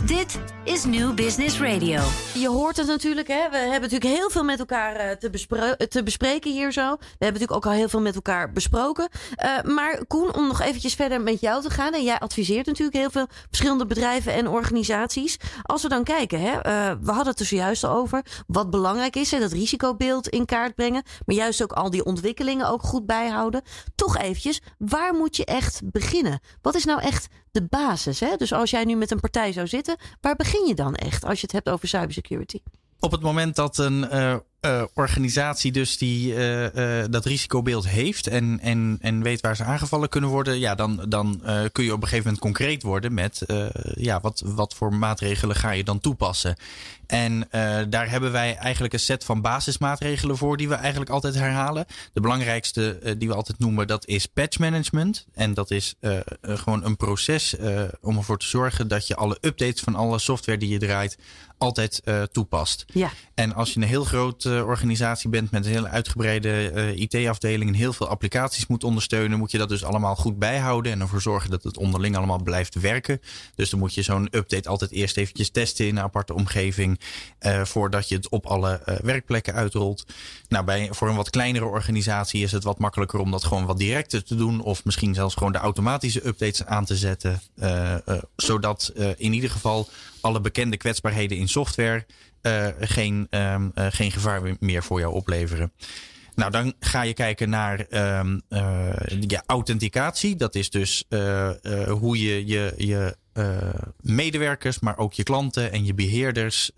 Dit 0.06 0.38
is 0.64 0.84
New 0.84 1.14
Business 1.14 1.60
Radio. 1.60 2.00
Je 2.34 2.48
hoort 2.48 2.76
het 2.76 2.86
natuurlijk, 2.86 3.28
hè? 3.28 3.50
We 3.50 3.56
hebben 3.56 3.90
natuurlijk 3.90 4.16
heel 4.16 4.30
veel 4.30 4.44
met 4.44 4.58
elkaar 4.58 5.10
uh, 5.10 5.10
te, 5.10 5.88
te, 5.88 6.02
bespreken 6.02 6.52
hier 6.52 6.72
zo. 6.72 6.90
We 6.90 7.06
hebben 7.08 7.40
natuurlijk 7.40 7.52
ook 7.52 7.66
al 7.66 7.72
heel 7.72 7.88
veel 7.88 8.00
met 8.00 8.14
elkaar 8.14 8.52
besproken. 8.52 9.08
Uh, 9.44 9.74
maar 9.74 10.04
Koen, 10.06 10.34
om 10.34 10.46
nog 10.46 10.60
eventjes 10.60 10.94
verder 10.94 11.20
met 11.20 11.40
jou 11.40 11.62
te 11.62 11.70
gaan. 11.70 11.92
En 11.92 12.02
jij 12.02 12.18
adviseert 12.18 12.66
natuurlijk 12.66 12.96
heel 12.96 13.10
veel 13.10 13.26
verschillende 13.48 13.86
bedrijven 13.86 14.32
en 14.32 14.48
organisaties. 14.48 15.36
Als 15.62 15.82
we 15.82 15.88
dan 15.88 16.04
kijken, 16.04 16.40
hè? 16.40 16.58
We 17.00 17.10
hadden 17.12 17.26
het 17.26 17.40
er 17.40 17.46
zojuist 17.46 17.84
al 17.84 17.94
over. 17.94 18.24
Wat 18.46 18.70
belangrijk 18.70 19.16
is, 19.16 19.30
hè? 19.30 19.38
dat 19.38 19.52
risicobeeld 19.52 20.28
in 20.28 20.44
kaart 20.44 20.74
brengen. 20.74 21.02
Maar 21.26 21.36
juist 21.36 21.62
ook 21.62 21.72
al 21.72 21.90
die 21.90 22.04
ontwikkelingen 22.04 22.68
ook 22.68 22.82
goed 22.82 23.06
bijhouden. 23.06 23.62
Toch 23.94 24.18
eventjes, 24.18 24.60
waar 24.78 25.14
moet 25.14 25.36
je 25.36 25.44
echt 25.44 25.80
beginnen? 25.84 26.40
Wat 26.60 26.74
is 26.74 26.84
nou 26.84 27.00
echt 27.00 27.28
de 27.50 27.66
basis? 27.66 28.20
Hè? 28.20 28.36
Dus 28.36 28.52
als 28.52 28.70
jij 28.70 28.84
nu 28.84 28.96
met 28.96 29.10
een 29.10 29.20
partij 29.20 29.52
zou 29.52 29.66
zitten, 29.66 29.96
waar 30.20 30.36
begin 30.36 30.51
je 30.60 30.74
dan 30.74 30.94
echt 30.94 31.24
als 31.24 31.40
je 31.40 31.46
het 31.46 31.52
hebt 31.52 31.68
over 31.68 31.88
cybersecurity? 31.88 32.60
Op 33.00 33.10
het 33.10 33.20
moment 33.20 33.56
dat 33.56 33.78
een 33.78 34.12
uh, 34.66 34.82
organisatie 34.94 35.72
dus 35.72 35.98
die, 35.98 36.34
uh, 36.34 37.04
dat 37.10 37.24
risicobeeld 37.24 37.88
heeft 37.88 38.26
en, 38.26 38.58
en, 38.62 38.98
en 39.00 39.22
weet 39.22 39.40
waar 39.40 39.56
ze 39.56 39.64
aangevallen 39.64 40.08
kunnen 40.08 40.30
worden, 40.30 40.58
ja, 40.58 40.74
dan, 40.74 41.04
dan 41.08 41.40
kun 41.72 41.84
je 41.84 41.92
op 41.92 42.02
een 42.02 42.08
gegeven 42.08 42.24
moment 42.24 42.38
concreet 42.38 42.82
worden 42.82 43.14
met 43.14 43.42
ja, 43.94 44.20
wat, 44.20 44.42
wat 44.44 44.74
voor 44.74 44.94
maatregelen 44.94 45.56
ga 45.56 45.70
je 45.70 45.84
dan 45.84 46.00
toepassen. 46.00 46.56
En 47.06 47.48
daar 47.88 48.10
hebben 48.10 48.32
wij 48.32 48.56
eigenlijk 48.56 48.92
een 48.92 49.00
set 49.00 49.24
van 49.24 49.40
basismaatregelen 49.40 50.36
voor 50.36 50.56
die 50.56 50.68
we 50.68 50.74
eigenlijk 50.74 51.10
altijd 51.10 51.34
herhalen. 51.34 51.86
De 52.12 52.20
belangrijkste 52.20 53.14
die 53.18 53.28
we 53.28 53.34
altijd 53.34 53.58
noemen, 53.58 53.86
dat 53.86 54.06
is 54.06 54.26
patch 54.26 54.58
management. 54.58 55.26
En 55.34 55.54
dat 55.54 55.70
is 55.70 55.94
gewoon 56.42 56.84
een 56.84 56.96
proces 56.96 57.56
om 58.00 58.16
ervoor 58.16 58.38
te 58.38 58.46
zorgen 58.46 58.88
dat 58.88 59.06
je 59.06 59.16
alle 59.16 59.38
updates 59.40 59.80
van 59.80 59.94
alle 59.94 60.18
software 60.18 60.58
die 60.58 60.68
je 60.68 60.78
draait 60.78 61.18
altijd 61.62 62.02
toepast. 62.32 62.84
Ja. 62.92 63.10
En 63.34 63.54
als 63.54 63.72
je 63.72 63.80
een 63.80 63.86
heel 63.86 64.04
groot 64.04 64.44
organisatie 64.44 65.30
bent 65.30 65.50
met 65.50 65.66
een 65.66 65.72
hele 65.72 65.88
uitgebreide 65.88 66.72
uh, 66.74 66.96
IT-afdeling 66.96 67.70
en 67.70 67.76
heel 67.76 67.92
veel 67.92 68.08
applicaties 68.08 68.66
moet 68.66 68.84
ondersteunen, 68.84 69.38
moet 69.38 69.50
je 69.50 69.58
dat 69.58 69.68
dus 69.68 69.84
allemaal 69.84 70.16
goed 70.16 70.38
bijhouden 70.38 70.92
en 70.92 71.00
ervoor 71.00 71.20
zorgen 71.22 71.50
dat 71.50 71.62
het 71.62 71.76
onderling 71.76 72.16
allemaal 72.16 72.42
blijft 72.42 72.80
werken. 72.80 73.20
Dus 73.54 73.70
dan 73.70 73.78
moet 73.78 73.94
je 73.94 74.02
zo'n 74.02 74.28
update 74.30 74.68
altijd 74.68 74.90
eerst 74.90 75.16
eventjes 75.16 75.50
testen 75.50 75.86
in 75.86 75.96
een 75.96 76.02
aparte 76.02 76.34
omgeving 76.34 77.00
uh, 77.40 77.64
voordat 77.64 78.08
je 78.08 78.14
het 78.14 78.28
op 78.28 78.46
alle 78.46 79.00
werkplekken 79.02 79.54
uitrolt. 79.54 80.06
Nou, 80.48 80.64
bij, 80.64 80.88
voor 80.90 81.08
een 81.08 81.16
wat 81.16 81.30
kleinere 81.30 81.64
organisatie 81.64 82.42
is 82.42 82.52
het 82.52 82.64
wat 82.64 82.78
makkelijker 82.78 83.20
om 83.20 83.30
dat 83.30 83.44
gewoon 83.44 83.66
wat 83.66 83.78
directer 83.78 84.24
te 84.24 84.34
doen 84.34 84.60
of 84.60 84.84
misschien 84.84 85.14
zelfs 85.14 85.34
gewoon 85.34 85.52
de 85.52 85.58
automatische 85.58 86.26
updates 86.26 86.64
aan 86.64 86.84
te 86.84 86.96
zetten, 86.96 87.40
zodat 88.36 88.92
in 89.16 89.32
ieder 89.32 89.50
geval 89.50 89.88
alle 90.22 90.40
bekende 90.40 90.76
kwetsbaarheden 90.76 91.38
in 91.38 91.48
software 91.48 92.06
uh, 92.42 92.66
geen, 92.80 93.26
um, 93.30 93.72
uh, 93.74 93.86
geen 93.90 94.12
gevaar 94.12 94.56
meer 94.60 94.82
voor 94.82 95.00
jou 95.00 95.14
opleveren. 95.14 95.72
Nou, 96.34 96.50
dan 96.50 96.74
ga 96.80 97.02
je 97.02 97.14
kijken 97.14 97.50
naar 97.50 97.86
um, 98.20 98.42
uh, 98.48 98.92
ja, 99.20 99.42
authenticatie. 99.46 100.36
Dat 100.36 100.54
is 100.54 100.70
dus 100.70 101.04
hoe 101.88 102.18
je 102.18 102.46
je, 102.46 102.74
je 102.76 103.16
medewerkers, 104.00 104.80
maar 104.80 104.98
ook 104.98 105.12
je 105.12 105.22
klanten 105.22 105.72
en 105.72 105.84
je 105.84 105.94
beheerders 105.94 106.70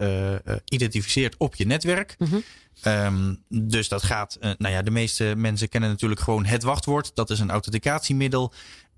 identificeert 0.64 1.36
op 1.38 1.54
je 1.54 1.66
netwerk. 1.66 2.14
Mm 2.18 2.26
-hmm. 2.26 2.42
Um, 2.86 3.42
dus 3.48 3.88
dat 3.88 4.02
gaat, 4.02 4.38
nou 4.40 4.74
ja, 4.74 4.82
de 4.82 4.90
meeste 4.90 5.34
mensen 5.36 5.68
kennen 5.68 5.90
natuurlijk 5.90 6.20
gewoon 6.20 6.44
het 6.44 6.62
wachtwoord. 6.62 7.10
Dat 7.14 7.30
is 7.30 7.40
een 7.40 7.50
authenticatiemiddel. 7.50 8.52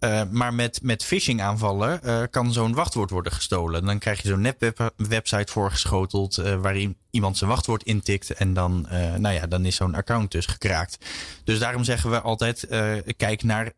Uh, 0.06 0.22
maar 0.30 0.54
met, 0.54 0.82
met 0.82 1.04
phishing 1.04 1.42
aanvallen 1.42 2.00
uh, 2.04 2.22
kan 2.30 2.52
zo'n 2.52 2.74
wachtwoord 2.74 3.10
worden 3.10 3.32
gestolen. 3.32 3.84
Dan 3.84 3.98
krijg 3.98 4.22
je 4.22 4.28
zo'n 4.28 4.40
nepwebsite 4.40 5.52
voorgeschoteld 5.52 6.38
uh, 6.38 6.54
waarin 6.54 6.96
iemand 7.10 7.38
zijn 7.38 7.50
wachtwoord 7.50 7.82
intikt. 7.82 8.30
En 8.30 8.54
dan, 8.54 8.86
nou 9.18 9.34
ja, 9.34 9.46
dan 9.46 9.64
is 9.64 9.76
zo'n 9.76 9.94
account 9.94 10.30
dus 10.30 10.46
gekraakt. 10.46 10.98
Dus 11.44 11.58
daarom 11.58 11.84
zeggen 11.84 12.10
we 12.10 12.20
altijd, 12.20 12.66
kijk 13.16 13.42
naar 13.42 13.72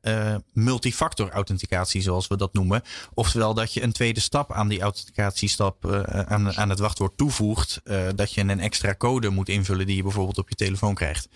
multifactor 0.53 1.31
authenticatie 1.31 2.03
zoals 2.03 2.27
we 2.29 2.37
dat 2.37 2.53
noemen. 2.53 2.83
Oftewel 3.14 3.55
dat 3.55 3.73
je 3.73 3.83
een 3.83 3.93
tweede 3.93 4.21
stap 4.21 4.53
aan 4.53 4.69
die 4.69 4.81
authenticatiestap 4.81 5.87
aan, 6.29 6.57
aan 6.57 6.71
het 6.71 6.79
wachtwoord 6.79 7.17
toevoegt. 7.17 7.81
dat 8.14 8.33
je 8.33 8.41
een 8.41 8.61
extra 8.61 8.95
code 8.95 9.29
moet 9.29 9.49
invullen 9.49 9.87
die 9.87 9.97
je 9.97 10.03
bijvoorbeeld 10.03 10.38
op 10.38 10.49
je 10.49 10.55
telefoon 10.55 10.95
krijgt. 10.95 11.29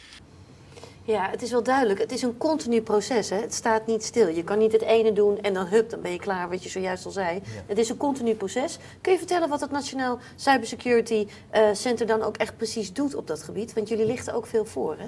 Ja, 1.05 1.31
het 1.31 1.43
is 1.43 1.51
wel 1.51 1.63
duidelijk. 1.63 2.01
Het 2.01 2.13
is 2.13 2.23
een 2.23 2.37
continu 2.37 2.83
proces. 2.83 3.31
Hè? 3.31 3.37
Het 3.37 3.55
staat 3.55 3.87
niet 3.87 4.05
stil. 4.05 4.29
Je 4.29 4.45
kan 4.45 4.59
niet 4.59 4.73
het 4.73 4.83
ene 4.83 5.13
doen 5.13 5.41
en 5.41 5.55
dan 5.55 5.67
hup, 5.67 5.91
dan 5.91 6.01
ben 6.01 6.13
je 6.13 6.19
klaar, 6.19 6.49
wat 6.49 6.63
je 6.63 6.69
zojuist 6.69 7.05
al 7.05 7.11
zei. 7.11 7.41
Het 7.67 7.79
is 7.79 7.89
een 7.89 7.97
continu 7.97 8.35
proces. 8.35 8.79
Kun 9.01 9.13
je 9.13 9.19
vertellen 9.19 9.49
wat 9.49 9.61
het 9.61 9.71
Nationaal 9.71 10.19
Cybersecurity 10.37 11.27
uh, 11.55 11.69
Center 11.73 12.07
dan 12.07 12.23
ook 12.23 12.37
echt 12.37 12.57
precies 12.57 12.93
doet 12.93 13.15
op 13.15 13.27
dat 13.27 13.43
gebied? 13.43 13.73
Want 13.73 13.89
jullie 13.89 14.07
lichten 14.07 14.35
ook 14.35 14.47
veel 14.47 14.65
voor, 14.65 14.97
hè? 14.99 15.07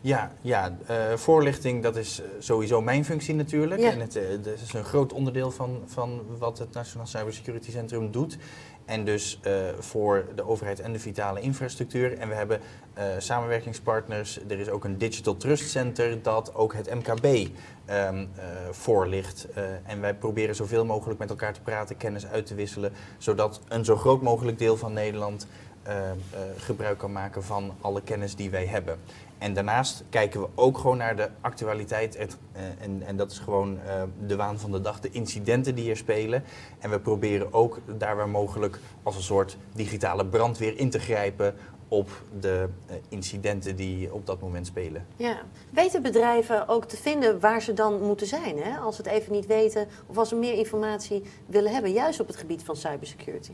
Ja, 0.00 0.32
ja 0.40 0.76
uh, 0.90 0.96
voorlichting 1.14 1.82
dat 1.82 1.96
is 1.96 2.22
sowieso 2.38 2.80
mijn 2.82 3.04
functie 3.04 3.34
natuurlijk. 3.34 3.80
Ja. 3.80 3.90
En 3.90 4.00
het, 4.00 4.16
uh, 4.16 4.22
dat 4.42 4.60
is 4.64 4.72
een 4.72 4.84
groot 4.84 5.12
onderdeel 5.12 5.50
van, 5.50 5.82
van 5.86 6.22
wat 6.38 6.58
het 6.58 6.72
Nationaal 6.72 7.06
Cybersecurity 7.06 7.70
Centrum 7.70 8.10
doet. 8.10 8.38
En 8.84 9.04
dus 9.04 9.40
uh, 9.46 9.52
voor 9.78 10.24
de 10.34 10.46
overheid 10.46 10.80
en 10.80 10.92
de 10.92 10.98
vitale 10.98 11.40
infrastructuur. 11.40 12.18
En 12.18 12.28
we 12.28 12.34
hebben 12.34 12.60
samenwerkingspartners. 13.18 14.40
Er 14.48 14.58
is 14.58 14.68
ook 14.68 14.84
een 14.84 14.98
Digital 14.98 15.36
Trust 15.36 15.70
Center 15.70 16.22
dat 16.22 16.54
ook 16.54 16.74
het 16.74 16.94
MKB 16.94 17.24
um, 17.24 17.48
uh, 17.86 18.28
voorligt. 18.70 19.46
en 19.84 20.00
wij 20.00 20.14
proberen 20.14 20.54
zoveel 20.54 20.84
mogelijk 20.84 21.18
met 21.18 21.30
elkaar 21.30 21.52
te 21.52 21.60
praten, 21.60 21.96
kennis 21.96 22.26
uit 22.26 22.46
te 22.46 22.54
wisselen. 22.54 22.92
Zodat 23.18 23.60
een 23.68 23.84
zo 23.84 23.96
groot 23.96 24.22
mogelijk 24.22 24.58
deel 24.58 24.76
van 24.76 24.92
Nederland 24.92 25.46
gebruik 26.56 26.98
kan 26.98 27.12
maken 27.12 27.44
van 27.44 27.74
alle 27.80 28.02
kennis 28.02 28.36
die 28.36 28.50
wij 28.50 28.66
hebben. 28.66 28.98
En 29.38 29.54
daarnaast 29.54 30.04
kijken 30.10 30.40
we 30.40 30.48
ook 30.54 30.78
gewoon 30.78 30.96
naar 30.96 31.16
de 31.16 31.28
actualiteit. 31.40 32.18
Het, 32.18 32.36
uh, 32.56 32.62
en, 32.80 33.02
en, 33.06 33.16
dat 33.16 33.30
is 33.30 33.38
gewoon 33.38 33.78
uh, 33.86 34.02
de 34.26 34.36
waan 34.36 34.58
van 34.58 34.72
de 34.72 34.80
dag, 34.80 35.00
de 35.00 35.10
incidenten 35.10 35.74
die 35.74 35.90
er 35.90 35.96
spelen. 35.96 36.44
En 36.78 36.90
we 36.90 37.00
proberen 37.00 37.52
ook 37.52 37.80
daar 37.98 38.16
waar 38.16 38.28
mogelijk 38.28 38.78
als 39.02 39.16
een 39.16 39.22
soort 39.22 39.56
digitale 39.74 40.26
brandweer 40.26 40.78
in 40.78 40.90
te 40.90 40.98
grijpen 40.98 41.54
op 41.88 42.22
de 42.40 42.68
uh, 42.90 42.96
incidenten 43.08 43.76
die 43.76 44.14
op 44.14 44.26
dat 44.26 44.40
moment 44.40 44.66
spelen. 44.66 45.06
Ja. 45.16 45.38
Weten 45.70 46.02
bedrijven 46.02 46.68
ook 46.68 46.84
te 46.84 46.96
vinden 46.96 47.40
waar 47.40 47.62
ze 47.62 47.72
dan 47.72 48.02
moeten 48.02 48.26
zijn? 48.26 48.58
Hè? 48.58 48.78
Als 48.78 48.96
ze 48.96 49.02
het 49.02 49.10
even 49.10 49.32
niet 49.32 49.46
weten 49.46 49.86
of 50.06 50.18
als 50.18 50.28
ze 50.28 50.34
meer 50.34 50.54
informatie 50.54 51.22
willen 51.46 51.72
hebben, 51.72 51.92
juist 51.92 52.20
op 52.20 52.26
het 52.26 52.36
gebied 52.36 52.62
van 52.62 52.76
cybersecurity? 52.76 53.52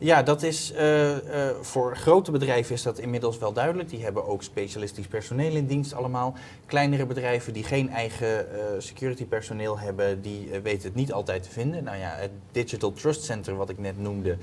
Ja, 0.00 0.22
dat 0.22 0.42
is 0.42 0.72
uh, 0.72 1.10
uh, 1.10 1.16
voor 1.60 1.96
grote 1.96 2.30
bedrijven 2.30 2.74
is 2.74 2.82
dat 2.82 2.98
inmiddels 2.98 3.38
wel 3.38 3.52
duidelijk. 3.52 3.88
Die 3.88 4.02
hebben 4.02 4.26
ook 4.26 4.42
specialistisch 4.42 5.06
personeel 5.06 5.54
in 5.54 5.66
dienst 5.66 5.92
allemaal. 5.92 6.34
Kleinere 6.66 7.06
bedrijven 7.06 7.52
die 7.52 7.64
geen 7.64 7.90
eigen 7.90 8.46
uh, 8.52 8.60
security 8.78 9.26
personeel 9.26 9.78
hebben, 9.78 10.22
die 10.22 10.50
weten 10.62 10.88
het 10.88 10.94
niet 10.94 11.12
altijd 11.12 11.42
te 11.42 11.50
vinden. 11.50 11.84
Nou 11.84 11.96
ja, 11.96 12.14
het 12.16 12.30
Digital 12.52 12.92
Trust 12.92 13.24
Center 13.24 13.56
wat 13.56 13.68
ik 13.68 13.78
net 13.78 13.98
noemde, 13.98 14.36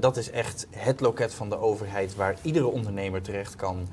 dat 0.00 0.16
is 0.16 0.30
echt 0.30 0.66
het 0.70 1.00
loket 1.00 1.34
van 1.34 1.48
de 1.48 1.58
overheid 1.58 2.14
waar 2.14 2.36
iedere 2.42 2.66
ondernemer 2.66 3.22
terecht 3.22 3.56
kan 3.56 3.88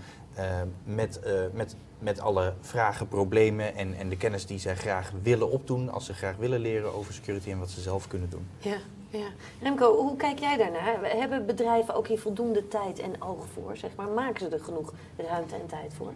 met, 0.83 1.19
met 1.53 1.75
met 1.99 2.19
alle 2.19 2.53
vragen, 2.61 3.07
problemen 3.07 3.75
en, 3.75 3.93
en 3.93 4.09
de 4.09 4.17
kennis 4.17 4.45
die 4.45 4.59
zij 4.59 4.75
graag 4.75 5.11
willen 5.21 5.51
opdoen 5.51 5.89
als 5.89 6.05
ze 6.05 6.13
graag 6.13 6.35
willen 6.35 6.59
leren 6.59 6.93
over 6.93 7.13
security 7.13 7.51
en 7.51 7.59
wat 7.59 7.69
ze 7.69 7.81
zelf 7.81 8.07
kunnen 8.07 8.29
doen. 8.29 8.47
Ja, 8.57 8.77
ja. 9.09 9.27
Remco, 9.61 9.95
hoe 9.95 10.15
kijk 10.15 10.39
jij 10.39 10.57
daarnaar? 10.57 10.97
Hebben 11.01 11.45
bedrijven 11.45 11.93
ook 11.95 12.07
hier 12.07 12.19
voldoende 12.19 12.67
tijd 12.67 12.99
en 12.99 13.21
oog 13.21 13.45
voor? 13.53 13.77
Zeg 13.77 13.95
maar? 13.95 14.07
Maken 14.07 14.39
ze 14.39 14.55
er 14.55 14.63
genoeg 14.63 14.93
ruimte 15.17 15.55
en 15.55 15.67
tijd 15.67 15.93
voor? 15.93 16.13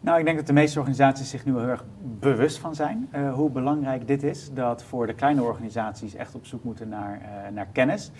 Nou, 0.00 0.18
ik 0.18 0.24
denk 0.24 0.36
dat 0.36 0.46
de 0.46 0.52
meeste 0.52 0.78
organisaties 0.78 1.30
zich 1.30 1.44
nu 1.44 1.52
heel 1.52 1.68
erg 1.68 1.84
bewust 2.00 2.58
van 2.58 2.74
zijn 2.74 3.08
uh, 3.14 3.34
hoe 3.34 3.50
belangrijk 3.50 4.06
dit 4.06 4.22
is. 4.22 4.50
Dat 4.52 4.82
voor 4.82 5.06
de 5.06 5.14
kleine 5.14 5.42
organisaties 5.42 6.14
echt 6.14 6.34
op 6.34 6.46
zoek 6.46 6.64
moeten 6.64 6.88
naar, 6.88 7.20
uh, 7.22 7.54
naar 7.54 7.66
kennis. 7.72 8.10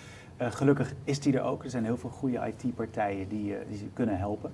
Uh, 0.41 0.51
gelukkig 0.51 0.93
is 1.03 1.19
die 1.19 1.37
er 1.37 1.43
ook. 1.43 1.63
Er 1.63 1.69
zijn 1.69 1.83
heel 1.83 1.97
veel 1.97 2.09
goede 2.09 2.39
IT-partijen 2.47 3.29
die, 3.29 3.55
die 3.67 3.77
ze 3.77 3.85
kunnen 3.93 4.17
helpen. 4.17 4.53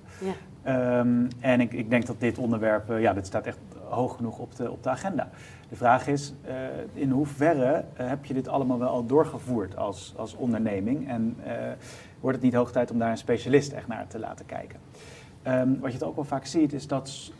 Ja. 0.64 0.98
Um, 0.98 1.28
en 1.40 1.60
ik, 1.60 1.72
ik, 1.72 1.90
denk 1.90 2.06
dat 2.06 2.20
dit 2.20 2.38
onderwerp, 2.38 2.98
ja, 2.98 3.12
dit 3.12 3.26
staat 3.26 3.46
echt 3.46 3.58
hoog 3.88 4.16
genoeg 4.16 4.38
op 4.38 4.56
de, 4.56 4.70
op 4.70 4.82
de 4.82 4.88
agenda. 4.88 5.28
De 5.68 5.76
vraag 5.76 6.06
is, 6.06 6.34
uh, 6.46 6.52
in 6.92 7.10
hoeverre 7.10 7.84
uh, 8.00 8.08
heb 8.08 8.24
je 8.24 8.34
dit 8.34 8.48
allemaal 8.48 8.78
wel 8.78 8.88
al 8.88 9.06
doorgevoerd 9.06 9.76
als, 9.76 10.14
als 10.16 10.34
onderneming? 10.34 11.08
En 11.08 11.36
uh, 11.46 11.52
wordt 12.20 12.36
het 12.36 12.44
niet 12.44 12.54
hoog 12.54 12.72
tijd 12.72 12.90
om 12.90 12.98
daar 12.98 13.10
een 13.10 13.16
specialist 13.18 13.72
echt 13.72 13.86
naar 13.86 14.06
te 14.06 14.18
laten 14.18 14.46
kijken. 14.46 14.78
Ehm, 15.42 15.78
wat 15.78 15.92
je 15.92 15.98
het 15.98 16.06
ook 16.06 16.14
wel 16.14 16.24
vaak 16.24 16.46
ziet, 16.46 16.72
is 16.72 16.86
dat 16.86 17.32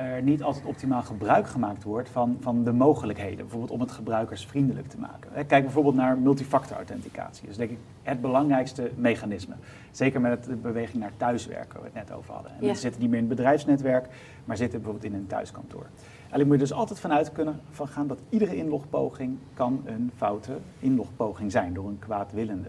er 0.00 0.22
niet 0.22 0.42
altijd 0.42 0.64
optimaal 0.64 1.02
gebruik 1.02 1.48
gemaakt 1.48 1.82
wordt 1.82 2.08
van, 2.08 2.36
van 2.40 2.64
de 2.64 2.72
mogelijkheden. 2.72 3.36
Bijvoorbeeld 3.36 3.70
om 3.70 3.80
het 3.80 3.90
gebruikersvriendelijk 3.90 4.88
te 4.88 4.98
maken. 4.98 5.46
Kijk 5.46 5.64
bijvoorbeeld 5.64 5.94
naar 5.94 6.18
multifactor 6.18 6.76
authenticatie. 6.76 7.42
Dat 7.42 7.50
is 7.50 7.56
denk 7.56 7.70
ik 7.70 7.78
het 8.02 8.20
belangrijkste 8.20 8.90
mechanisme. 8.96 9.54
Zeker 9.90 10.20
met 10.20 10.44
de 10.44 10.56
beweging 10.56 11.02
naar 11.02 11.12
thuiswerken, 11.16 11.72
waar 11.72 11.90
we 11.92 11.98
het 11.98 12.08
net 12.08 12.16
over 12.16 12.34
hadden. 12.34 12.50
En 12.50 12.56
ja. 12.60 12.64
Mensen 12.64 12.82
zitten 12.82 13.00
niet 13.00 13.10
meer 13.10 13.20
in 13.20 13.26
het 13.26 13.36
bedrijfsnetwerk, 13.36 14.08
maar 14.44 14.56
zitten 14.56 14.80
bijvoorbeeld 14.80 15.12
in 15.12 15.18
een 15.18 15.26
thuiskantoor. 15.26 15.86
Eigenlijk 16.18 16.44
moet 16.44 16.60
je 16.60 16.64
dus 16.64 16.72
altijd 16.72 17.00
vanuit 17.00 17.32
kunnen 17.32 17.60
van 17.70 17.88
gaan 17.88 18.06
dat 18.06 18.18
iedere 18.28 18.56
inlogpoging 18.56 19.38
kan 19.54 19.82
een 19.84 20.10
foute 20.16 20.58
inlogpoging 20.78 21.52
zijn 21.52 21.74
door 21.74 21.88
een 21.88 21.98
kwaadwillende. 21.98 22.68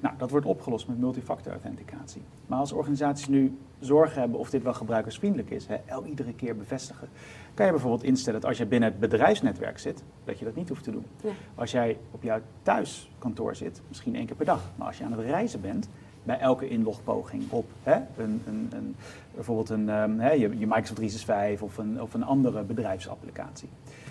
Nou, 0.00 0.14
dat 0.18 0.30
wordt 0.30 0.46
opgelost 0.46 0.88
met 0.88 0.98
multifactor 0.98 1.52
authenticatie. 1.52 2.22
Maar 2.46 2.58
als 2.58 2.72
organisaties 2.72 3.28
nu 3.28 3.58
zorgen 3.78 4.20
hebben 4.20 4.38
of 4.38 4.50
dit 4.50 4.62
wel 4.62 4.74
gebruikersvriendelijk 4.74 5.50
is, 5.50 5.66
hè, 5.66 5.76
iedere 6.04 6.34
keer 6.34 6.56
bevestigen, 6.56 7.08
kan 7.54 7.66
je 7.66 7.72
bijvoorbeeld 7.72 8.02
instellen 8.02 8.40
dat 8.40 8.48
als 8.48 8.58
je 8.58 8.66
binnen 8.66 8.90
het 8.90 9.00
bedrijfsnetwerk 9.00 9.78
zit, 9.78 10.02
dat 10.24 10.38
je 10.38 10.44
dat 10.44 10.54
niet 10.54 10.68
hoeft 10.68 10.84
te 10.84 10.90
doen. 10.90 11.04
Ja. 11.22 11.30
Als 11.54 11.70
jij 11.70 11.98
op 12.10 12.22
jouw 12.22 12.40
thuiskantoor 12.62 13.56
zit, 13.56 13.80
misschien 13.88 14.14
één 14.14 14.26
keer 14.26 14.36
per 14.36 14.46
dag, 14.46 14.70
maar 14.76 14.86
als 14.86 14.98
je 14.98 15.04
aan 15.04 15.12
het 15.12 15.20
reizen 15.20 15.60
bent, 15.60 15.88
bij 16.22 16.38
elke 16.38 16.68
inlogpoging 16.68 17.42
op 17.50 17.66
hè, 17.82 17.94
een, 18.16 18.42
een, 18.46 18.68
een, 18.72 18.96
bijvoorbeeld 19.34 19.70
een, 19.70 19.88
um, 19.88 20.20
hè, 20.20 20.30
je, 20.30 20.58
je 20.58 20.66
Microsoft 20.66 20.94
365 20.94 21.62
of 21.62 21.78
een, 21.78 22.02
of 22.02 22.14
een 22.14 22.24
andere 22.24 22.62
bedrijfsapplicatie. 22.62 23.68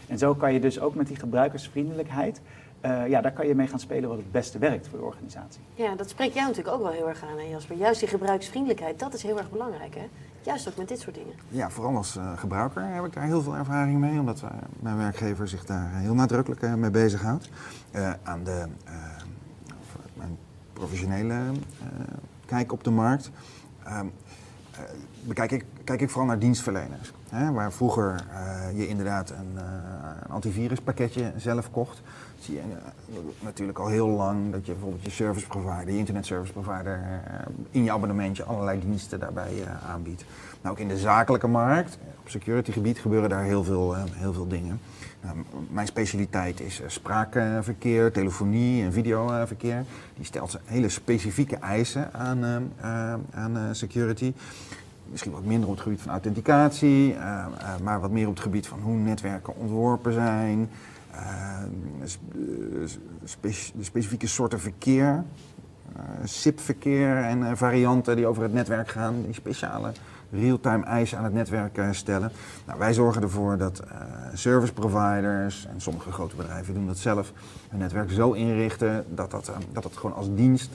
En 0.08 0.18
zo 0.18 0.36
kan 0.36 0.54
je 0.54 0.60
dus 0.60 0.80
ook 0.80 0.96
met 0.96 1.08
die 1.08 1.16
gebruikersvriendelijkheid 1.16 2.42
uh, 2.86 3.07
ja, 3.07 3.21
daar 3.21 3.32
kan 3.32 3.47
je 3.47 3.55
mee 3.55 3.67
gaan 3.67 3.80
spelen 3.80 4.09
wat 4.09 4.17
het 4.17 4.32
beste 4.32 4.57
werkt 4.57 4.88
voor 4.88 4.99
je 4.99 5.05
organisatie. 5.05 5.61
Ja, 5.75 5.95
dat 5.95 6.09
spreekt 6.09 6.34
jou 6.34 6.47
natuurlijk 6.47 6.75
ook 6.75 6.82
wel 6.82 6.91
heel 6.91 7.09
erg 7.09 7.23
aan, 7.23 7.38
hè 7.38 7.43
Jasper. 7.43 7.75
Juist 7.75 7.99
die 7.99 8.09
gebruiksvriendelijkheid, 8.09 8.99
dat 8.99 9.13
is 9.13 9.23
heel 9.23 9.38
erg 9.38 9.51
belangrijk, 9.51 9.95
hè? 9.95 10.07
Juist 10.41 10.67
ook 10.67 10.78
met 10.78 10.88
dit 10.88 10.99
soort 10.99 11.15
dingen. 11.15 11.34
Ja, 11.49 11.69
vooral 11.69 11.95
als 11.95 12.15
uh, 12.15 12.38
gebruiker 12.38 12.84
heb 12.84 13.05
ik 13.05 13.13
daar 13.13 13.23
heel 13.23 13.41
veel 13.41 13.55
ervaring 13.55 13.99
mee, 13.99 14.19
omdat 14.19 14.41
uh, 14.41 14.49
mijn 14.80 14.97
werkgever 14.97 15.47
zich 15.47 15.65
daar 15.65 15.89
heel 15.93 16.13
nadrukkelijk 16.13 16.75
mee 16.75 16.89
bezighoudt. 16.89 17.49
aan 18.23 18.43
de 18.43 18.65
mijn 20.13 20.38
professionele 20.73 21.36
kijk 22.45 22.71
op 22.71 22.84
de 22.84 22.91
markt 22.91 23.32
ehm, 23.84 24.05
bekijk 25.21 25.51
ik, 25.51 25.65
kijk 25.84 26.01
ik 26.01 26.09
vooral 26.09 26.28
naar 26.28 26.39
dienstverleners. 26.39 27.11
Hè, 27.30 27.51
waar 27.51 27.71
vroeger 27.71 28.23
je 28.75 28.88
inderdaad 28.88 29.30
een, 29.30 29.57
een 30.23 30.32
antiviruspakketje 30.32 31.32
zelf 31.38 31.71
kocht 31.71 32.01
zie 32.39 32.55
je 32.55 32.61
uh, 32.61 33.17
natuurlijk 33.39 33.80
al 33.80 33.88
heel 33.88 34.07
lang 34.07 34.51
dat 34.51 34.65
je 34.65 34.71
bijvoorbeeld 34.71 35.03
je 35.03 35.09
service 35.09 35.47
provider, 35.47 35.91
je 35.91 35.97
internet 35.97 36.25
service 36.25 36.53
provider, 36.53 36.99
uh, 36.99 37.39
in 37.71 37.84
je 37.84 37.91
abonnementje 37.91 38.43
allerlei 38.43 38.80
diensten 38.80 39.19
daarbij 39.19 39.53
uh, 39.53 39.89
aanbiedt. 39.89 40.25
Nou, 40.61 40.75
ook 40.75 40.82
in 40.82 40.88
de 40.88 40.97
zakelijke 40.97 41.47
markt, 41.47 41.97
op 42.19 42.30
security 42.30 42.71
gebied 42.71 42.99
gebeuren 42.99 43.30
daar 43.30 43.43
heel 43.43 43.63
veel, 43.63 43.95
heel 43.95 44.34
veel 44.34 44.47
dingen. 44.47 44.80
Nou, 45.22 45.38
mijn 45.70 45.88
specialiteit 45.88 46.59
is 46.59 46.82
spraakverkeer, 46.88 48.11
telefonie 48.11 48.84
en 48.84 48.93
videoverkeer. 48.93 49.86
Die 50.15 50.26
stelt 50.26 50.59
hele 50.65 50.89
specifieke 50.89 51.55
eisen 51.55 52.13
aan, 52.13 52.72
aan 53.32 53.76
security 53.76 54.34
misschien 55.09 55.32
wat 55.32 55.43
minder 55.43 55.70
op 55.70 55.76
het 55.76 55.84
gebied 55.84 56.01
van 56.01 56.11
authenticatie, 56.11 57.13
uh, 57.13 57.45
maar 57.84 57.99
wat 57.99 58.11
meer 58.11 58.28
op 58.28 58.34
het 58.34 58.43
gebied 58.43 58.68
van 58.68 58.80
hoe 58.80 58.97
netwerken 58.97 59.55
ontworpen 59.55 60.13
zijn, 60.13 60.70
uh, 61.15 61.59
specifieke 63.82 64.28
soorten 64.28 64.59
verkeer, 64.59 65.24
SIP-verkeer 66.24 67.18
en 67.18 67.57
varianten 67.57 68.15
die 68.15 68.28
over 68.28 68.43
het 68.43 68.53
netwerk 68.53 68.89
gaan, 68.89 69.22
die 69.26 69.34
speciale 69.34 69.91
real-time 70.32 70.86
eisen 70.86 71.17
aan 71.17 71.23
het 71.23 71.34
netwerk 71.34 71.80
stellen. 71.91 72.32
Nou, 72.65 72.80
wij 72.80 72.93
zorgen 72.93 73.21
ervoor 73.21 73.57
dat 73.57 73.84
service 74.34 74.73
providers 74.73 75.65
en 75.65 75.82
sommige 75.82 76.11
grote 76.11 76.36
bedrijven 76.36 76.73
doen 76.73 76.88
dat 76.88 76.97
zelf, 76.97 77.32
hun 77.69 77.80
netwerk 77.80 78.11
zo 78.11 78.32
inrichten 78.32 79.05
dat 79.09 79.32
dat, 79.32 79.51
dat, 79.71 79.84
dat 79.84 79.97
gewoon 79.97 80.15
als 80.15 80.28
dienst 80.36 80.69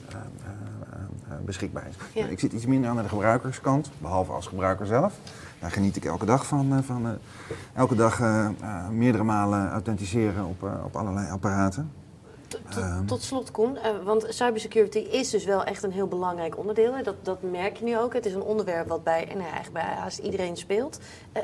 beschikbaar 1.44 1.86
is. 1.88 2.22
Ik 2.30 2.40
zit 2.40 2.52
iets 2.52 2.66
minder 2.66 2.90
aan 2.90 2.96
de 2.96 3.08
gebruikerskant, 3.08 3.90
behalve 3.98 4.32
als 4.32 4.46
gebruiker 4.46 4.86
zelf. 4.86 5.14
Daar 5.62 5.70
geniet 5.70 5.96
ik 5.96 6.04
elke 6.04 6.24
dag 6.24 6.46
van. 6.46 6.76
Eh, 6.76 6.82
van 6.82 7.06
eh, 7.06 7.12
elke 7.74 7.94
dag 7.94 8.20
eh, 8.20 8.48
meerdere 8.90 9.24
malen 9.24 9.70
authenticeren 9.70 10.44
op, 10.44 10.62
op 10.84 10.96
allerlei 10.96 11.30
apparaten. 11.30 11.90
Tot, 12.52 12.76
ehm. 12.76 13.06
tot, 13.06 13.22
slot, 13.22 13.50
Koen, 13.50 13.78
want 14.04 14.26
cybersecurity 14.28 14.98
is 14.98 15.30
dus 15.30 15.44
wel 15.44 15.64
echt 15.64 15.82
een 15.82 15.92
heel 15.92 16.06
belangrijk 16.06 16.58
onderdeel. 16.58 17.02
Dat, 17.02 17.14
dat 17.22 17.42
merk 17.42 17.76
je 17.76 17.84
nu 17.84 17.98
ook. 17.98 18.12
Het 18.12 18.26
is 18.26 18.34
een 18.34 18.42
onderwerp 18.42 18.88
wat 18.88 19.04
bij, 19.04 19.28
en 19.28 19.40
eigenlijk 19.40 19.72
bij 19.72 19.82
haast 19.82 20.18
iedereen 20.18 20.56
speelt. 20.56 20.98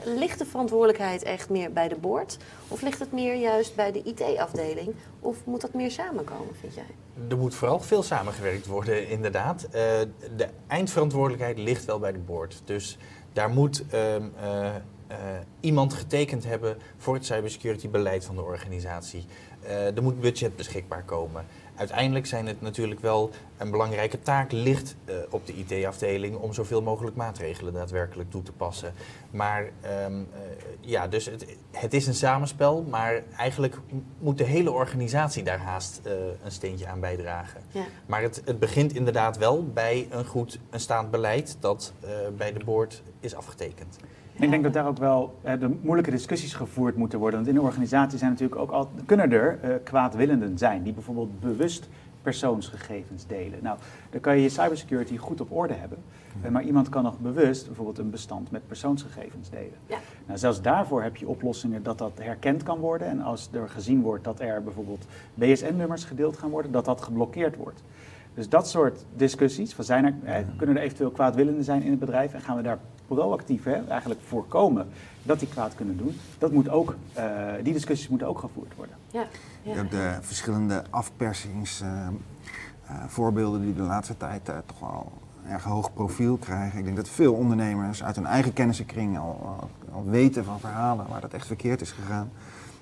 ligt 0.05 0.39
de 0.39 0.47
verantwoordelijkheid 0.47 1.23
echt 1.23 1.51
meer 1.51 1.73
bij 1.73 1.89
de 1.89 1.97
board? 1.97 2.37
Of 2.69 2.83
ligt 2.83 2.99
het 2.99 3.13
meer 3.13 3.35
juist 3.35 3.75
bij 3.75 3.93
de 3.93 4.03
IT-afdeling? 4.03 4.95
Of 5.21 5.37
moet 5.45 5.61
dat 5.61 5.75
meer 5.75 5.91
samenkomen, 5.91 6.55
vind 6.61 6.75
jij? 6.75 6.87
Er 7.29 7.39
moet 7.39 7.55
vooral 7.55 7.81
veel 7.81 8.03
samengewerkt 8.03 8.67
worden, 8.67 9.09
inderdaad. 9.09 9.67
de 9.71 10.49
eindverantwoordelijkheid 10.67 11.59
ligt 11.59 11.85
wel 11.85 11.99
bij 11.99 12.13
de 12.13 12.19
board. 12.19 12.63
Dus 12.65 12.99
daar 13.33 13.51
moet 13.51 13.85
ehm, 13.91 14.23
eh, 14.41 14.75
eh, 15.09 15.17
iemand 15.61 15.95
getekend 15.95 16.45
hebben 16.45 16.77
voor 16.97 17.15
het 17.15 17.25
cybersecurity 17.25 17.89
beleid 17.89 18.25
van 18.25 18.35
de 18.35 18.43
organisatie. 18.43 19.25
Eh, 19.61 19.97
er 19.97 20.03
moet 20.03 20.21
budget 20.21 20.57
beschikbaar 20.57 21.03
komen. 21.05 21.47
Uiteindelijk 21.75 22.27
zijn 22.27 22.47
het 22.47 22.61
natuurlijk 22.61 23.01
wel 23.01 23.31
een 23.57 23.71
belangrijke 23.71 24.23
taak 24.23 24.53
ligt 24.53 24.97
op 25.31 25.47
de 25.47 25.55
IT-afdeling 25.55 26.37
om 26.37 26.53
zoveel 26.53 26.83
mogelijk 26.83 27.17
maatregelen 27.17 27.73
daadwerkelijk 27.73 28.31
toe 28.31 28.43
te 28.43 28.53
passen. 28.53 28.93
Maar 29.31 29.71
ehm, 29.81 30.23
ja, 30.81 31.09
dus 31.09 31.27
het, 31.27 31.47
het, 31.71 31.95
is 31.95 32.07
een 32.07 32.15
samenspel, 32.15 32.83
maar 32.83 33.23
eigenlijk 33.37 33.79
moet 34.19 34.39
de 34.39 34.45
hele 34.45 34.71
organisatie 34.71 35.43
daar 35.43 35.59
haast 35.59 36.01
een 36.45 36.51
steentje 36.51 36.87
aan 36.87 37.01
bijdragen. 37.01 37.61
Ja. 37.71 37.85
Maar 38.07 38.23
het, 38.23 38.43
het, 38.45 38.59
begint 38.59 38.95
inderdaad 38.95 39.37
wel 39.37 39.65
bij 39.65 40.07
een 40.11 40.27
goed 40.27 40.59
een 40.71 40.81
staand 40.81 41.11
beleid 41.11 41.57
dat 41.61 41.93
bij 42.37 42.53
de 42.53 42.65
board 42.65 43.03
is 43.21 43.35
afgetekend. 43.35 43.99
Ik 44.41 44.51
denk 44.51 44.63
dat 44.63 44.73
daar 44.73 44.87
ook 44.87 44.99
wel 44.99 45.35
de 45.43 45.77
moeilijke 45.81 46.11
discussies 46.11 46.55
gevoerd 46.55 46.97
moeten 46.97 47.19
worden. 47.19 47.39
Want 47.39 47.51
in 47.51 47.57
de 47.61 47.67
organisatie 47.67 48.19
zijn 48.19 48.31
natuurlijk 48.31 48.61
ook 48.61 48.71
al, 48.71 48.91
kunnen 49.07 49.33
er 49.33 49.59
uh, 49.65 49.71
kwaadwillenden 49.85 50.59
zijn 50.59 50.83
die 50.83 50.93
bijvoorbeeld 50.93 51.41
bewust 51.41 51.89
persoonsgegevens 52.23 53.27
delen. 53.27 53.59
Nou, 53.63 53.79
dan 54.11 54.21
kan 54.21 54.37
je 54.37 54.43
je 54.43 54.49
cybersecurity 54.49 55.17
goed 55.17 55.41
op 55.41 55.53
orde 55.53 55.75
hebben. 55.75 55.99
Uh, 56.45 56.51
maar 56.51 56.63
iemand 56.63 56.89
kan 56.89 57.03
nog 57.03 57.19
bewust 57.19 57.67
bijvoorbeeld 57.67 57.99
een 57.99 58.11
bestand 58.11 58.51
met 58.51 58.67
persoonsgegevens 58.67 59.51
delen. 59.51 59.79
Ja. 59.87 59.99
Nou, 60.27 60.39
zelfs 60.39 60.63
daarvoor 60.63 61.03
heb 61.03 61.17
je 61.17 61.29
oplossingen 61.29 61.83
dat 61.83 61.99
dat 61.99 62.13
herkend 62.21 62.63
kan 62.63 62.79
worden. 62.79 63.09
En 63.09 63.21
als 63.21 63.49
er 63.53 63.69
gezien 63.69 64.03
wordt 64.03 64.25
dat 64.25 64.41
er 64.41 64.63
bijvoorbeeld 64.63 65.07
BSN-nummers 65.35 66.05
gedeeld 66.05 66.39
gaan 66.39 66.51
worden, 66.51 66.73
dat 66.73 66.85
dat 66.85 67.03
geblokkeerd 67.03 67.57
wordt. 67.57 67.83
Dus 68.35 68.49
dat 68.49 68.69
soort 68.69 69.05
discussies, 69.17 69.75
van 69.75 69.85
zijn 69.85 70.05
er, 70.05 70.15
eh, 70.25 70.45
kunnen 70.57 70.77
er 70.77 70.83
eventueel 70.83 71.11
kwaadwillenden 71.11 71.65
zijn 71.65 71.83
in 71.83 71.91
het 71.91 72.01
bedrijf 72.01 72.33
en 72.33 72.41
gaan 72.41 72.57
we 72.57 72.63
daar 72.63 72.79
proactief 73.09 73.65
hè, 73.65 73.89
eigenlijk 73.89 74.21
voorkomen 74.25 74.89
dat 75.23 75.39
die 75.39 75.49
kwaad 75.49 75.75
kunnen 75.75 75.97
doen, 75.97 76.17
dat 76.39 76.53
moet 76.53 76.69
ook, 76.69 76.95
uh, 77.19 77.25
die 77.63 77.73
discussies 77.73 78.09
moeten 78.09 78.29
ook 78.29 78.39
gevoerd 78.39 78.75
worden. 78.77 78.97
Ja, 79.11 79.27
ja. 79.63 79.83
De 79.83 80.19
verschillende 80.21 80.85
afpersingsvoorbeelden 80.91 83.61
uh, 83.61 83.67
die 83.67 83.75
de 83.75 83.83
laatste 83.83 84.17
tijd 84.17 84.49
uh, 84.49 84.57
toch 84.67 84.81
wel 84.81 85.13
erg 85.49 85.65
hoog 85.65 85.93
profiel 85.93 86.37
krijgen. 86.37 86.79
Ik 86.79 86.85
denk 86.85 86.97
dat 86.97 87.09
veel 87.09 87.35
ondernemers 87.35 88.05
uit 88.05 88.17
hun 88.17 88.27
eigen 88.27 88.53
kennissenkring 88.53 89.19
al, 89.19 89.69
al, 89.93 90.05
weten 90.05 90.45
van 90.45 90.61
verhalen 90.61 91.07
waar 91.09 91.21
dat 91.21 91.33
echt 91.33 91.47
verkeerd 91.47 91.81
is 91.81 91.91
gegaan. 91.91 92.31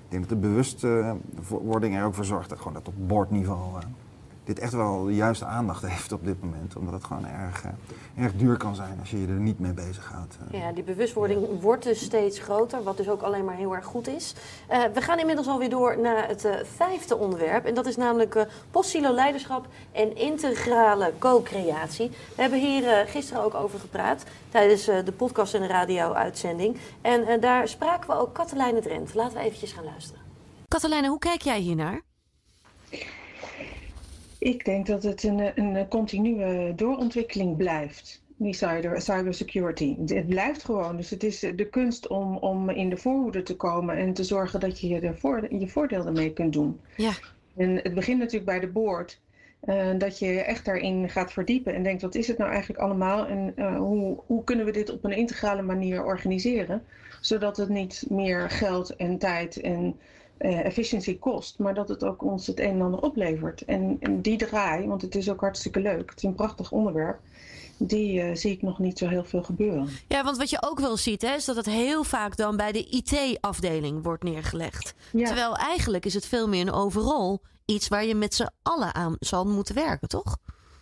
Ik 0.03 0.13
denk 0.13 0.29
dat 0.29 0.41
de 0.41 0.47
bewustwording 0.47 1.95
er 1.95 2.03
ook 2.03 2.13
voor 2.13 2.25
zorgt 2.25 2.49
dat, 2.49 2.57
gewoon 2.57 2.73
dat 2.73 2.87
op 2.87 3.07
bordniveau 3.07 3.81
dit 4.47 4.59
echt 4.59 4.73
wel 4.73 5.03
de 5.03 5.15
juiste 5.15 5.45
aandacht 5.45 5.87
heeft 5.87 6.11
op 6.11 6.25
dit 6.25 6.43
moment. 6.43 6.75
Omdat 6.75 6.93
het 6.93 7.03
gewoon 7.03 7.25
erg, 7.25 7.63
uh, 7.63 8.23
erg 8.23 8.33
duur 8.33 8.57
kan 8.57 8.75
zijn 8.75 8.97
als 8.99 9.09
je 9.11 9.21
je 9.21 9.27
er 9.27 9.33
niet 9.33 9.59
mee 9.59 9.73
bezighoudt. 9.73 10.37
Uh. 10.51 10.59
Ja, 10.59 10.71
die 10.71 10.83
bewustwording 10.83 11.61
wordt 11.61 11.83
dus 11.83 12.01
steeds 12.01 12.39
groter, 12.39 12.83
wat 12.83 12.97
dus 12.97 13.09
ook 13.09 13.21
alleen 13.21 13.45
maar 13.45 13.55
heel 13.55 13.75
erg 13.75 13.85
goed 13.85 14.07
is. 14.07 14.35
Uh, 14.71 14.83
we 14.93 15.01
gaan 15.01 15.19
inmiddels 15.19 15.47
alweer 15.47 15.69
door 15.69 15.99
naar 15.99 16.27
het 16.27 16.47
vijfde 16.75 17.17
onderwerp. 17.17 17.65
En 17.65 17.73
dat 17.73 17.85
is 17.85 17.95
namelijk 17.95 18.47
postsilo 18.71 19.13
leiderschap 19.13 19.67
en 19.91 20.15
integrale 20.15 21.13
co-creatie. 21.19 22.09
We 22.09 22.41
hebben 22.41 22.59
hier 22.59 23.07
gisteren 23.07 23.43
ook 23.43 23.53
over 23.53 23.79
gepraat 23.79 24.23
tijdens 24.49 24.85
de 24.85 25.13
podcast 25.17 25.53
en 25.53 25.61
de 25.61 25.67
radio-uitzending. 25.67 26.77
En 27.01 27.39
daar 27.39 27.67
spraken 27.67 28.09
we 28.09 28.15
ook 28.15 28.33
Katelijne 28.33 28.81
Drent. 28.81 29.13
Laten 29.13 29.37
we 29.37 29.43
eventjes 29.43 29.71
gaan 29.71 29.83
luisteren. 29.83 30.21
Katelijne, 30.67 31.07
hoe 31.07 31.19
kijk 31.19 31.41
jij 31.41 31.59
hiernaar? 31.59 32.01
Ik 34.47 34.65
denk 34.65 34.85
dat 34.85 35.03
het 35.03 35.23
een, 35.23 35.51
een 35.55 35.87
continue 35.87 36.75
doorontwikkeling 36.75 37.57
blijft. 37.57 38.21
Die 38.37 38.53
cyber, 38.53 39.01
cybersecurity. 39.01 39.95
Het 40.05 40.27
blijft 40.27 40.63
gewoon. 40.63 40.97
Dus 40.97 41.09
het 41.09 41.23
is 41.23 41.39
de 41.39 41.67
kunst 41.69 42.07
om, 42.07 42.37
om 42.37 42.69
in 42.69 42.89
de 42.89 42.97
voorhoede 42.97 43.43
te 43.43 43.55
komen 43.55 43.97
en 43.97 44.13
te 44.13 44.23
zorgen 44.23 44.59
dat 44.59 44.79
je 44.79 44.87
je, 44.87 45.13
voor, 45.13 45.53
je 45.53 45.67
voordeel 45.67 46.05
ermee 46.05 46.33
kunt 46.33 46.53
doen. 46.53 46.79
Ja. 46.97 47.11
En 47.55 47.75
het 47.75 47.93
begint 47.93 48.19
natuurlijk 48.19 48.45
bij 48.45 48.59
de 48.59 48.67
board. 48.67 49.19
dat 49.97 50.19
je 50.19 50.41
echt 50.41 50.65
daarin 50.65 51.09
gaat 51.09 51.31
verdiepen 51.31 51.73
en 51.73 51.83
denkt, 51.83 52.01
wat 52.01 52.15
is 52.15 52.27
het 52.27 52.37
nou 52.37 52.51
eigenlijk 52.51 52.79
allemaal 52.79 53.25
en 53.25 53.53
hoe, 53.75 54.19
hoe 54.25 54.43
kunnen 54.43 54.65
we 54.65 54.71
dit 54.71 54.89
op 54.89 55.03
een 55.03 55.17
integrale 55.17 55.61
manier 55.61 56.03
organiseren, 56.03 56.83
zodat 57.21 57.57
het 57.57 57.69
niet 57.69 58.05
meer 58.09 58.49
geld 58.49 58.95
en 58.95 59.17
tijd 59.17 59.61
en 59.61 59.99
uh, 60.39 60.65
efficiëntie 60.65 61.19
kost, 61.19 61.59
maar 61.59 61.73
dat 61.73 61.87
het 61.87 62.03
ook 62.03 62.23
ons 62.23 62.47
het 62.47 62.59
een 62.59 62.69
en 62.69 62.81
ander 62.81 63.01
oplevert. 63.01 63.65
En, 63.65 63.97
en, 63.99 64.21
die 64.21 64.37
draai, 64.37 64.87
want 64.87 65.01
het 65.01 65.15
is 65.15 65.29
ook 65.29 65.41
hartstikke 65.41 65.79
leuk, 65.79 66.09
het 66.09 66.17
is 66.17 66.23
een 66.23 66.35
prachtig 66.35 66.71
onderwerp, 66.71 67.19
die 67.77 68.21
uh, 68.21 68.35
zie 68.35 68.51
ik 68.51 68.61
nog 68.61 68.79
niet 68.79 68.97
zo 68.97 69.07
heel 69.07 69.23
veel 69.23 69.43
gebeuren. 69.43 69.89
Ja, 70.07 70.23
want 70.23 70.37
wat 70.37 70.49
je 70.49 70.63
ook 70.63 70.79
wel 70.79 70.97
ziet, 70.97 71.21
hè, 71.21 71.35
is 71.35 71.45
dat 71.45 71.55
het 71.55 71.65
heel 71.65 72.03
vaak 72.03 72.37
dan 72.37 72.57
bij 72.57 72.71
de 72.71 72.85
IT-afdeling 72.85 74.03
wordt 74.03 74.23
neergelegd. 74.23 74.93
Ja. 75.11 75.25
Terwijl 75.25 75.55
eigenlijk 75.55 76.05
is 76.05 76.13
het 76.13 76.25
veel 76.25 76.47
meer 76.47 76.61
een 76.61 76.73
overal 76.73 77.41
iets 77.65 77.87
waar 77.87 78.05
je 78.05 78.15
met 78.15 78.33
z'n 78.33 78.49
allen 78.61 78.95
aan 78.95 79.15
zal 79.19 79.45
moeten 79.45 79.75
werken, 79.75 80.07
toch? 80.07 80.37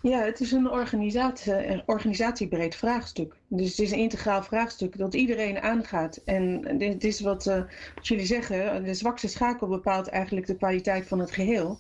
Ja, 0.10 0.20
het 0.24 0.40
is 0.40 0.52
een, 0.52 0.70
organisatie, 0.70 1.68
een 1.68 1.84
organisatiebreed 1.86 2.76
vraagstuk. 2.76 3.36
Dus 3.48 3.70
het 3.70 3.80
is 3.80 3.92
een 3.92 3.98
integraal 3.98 4.44
vraagstuk 4.44 4.98
dat 4.98 5.14
iedereen 5.14 5.60
aangaat. 5.60 6.22
En 6.26 6.78
dit 6.78 7.04
is 7.04 7.20
wat, 7.20 7.46
uh, 7.46 7.62
wat, 7.96 8.08
jullie 8.08 8.26
zeggen, 8.26 8.84
de 8.84 8.94
zwakste 8.94 9.28
schakel 9.28 9.68
bepaalt 9.68 10.08
eigenlijk 10.08 10.48
de 10.48 10.56
kwaliteit 10.56 11.08
van 11.08 11.20
het 11.20 11.32
geheel. 11.32 11.80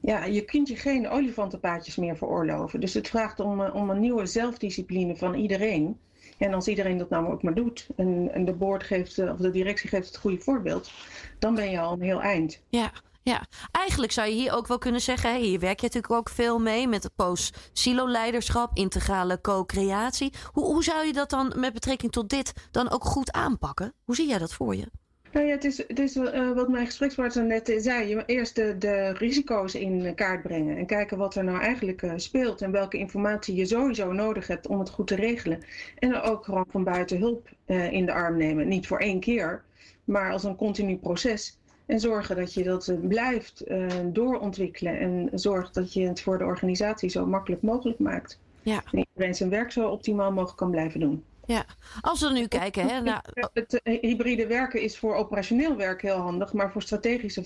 Ja, 0.00 0.24
je 0.24 0.44
kunt 0.44 0.68
je 0.68 0.76
geen 0.76 1.08
olifantenpaadjes 1.08 1.96
meer 1.96 2.16
veroorloven. 2.16 2.80
Dus 2.80 2.94
het 2.94 3.08
vraagt 3.08 3.40
om, 3.40 3.60
uh, 3.60 3.74
om 3.74 3.90
een 3.90 4.00
nieuwe 4.00 4.26
zelfdiscipline 4.26 5.16
van 5.16 5.34
iedereen. 5.34 5.98
En 6.38 6.54
als 6.54 6.68
iedereen 6.68 6.98
dat 6.98 7.10
nou 7.10 7.32
ook 7.32 7.42
maar 7.42 7.54
doet 7.54 7.88
en, 7.96 8.30
en 8.32 8.44
de 8.44 8.54
board 8.54 8.82
geeft, 8.82 9.18
of 9.18 9.38
de 9.38 9.50
directie 9.50 9.88
geeft 9.88 10.06
het 10.06 10.16
goede 10.16 10.38
voorbeeld, 10.38 10.92
dan 11.38 11.54
ben 11.54 11.70
je 11.70 11.80
al 11.80 11.92
een 11.92 12.02
heel 12.02 12.22
eind. 12.22 12.62
Ja, 12.68 12.92
ja, 13.22 13.46
eigenlijk 13.70 14.12
zou 14.12 14.28
je 14.28 14.34
hier 14.34 14.52
ook 14.52 14.66
wel 14.66 14.78
kunnen 14.78 15.00
zeggen, 15.00 15.36
hier 15.36 15.60
werk 15.60 15.80
je 15.80 15.86
natuurlijk 15.86 16.12
ook 16.12 16.28
veel 16.28 16.58
mee 16.58 16.88
met 16.88 17.02
het 17.02 17.14
post-silo-leiderschap, 17.14 18.76
integrale 18.76 19.40
co-creatie. 19.40 20.32
Hoe, 20.52 20.64
hoe 20.64 20.84
zou 20.84 21.06
je 21.06 21.12
dat 21.12 21.30
dan 21.30 21.52
met 21.56 21.72
betrekking 21.72 22.12
tot 22.12 22.28
dit 22.28 22.52
dan 22.70 22.90
ook 22.90 23.04
goed 23.04 23.32
aanpakken? 23.32 23.94
Hoe 24.04 24.14
zie 24.14 24.28
jij 24.28 24.38
dat 24.38 24.52
voor 24.52 24.76
je? 24.76 24.86
Nou 25.32 25.46
ja, 25.46 25.52
het 25.52 25.64
is, 25.64 25.76
het 25.76 25.98
is 25.98 26.16
uh, 26.16 26.52
wat 26.52 26.68
mijn 26.68 26.86
gesprekspartner 26.86 27.44
net 27.44 27.74
zei. 27.76 28.08
Je 28.08 28.22
eerst 28.26 28.54
de, 28.54 29.12
risico's 29.12 29.74
in 29.74 30.14
kaart 30.14 30.42
brengen. 30.42 30.76
En 30.76 30.86
kijken 30.86 31.18
wat 31.18 31.34
er 31.34 31.44
nou 31.44 31.60
eigenlijk 31.60 32.02
uh, 32.02 32.12
speelt. 32.16 32.62
En 32.62 32.70
welke 32.70 32.98
informatie 32.98 33.54
je 33.54 33.66
sowieso 33.66 34.12
nodig 34.12 34.46
hebt 34.46 34.66
om 34.66 34.78
het 34.78 34.90
goed 34.90 35.06
te 35.06 35.14
regelen. 35.14 35.62
En 35.98 36.14
er 36.14 36.22
ook 36.22 36.44
gewoon 36.44 36.66
van 36.68 36.84
buiten 36.84 37.18
hulp 37.18 37.48
in 37.66 38.06
de 38.06 38.12
arm 38.12 38.36
nemen. 38.36 38.68
Niet 38.68 38.86
voor 38.86 38.98
één 38.98 39.20
keer, 39.20 39.62
maar 40.04 40.32
als 40.32 40.44
een 40.44 40.56
continu 40.56 40.96
proces. 40.96 41.58
En 41.86 42.00
zorgen 42.00 42.36
dat 42.36 42.54
je 42.54 42.62
dat 42.62 42.88
eh, 42.88 42.96
blijft 43.08 43.62
uh, 43.68 43.86
doorontwikkelen. 44.04 44.98
En 44.98 45.28
zorgt 45.32 45.74
dat 45.74 45.92
je 45.92 46.08
het 46.08 46.20
voor 46.20 46.38
de 46.38 46.44
organisatie 46.44 47.08
zo 47.08 47.26
makkelijk 47.26 47.62
mogelijk 47.62 47.98
maakt. 47.98 48.38
Ja. 48.62 48.82
En 48.92 49.06
iedereen 49.12 49.34
zijn 49.34 49.50
werk 49.50 49.72
zo 49.72 49.88
optimaal 49.88 50.32
mogelijk 50.32 50.58
kan 50.58 50.70
blijven 50.70 51.00
doen. 51.00 51.24
Ja, 51.46 51.64
als 52.00 52.20
we 52.20 52.32
nu 52.32 52.46
kijken. 52.46 52.88
Hè, 52.88 53.00
naar... 53.00 53.24
Het 53.52 53.80
eh, 53.82 54.00
hybride 54.00 54.46
werken 54.46 54.82
is 54.82 54.98
voor 54.98 55.14
operationeel 55.14 55.76
werk 55.76 56.02
heel 56.02 56.16
handig, 56.16 56.52
maar 56.52 56.72
voor 56.72 56.82
strategische 56.82 57.44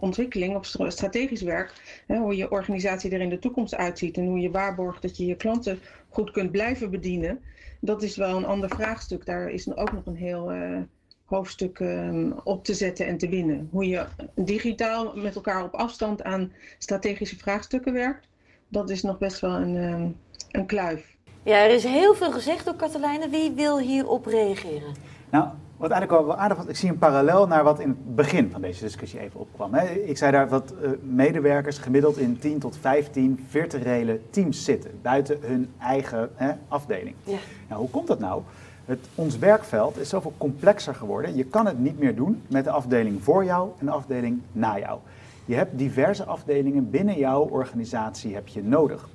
ontwikkeling 0.00 0.56
of 0.56 0.66
strategisch 0.88 1.42
werk, 1.42 2.02
hè, 2.06 2.16
hoe 2.16 2.36
je 2.36 2.50
organisatie 2.50 3.10
er 3.10 3.20
in 3.20 3.28
de 3.28 3.38
toekomst 3.38 3.74
uitziet 3.74 4.16
en 4.16 4.26
hoe 4.26 4.40
je 4.40 4.50
waarborgt 4.50 5.02
dat 5.02 5.16
je 5.16 5.26
je 5.26 5.36
klanten 5.36 5.78
goed 6.08 6.30
kunt 6.30 6.50
blijven 6.50 6.90
bedienen, 6.90 7.40
dat 7.80 8.02
is 8.02 8.16
wel 8.16 8.36
een 8.36 8.46
ander 8.46 8.68
vraagstuk. 8.68 9.26
Daar 9.26 9.48
is 9.48 9.76
ook 9.76 9.92
nog 9.92 10.06
een 10.06 10.16
heel 10.16 10.54
uh, 10.54 10.78
hoofdstuk 11.26 11.78
um, 11.78 12.34
op 12.44 12.64
te 12.64 12.74
zetten 12.74 13.06
en 13.06 13.18
te 13.18 13.28
winnen. 13.28 13.68
Hoe 13.72 13.86
je 13.86 14.06
digitaal 14.34 15.12
met 15.14 15.34
elkaar 15.34 15.64
op 15.64 15.74
afstand 15.74 16.22
aan 16.22 16.52
strategische 16.78 17.36
vraagstukken 17.36 17.92
werkt, 17.92 18.28
dat 18.68 18.90
is 18.90 19.02
nog 19.02 19.18
best 19.18 19.40
wel 19.40 19.54
een, 19.54 19.74
um, 19.74 20.16
een 20.50 20.66
kluif. 20.66 21.16
Ja, 21.42 21.64
er 21.64 21.74
is 21.74 21.84
heel 21.84 22.14
veel 22.14 22.32
gezegd 22.32 22.64
door 22.64 22.76
Katelijne. 22.76 23.28
Wie 23.28 23.50
wil 23.50 23.78
hierop 23.78 24.26
reageren? 24.26 24.94
Nou, 25.30 25.48
wat 25.76 25.90
eigenlijk 25.90 26.26
wel 26.26 26.36
aardig 26.36 26.56
was, 26.56 26.66
ik 26.66 26.76
zie 26.76 26.88
een 26.88 26.98
parallel 26.98 27.46
naar 27.46 27.64
wat 27.64 27.80
in 27.80 27.88
het 27.88 28.14
begin 28.14 28.50
van 28.50 28.60
deze 28.60 28.84
discussie 28.84 29.20
even 29.20 29.40
opkwam. 29.40 29.74
Ik 30.04 30.16
zei 30.16 30.32
daar 30.32 30.48
dat 30.48 30.74
uh, 30.82 30.90
medewerkers 31.02 31.78
gemiddeld 31.78 32.16
in 32.18 32.38
10 32.38 32.58
tot 32.58 32.78
15 32.80 33.44
virtuele 33.48 34.20
teams 34.30 34.64
zitten, 34.64 34.90
buiten 35.02 35.38
hun 35.40 35.72
eigen 35.78 36.30
hè, 36.34 36.52
afdeling. 36.68 37.14
Ja. 37.24 37.38
Nou, 37.68 37.80
hoe 37.80 37.90
komt 37.90 38.06
dat 38.06 38.18
nou? 38.18 38.42
Het, 38.86 39.08
ons 39.14 39.38
werkveld 39.38 39.98
is 39.98 40.08
zoveel 40.08 40.32
complexer 40.38 40.94
geworden. 40.94 41.36
Je 41.36 41.44
kan 41.44 41.66
het 41.66 41.78
niet 41.78 41.98
meer 41.98 42.14
doen 42.14 42.42
met 42.46 42.64
de 42.64 42.70
afdeling 42.70 43.22
voor 43.22 43.44
jou 43.44 43.70
en 43.78 43.86
de 43.86 43.92
afdeling 43.92 44.40
na 44.52 44.78
jou. 44.78 44.98
Je 45.44 45.54
hebt 45.54 45.78
diverse 45.78 46.24
afdelingen 46.24 46.90
binnen 46.90 47.18
jouw 47.18 47.48
organisatie 47.48 48.34
heb 48.34 48.48
je 48.48 48.62
nodig. 48.62 49.08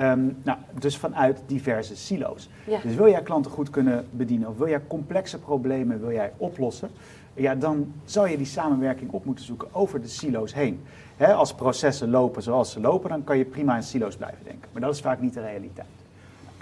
Um, 0.00 0.36
nou, 0.42 0.58
dus 0.78 0.96
vanuit 0.96 1.40
diverse 1.46 1.96
silo's. 1.96 2.48
Dus 2.82 2.94
wil 2.94 3.08
jij 3.08 3.22
klanten 3.22 3.50
goed 3.50 3.70
kunnen 3.70 4.06
bedienen 4.10 4.48
of 4.48 4.56
wil 4.56 4.68
jij 4.68 4.80
complexe 4.86 5.38
problemen 5.38 6.00
wil 6.00 6.12
jij 6.12 6.32
oplossen, 6.36 6.90
ja, 7.34 7.54
dan 7.54 7.92
zou 8.04 8.28
je 8.28 8.36
die 8.36 8.46
samenwerking 8.46 9.10
op 9.10 9.24
moeten 9.24 9.44
zoeken 9.44 9.68
over 9.72 10.00
de 10.00 10.08
silo's 10.08 10.54
heen. 10.54 10.82
als 11.18 11.54
processen 11.54 12.10
lopen 12.10 12.42
zoals 12.42 12.72
ze 12.72 12.80
lopen, 12.80 13.10
dan 13.10 13.24
kan 13.24 13.38
je 13.38 13.44
prima 13.44 13.76
in 13.76 13.82
silo's 13.82 14.16
blijven 14.16 14.44
denken. 14.44 14.68
Maar 14.72 14.82
dat 14.82 14.94
is 14.94 15.00
vaak 15.00 15.20
niet 15.20 15.34
de 15.34 15.40
realiteit. 15.40 16.03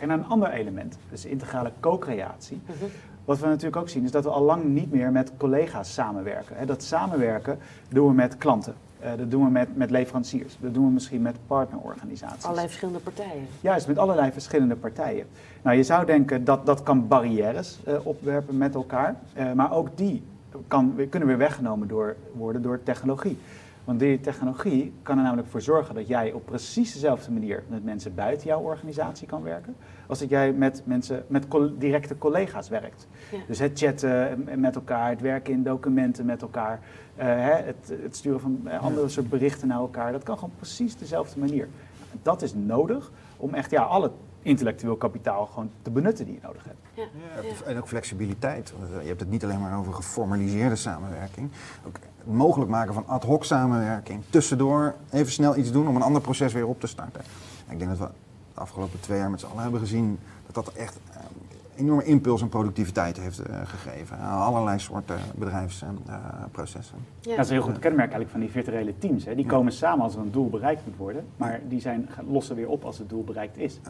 En 0.03 0.11
een 0.11 0.27
ander 0.27 0.51
element, 0.51 0.99
dus 1.11 1.25
integrale 1.25 1.73
co-creatie. 1.81 2.61
Mhm. 2.67 2.85
Wat 3.25 3.39
we 3.39 3.47
natuurlijk 3.47 3.77
ook 3.77 3.89
zien 3.89 4.05
is 4.05 4.11
dat 4.11 4.25
we 4.25 4.31
al 4.31 4.43
lang 4.43 4.65
niet 4.65 4.93
meer 4.93 5.13
met 5.13 5.33
collega's 5.37 5.93
samenwerken. 5.93 6.67
Dat 6.67 6.83
samenwerken 6.83 7.59
doen 7.89 8.07
we 8.07 8.15
met 8.15 8.37
klanten. 8.37 8.75
Uh, 9.03 9.09
dat 9.17 9.31
doen 9.31 9.45
we 9.45 9.51
met, 9.51 9.77
met 9.77 9.91
leveranciers. 9.91 10.57
Dat 10.61 10.75
doen 10.75 10.85
we 10.87 10.91
misschien 10.91 11.23
met 11.23 11.37
partnerorganisaties. 11.47 12.45
Allerlei 12.45 12.67
verschillende 12.67 13.01
partijen. 13.01 13.47
Juist, 13.61 13.87
met 13.87 13.99
allerlei 13.99 14.33
verschillende 14.33 14.77
partijen. 14.77 15.27
Nou, 15.63 15.77
je 15.77 15.83
zou 15.83 16.07
denken 16.07 16.45
dat 16.45 16.67
dat 16.67 16.83
kan 16.83 17.09
barrières 17.09 17.79
uh, 17.89 18.07
opwerpen 18.07 18.57
met 18.57 18.75
elkaar. 18.75 19.17
Uh, 19.39 19.53
maar 19.53 19.73
ook 19.73 19.97
die 19.97 20.23
kan, 20.67 20.95
kunnen 21.11 21.29
weer 21.29 21.39
weggenomen 21.39 21.89
door, 21.89 22.17
worden 22.33 22.63
door 22.63 22.83
technologie. 22.83 23.39
Want 23.85 23.99
die 23.99 24.21
technologie 24.21 24.93
kan 25.03 25.17
er 25.17 25.23
namelijk 25.23 25.49
voor 25.49 25.61
zorgen 25.61 25.95
dat 25.95 26.09
jij 26.09 26.33
op 26.33 26.47
precies 26.47 26.93
dezelfde 26.93 27.31
manier 27.31 27.63
met 27.69 27.85
mensen 27.85 28.15
buiten 28.15 28.47
jouw 28.47 28.61
organisatie 28.61 29.27
kan 29.27 29.43
werken, 29.43 29.77
als 30.07 30.19
dat 30.19 30.29
jij 30.29 30.53
met 30.53 30.83
mensen, 30.85 31.25
met 31.27 31.47
directe 31.79 32.19
collega's 32.19 32.69
werkt. 32.69 33.07
Dus 33.47 33.59
het 33.59 33.79
chatten 33.79 34.49
met 34.57 34.75
elkaar, 34.75 35.11
het 35.11 35.21
werken 35.21 35.53
in 35.53 35.63
documenten 35.63 36.27
met 36.27 36.43
elkaar, 36.43 36.81
uh, 37.19 37.25
het, 37.49 37.93
het, 38.03 38.17
sturen 38.17 38.41
van 38.41 38.61
uh, 38.65 38.83
andere 38.83 39.09
soort 39.09 39.29
berichten 39.29 39.69
naar 39.69 39.79
elkaar, 39.79 40.13
dat 40.13 40.23
kan 40.23 40.39
gewoon 40.39 40.55
precies 40.57 40.97
dezelfde 40.97 41.41
manier. 41.41 41.69
Dat 42.23 42.43
is 42.43 42.55
nodig 42.55 43.11
om 43.37 43.55
echt 43.55 43.71
ja, 43.71 43.83
alle 43.83 44.11
intellectueel 44.43 44.97
kapitaal 44.97 45.47
gewoon 45.47 45.71
te 45.83 45.91
benutten 45.91 46.25
die 46.25 46.35
je 46.35 46.41
nodig 46.43 46.65
hebt. 46.65 46.79
Ja. 46.95 47.05
ja. 47.43 47.65
En 47.67 47.79
ook 47.79 47.89
flexibiliteit. 47.89 48.75
Je 49.03 49.09
hebt 49.09 49.21
het 49.21 49.31
niet 49.31 49.45
alleen 49.45 49.61
maar 49.61 49.79
over 49.79 49.93
geformaliseerde 49.93 50.77
samenwerking. 50.77 51.51
Ook 51.87 51.97
het 52.25 52.35
mogelijk 52.35 52.71
maken 52.71 52.95
van 52.95 53.07
ad 53.07 53.25
hoc 53.25 53.45
samenwerking. 53.45 54.23
Tussendoor 54.31 54.95
even 55.11 55.33
snel 55.33 55.57
iets 55.57 55.73
doen 55.73 55.89
om 55.89 55.97
een 55.97 56.03
ander 56.03 56.23
proces 56.23 56.53
weer 56.53 56.67
op 56.67 56.81
te 56.81 56.87
starten. 56.87 57.21
ik 57.69 57.79
denk 57.79 57.91
dat 57.91 57.99
we 57.99 58.09
de 58.55 58.61
afgelopen 58.61 59.01
twee 59.01 59.19
jaar 59.19 59.31
met 59.31 59.41
z'n 59.41 59.47
allen 59.47 59.63
hebben 59.63 59.81
gezien 59.81 60.19
dat 60.47 60.65
dat 60.65 60.75
echt 60.75 60.99
enorme 61.77 62.05
impuls 62.05 62.41
en 62.41 62.49
productiviteit 62.49 63.17
heeft 63.17 63.41
uh, 63.41 63.57
gegeven. 63.65 64.19
Uh, 64.19 64.47
allerlei 64.47 64.79
soorten 64.79 65.19
bedrijfsprocessen. 65.35 66.97
Ja. 67.21 67.37
Dat 67.37 67.45
is 67.45 67.51
een 67.51 67.57
heel 67.57 67.65
goed 67.65 67.79
kenmerk 67.79 68.13
eigenlijk 68.13 68.31
van 68.31 68.41
die 68.41 68.51
virtuele 68.51 68.99
teams. 68.99 69.25
Hè. 69.25 69.35
Die 69.35 69.47
komen 69.47 69.73
samen 69.73 70.05
als 70.05 70.15
er 70.15 70.21
een 70.21 70.31
doel 70.31 70.51
bereikt 70.51 70.87
moet 70.87 70.97
worden, 70.97 71.27
maar 71.37 71.61
die 71.69 71.81
zijn, 71.81 72.09
lossen 72.29 72.57
weer 72.57 72.69
op 72.69 72.85
als 72.85 72.99
het 72.99 73.09
doel 73.09 73.25
bereikt 73.25 73.59
is. 73.59 73.81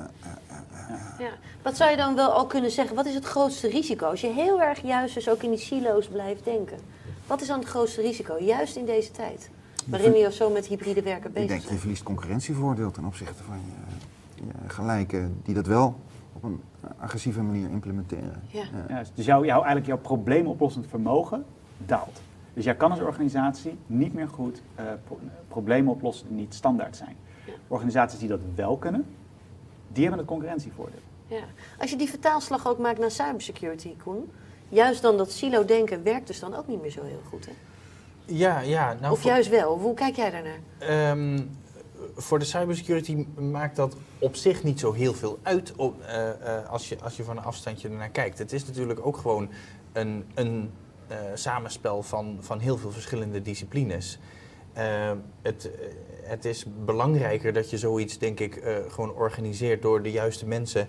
Ja. 1.18 1.30
Wat 1.62 1.76
zou 1.76 1.90
je 1.90 1.96
dan 1.96 2.14
wel 2.14 2.30
al 2.30 2.46
kunnen 2.46 2.70
zeggen? 2.70 2.96
Wat 2.96 3.06
is 3.06 3.14
het 3.14 3.24
grootste 3.24 3.68
risico? 3.68 4.06
Als 4.06 4.20
je 4.20 4.32
heel 4.32 4.62
erg 4.62 4.82
juist 4.82 5.14
dus 5.14 5.28
ook 5.28 5.42
in 5.42 5.50
die 5.50 5.58
silo's 5.58 6.06
blijft 6.06 6.44
denken. 6.44 6.78
Wat 7.32 7.40
is 7.40 7.46
dan 7.46 7.58
het 7.58 7.68
grootste 7.68 8.00
risico, 8.00 8.36
juist 8.40 8.76
in 8.76 8.84
deze 8.84 9.10
tijd? 9.10 9.50
Waarin 9.86 10.12
we 10.12 10.32
zo 10.32 10.50
met 10.50 10.66
hybride 10.66 11.02
werken 11.02 11.32
bezig. 11.32 11.50
Ik 11.50 11.60
denk, 11.60 11.70
je 11.70 11.78
verliest 11.78 12.02
concurrentievoordeel 12.02 12.90
ten 12.90 13.04
opzichte 13.04 13.42
van 13.42 13.56
je, 13.56 14.42
je 14.44 14.68
gelijken 14.68 15.40
die 15.42 15.54
dat 15.54 15.66
wel 15.66 16.00
op 16.32 16.42
een 16.42 16.60
agressieve 16.98 17.42
manier 17.42 17.70
implementeren. 17.70 18.42
Ja. 18.46 18.64
ja 18.88 19.02
dus 19.14 19.24
jouw, 19.24 19.44
jouw, 19.44 19.56
eigenlijk 19.56 19.86
jouw 19.86 19.98
probleemoplossend 19.98 20.86
vermogen 20.88 21.44
daalt. 21.86 22.20
Dus 22.54 22.64
jij 22.64 22.76
kan 22.76 22.90
als 22.90 23.00
organisatie 23.00 23.78
niet 23.86 24.14
meer 24.14 24.28
goed 24.28 24.62
uh, 24.80 24.84
pro 25.04 25.18
problemen 25.48 25.92
oplossen 25.92 26.28
die 26.28 26.36
niet 26.36 26.54
standaard 26.54 26.96
zijn. 26.96 27.16
Ja. 27.46 27.52
Organisaties 27.68 28.18
die 28.18 28.28
dat 28.28 28.40
wel 28.54 28.76
kunnen, 28.76 29.04
die 29.88 30.02
hebben 30.02 30.20
het 30.20 30.28
concurrentievoordeel. 30.28 31.00
Ja. 31.26 31.42
Als 31.78 31.90
je 31.90 31.96
die 31.96 32.08
vertaalslag 32.08 32.66
ook 32.66 32.78
maakt 32.78 32.98
naar 32.98 33.10
cybersecurity, 33.10 33.96
Koen, 33.96 34.30
juist 34.72 35.02
dan 35.02 35.16
dat 35.16 35.32
silo-denken 35.32 36.02
werkt 36.02 36.26
dus 36.26 36.40
dan 36.40 36.54
ook 36.54 36.68
niet 36.68 36.80
meer 36.80 36.90
zo 36.90 37.02
heel 37.02 37.22
goed, 37.28 37.46
hè? 37.46 37.52
Ja, 38.24 38.60
ja. 38.60 38.96
Nou, 39.00 39.12
of 39.12 39.24
juist 39.24 39.48
wel. 39.48 39.78
Hoe 39.78 39.94
kijk 39.94 40.16
jij 40.16 40.30
daarnaar? 40.30 41.10
Um, 41.10 41.50
voor 42.16 42.38
de 42.38 42.44
cybersecurity 42.44 43.26
maakt 43.38 43.76
dat 43.76 43.96
op 44.18 44.36
zich 44.36 44.62
niet 44.62 44.80
zo 44.80 44.92
heel 44.92 45.14
veel 45.14 45.38
uit 45.42 45.72
op, 45.76 46.00
uh, 46.00 46.28
uh, 46.42 46.68
als, 46.70 46.88
je, 46.88 46.96
als 47.02 47.16
je 47.16 47.24
van 47.24 47.36
een 47.36 47.44
afstandje 47.44 47.88
ernaar 47.88 48.08
kijkt. 48.08 48.38
Het 48.38 48.52
is 48.52 48.66
natuurlijk 48.66 49.06
ook 49.06 49.16
gewoon 49.16 49.48
een, 49.92 50.24
een 50.34 50.70
uh, 51.10 51.16
samenspel 51.34 52.02
van, 52.02 52.36
van 52.40 52.58
heel 52.58 52.76
veel 52.76 52.90
verschillende 52.90 53.42
disciplines. 53.42 54.18
het, 55.42 55.70
het 56.22 56.44
is 56.44 56.64
belangrijker 56.84 57.52
dat 57.52 57.70
je 57.70 57.78
zoiets, 57.78 58.18
denk 58.18 58.40
ik, 58.40 58.62
gewoon 58.88 59.14
organiseert 59.14 59.82
door 59.82 60.02
de 60.02 60.10
juiste 60.10 60.46
mensen 60.46 60.88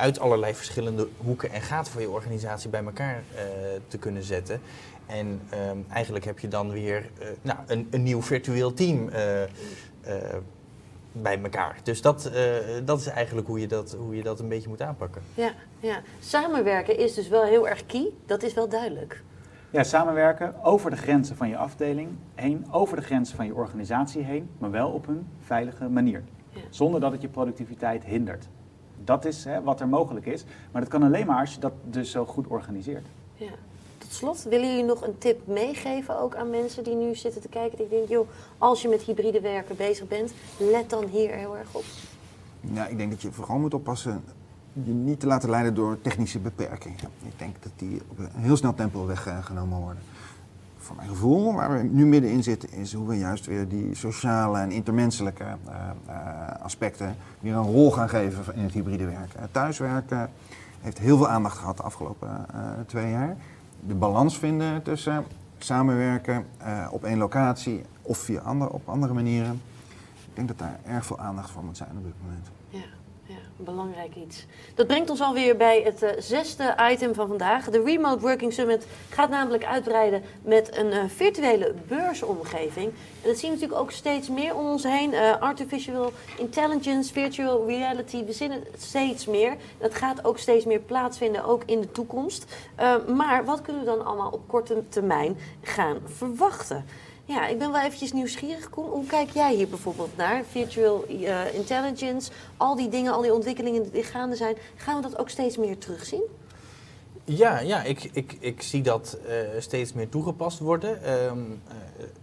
uit 0.00 0.20
allerlei 0.20 0.54
verschillende 0.54 1.08
hoeken 1.16 1.50
en 1.52 1.62
gaten 1.62 1.92
van 1.92 2.02
je 2.02 2.10
organisatie 2.10 2.70
bij 2.70 2.84
elkaar 2.84 3.22
te 3.88 3.98
kunnen 3.98 4.22
zetten. 4.22 4.60
En 5.06 5.40
ehm, 5.48 5.78
eigenlijk 5.88 6.24
heb 6.24 6.38
je 6.38 6.48
dan 6.48 6.70
weer 6.70 7.10
nou, 7.42 7.58
een, 7.66 7.88
een 7.90 8.02
nieuw 8.02 8.22
virtueel 8.22 8.74
team 8.74 9.10
bij 11.12 11.42
elkaar. 11.42 11.76
Dus 11.82 12.02
dat, 12.02 12.30
uh, 12.34 12.42
dat 12.84 13.00
is 13.00 13.06
eigenlijk 13.06 13.46
hoe 13.46 13.60
je 13.60 13.66
dat, 13.66 13.96
hoe 13.98 14.16
je 14.16 14.22
dat 14.22 14.40
een 14.40 14.48
beetje 14.48 14.68
moet 14.68 14.82
aanpakken. 14.82 15.22
Ja, 15.34 15.52
ja, 15.78 16.00
samenwerken 16.20 16.98
is 16.98 17.14
dus 17.14 17.28
wel 17.28 17.42
heel 17.42 17.68
erg 17.68 17.86
key. 17.86 18.10
Dat 18.26 18.42
is 18.42 18.54
wel 18.54 18.68
duidelijk. 18.68 19.22
Ja, 19.70 19.82
samenwerken 19.82 20.64
over 20.64 20.90
de 20.90 20.96
grenzen 20.96 21.36
van 21.36 21.48
je 21.48 21.56
afdeling 21.56 22.08
heen, 22.34 22.66
over 22.70 22.96
de 22.96 23.02
grenzen 23.02 23.36
van 23.36 23.46
je 23.46 23.54
organisatie 23.54 24.22
heen, 24.22 24.50
maar 24.58 24.70
wel 24.70 24.90
op 24.90 25.08
een 25.08 25.26
veilige 25.40 25.88
manier. 25.88 26.22
Ja. 26.48 26.60
Zonder 26.70 27.00
dat 27.00 27.12
het 27.12 27.22
je 27.22 27.28
productiviteit 27.28 28.04
hindert. 28.04 28.48
Dat 29.10 29.24
is 29.24 29.44
hè, 29.44 29.62
wat 29.62 29.80
er 29.80 29.88
mogelijk 29.88 30.26
is. 30.26 30.44
Maar 30.72 30.80
dat 30.80 30.90
kan 30.90 31.02
alleen 31.02 31.26
maar 31.26 31.40
als 31.40 31.54
je 31.54 31.60
dat 31.60 31.72
dus 31.84 32.10
zo 32.10 32.26
goed 32.26 32.46
organiseert. 32.46 33.06
Ja 33.34 33.50
slot, 34.12 34.42
willen 34.42 34.68
jullie 34.68 34.84
nog 34.84 35.02
een 35.02 35.18
tip 35.18 35.46
meegeven 35.46 36.20
ook 36.20 36.34
aan 36.34 36.50
mensen 36.50 36.84
die 36.84 36.94
nu 36.94 37.14
zitten 37.14 37.40
te 37.40 37.48
kijken? 37.48 37.78
Die 37.78 37.88
denken, 37.88 38.08
joh, 38.08 38.28
als 38.58 38.82
je 38.82 38.88
met 38.88 39.02
hybride 39.02 39.40
werken 39.40 39.76
bezig 39.76 40.08
bent, 40.08 40.32
let 40.58 40.90
dan 40.90 41.04
hier 41.04 41.30
heel 41.30 41.56
erg 41.56 41.68
op. 41.72 41.84
Ja, 42.60 42.86
ik 42.86 42.98
denk 42.98 43.10
dat 43.10 43.22
je 43.22 43.32
vooral 43.32 43.58
moet 43.58 43.74
oppassen 43.74 44.24
je 44.72 44.92
niet 44.92 45.20
te 45.20 45.26
laten 45.26 45.50
leiden 45.50 45.74
door 45.74 46.00
technische 46.00 46.38
beperkingen. 46.38 46.98
Ik 47.22 47.38
denk 47.38 47.62
dat 47.62 47.72
die 47.76 48.00
op 48.08 48.18
een 48.18 48.42
heel 48.42 48.56
snel 48.56 48.74
tempo 48.74 49.06
weggenomen 49.06 49.78
worden. 49.78 50.02
Voor 50.82 50.96
mijn 50.96 51.08
gevoel, 51.08 51.54
waar 51.54 51.72
we 51.72 51.82
nu 51.82 52.06
middenin 52.06 52.42
zitten, 52.42 52.72
is 52.72 52.92
hoe 52.92 53.08
we 53.08 53.18
juist 53.18 53.46
weer 53.46 53.68
die 53.68 53.94
sociale 53.94 54.58
en 54.58 54.70
intermenselijke 54.70 55.44
uh, 55.44 55.74
uh, 56.08 56.14
aspecten 56.62 57.16
weer 57.40 57.54
een 57.54 57.62
rol 57.62 57.90
gaan 57.90 58.08
geven 58.08 58.54
in 58.54 58.62
het 58.62 58.72
hybride 58.72 59.04
werken. 59.04 59.48
Thuiswerken 59.50 60.30
heeft 60.80 60.98
heel 60.98 61.16
veel 61.16 61.28
aandacht 61.28 61.58
gehad 61.58 61.76
de 61.76 61.82
afgelopen 61.82 62.46
uh, 62.54 62.60
twee 62.86 63.10
jaar 63.10 63.36
de 63.86 63.94
balans 63.94 64.38
vinden 64.38 64.82
tussen 64.82 65.24
samenwerken 65.58 66.46
op 66.90 67.04
één 67.04 67.18
locatie 67.18 67.82
of 68.02 68.18
via 68.18 68.40
andere, 68.40 68.72
op 68.72 68.88
andere 68.88 69.12
manieren. 69.12 69.62
Ik 70.28 70.34
denk 70.36 70.48
dat 70.48 70.58
daar 70.58 70.78
erg 70.84 71.06
veel 71.06 71.18
aandacht 71.18 71.50
voor 71.50 71.64
moet 71.64 71.76
zijn 71.76 71.90
op 71.96 72.04
dit 72.04 72.14
moment. 72.22 72.50
Ja 72.68 72.99
belangrijk 73.64 74.14
iets. 74.14 74.46
Dat 74.74 74.86
brengt 74.86 75.10
ons 75.10 75.20
alweer 75.20 75.56
bij 75.56 75.82
het 75.82 76.02
uh, 76.02 76.10
zesde 76.18 76.76
item 76.90 77.14
van 77.14 77.28
vandaag. 77.28 77.70
De 77.70 77.82
Remote 77.82 78.20
Working 78.20 78.52
Summit 78.52 78.86
gaat 79.08 79.30
namelijk 79.30 79.64
uitbreiden 79.64 80.22
met 80.42 80.76
een 80.76 80.86
uh, 80.86 80.98
virtuele 81.06 81.74
beursomgeving. 81.88 82.86
En 83.22 83.28
dat 83.28 83.38
zien 83.38 83.50
we 83.50 83.56
natuurlijk 83.56 83.80
ook 83.80 83.90
steeds 83.90 84.28
meer 84.28 84.56
om 84.56 84.66
ons 84.66 84.82
heen. 84.82 85.12
Uh, 85.12 85.40
artificial 85.40 86.12
intelligence, 86.38 87.12
virtual 87.12 87.66
reality, 87.66 88.24
we 88.24 88.32
zien 88.32 88.50
het 88.50 88.66
steeds 88.78 89.26
meer. 89.26 89.56
Dat 89.78 89.94
gaat 89.94 90.24
ook 90.24 90.38
steeds 90.38 90.64
meer 90.64 90.80
plaatsvinden, 90.80 91.44
ook 91.44 91.62
in 91.66 91.80
de 91.80 91.92
toekomst. 91.92 92.44
maar 93.16 93.44
wat 93.44 93.62
kunnen 93.62 93.82
we 93.82 93.88
dan 93.88 94.04
allemaal 94.04 94.30
op 94.30 94.48
korte 94.48 94.82
termijn 94.88 95.36
gaan 95.62 95.98
verwachten? 96.04 96.84
Ja, 97.30 97.46
ik 97.46 97.58
ben 97.58 97.72
wel 97.72 97.80
eventjes 97.80 98.12
nieuwsgierig. 98.12 98.70
Koen, 98.70 98.88
hoe 98.88 99.06
kijk 99.06 99.30
jij 99.30 99.54
hier 99.54 99.68
bijvoorbeeld 99.68 100.16
naar? 100.16 100.44
Virtual 100.44 101.04
uh, 101.08 101.54
intelligence, 101.54 102.30
al 102.56 102.76
die 102.76 102.88
dingen, 102.88 103.12
al 103.12 103.22
die 103.22 103.34
ontwikkelingen 103.34 103.90
die 103.90 104.02
gaande 104.02 104.36
zijn. 104.36 104.56
Gaan 104.76 104.96
we 104.96 105.02
dat 105.02 105.18
ook 105.18 105.28
steeds 105.28 105.56
meer 105.56 105.78
terugzien? 105.78 106.22
Ja, 107.24 107.58
ja 107.60 107.82
ik, 107.82 108.10
ik, 108.12 108.36
ik 108.40 108.62
zie 108.62 108.82
dat 108.82 109.18
uh, 109.26 109.34
steeds 109.58 109.92
meer 109.92 110.08
toegepast 110.08 110.58
worden. 110.58 111.12
Um, 111.12 111.60
uh, 111.68 111.74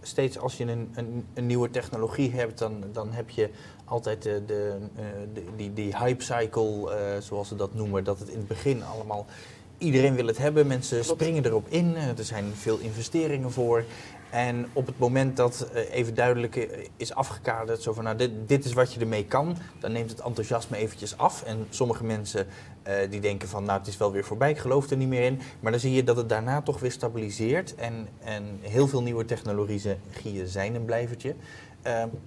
steeds 0.02 0.38
als 0.38 0.56
je 0.56 0.64
een, 0.64 0.90
een, 0.94 1.26
een, 1.34 1.46
nieuwe 1.46 1.70
technologie 1.70 2.30
hebt, 2.30 2.58
dan, 2.58 2.84
dan 2.92 3.12
heb 3.12 3.30
je 3.30 3.50
altijd 3.84 4.22
de, 4.22 4.42
de, 4.46 4.76
de 5.34 5.44
die, 5.56 5.72
die 5.72 5.96
hype 5.96 6.22
cycle, 6.22 6.96
zoals 7.20 7.48
ze 7.48 7.56
dat 7.56 7.74
noemen. 7.74 8.04
Dat 8.04 8.18
het 8.18 8.28
in 8.28 8.38
het 8.38 8.48
begin 8.48 8.84
allemaal 8.84 9.26
iedereen 9.78 10.14
wil 10.14 10.26
het 10.26 10.38
hebben, 10.38 10.66
mensen 10.66 11.04
springen 11.04 11.44
erop 11.44 11.66
in, 11.68 11.96
er 11.96 12.24
zijn 12.24 12.52
veel 12.54 12.78
investeringen 12.78 13.50
voor. 13.50 13.84
En 14.30 14.66
op 14.72 14.86
het 14.86 14.98
moment 14.98 15.36
dat 15.36 15.68
uh, 15.74 15.94
even 15.94 16.14
duidelijk 16.14 16.56
eh, 16.56 16.86
is 16.96 17.14
afgekaderd, 17.14 17.82
zo 17.82 17.92
van 17.92 18.04
nou, 18.04 18.16
dit, 18.16 18.30
dit, 18.46 18.64
is 18.64 18.72
wat 18.72 18.92
je 18.92 19.00
ermee 19.00 19.24
kan, 19.24 19.56
dan 19.80 19.92
neemt 19.92 20.10
het 20.10 20.20
enthousiasme 20.20 20.76
eventjes 20.76 21.18
af. 21.18 21.42
En 21.42 21.66
sommige 21.70 22.04
mensen 22.04 22.46
uh, 22.88 22.94
die 23.10 23.20
denken 23.20 23.48
van 23.48 23.64
nou, 23.64 23.78
het 23.78 23.88
is 23.88 23.96
wel 23.96 24.12
weer 24.12 24.24
voorbij, 24.24 24.50
ik 24.50 24.58
geloof 24.58 24.90
er 24.90 24.96
niet 24.96 25.08
meer 25.08 25.22
in. 25.24 25.40
Maar 25.60 25.72
dan 25.72 25.80
zie 25.80 25.92
je 25.92 26.04
dat 26.04 26.16
het 26.16 26.28
daarna 26.28 26.62
toch 26.62 26.80
weer 26.80 26.92
stabiliseert. 26.92 27.74
En, 27.74 28.08
en 28.24 28.58
heel 28.60 28.88
veel 28.88 29.02
nieuwe 29.02 29.24
technologieën 29.24 29.96
zijn 30.44 30.74
een 30.74 30.84
blijvertje. 30.84 31.34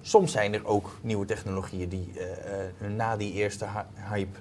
Soms 0.01 0.31
zijn 0.31 0.53
er 0.53 0.65
ook 0.65 0.99
nieuwe 1.01 1.25
technologieën 1.25 1.89
die 1.89 2.11
na 2.95 3.17
die 3.17 3.33
eerste 3.33 3.65
hype 4.09 4.37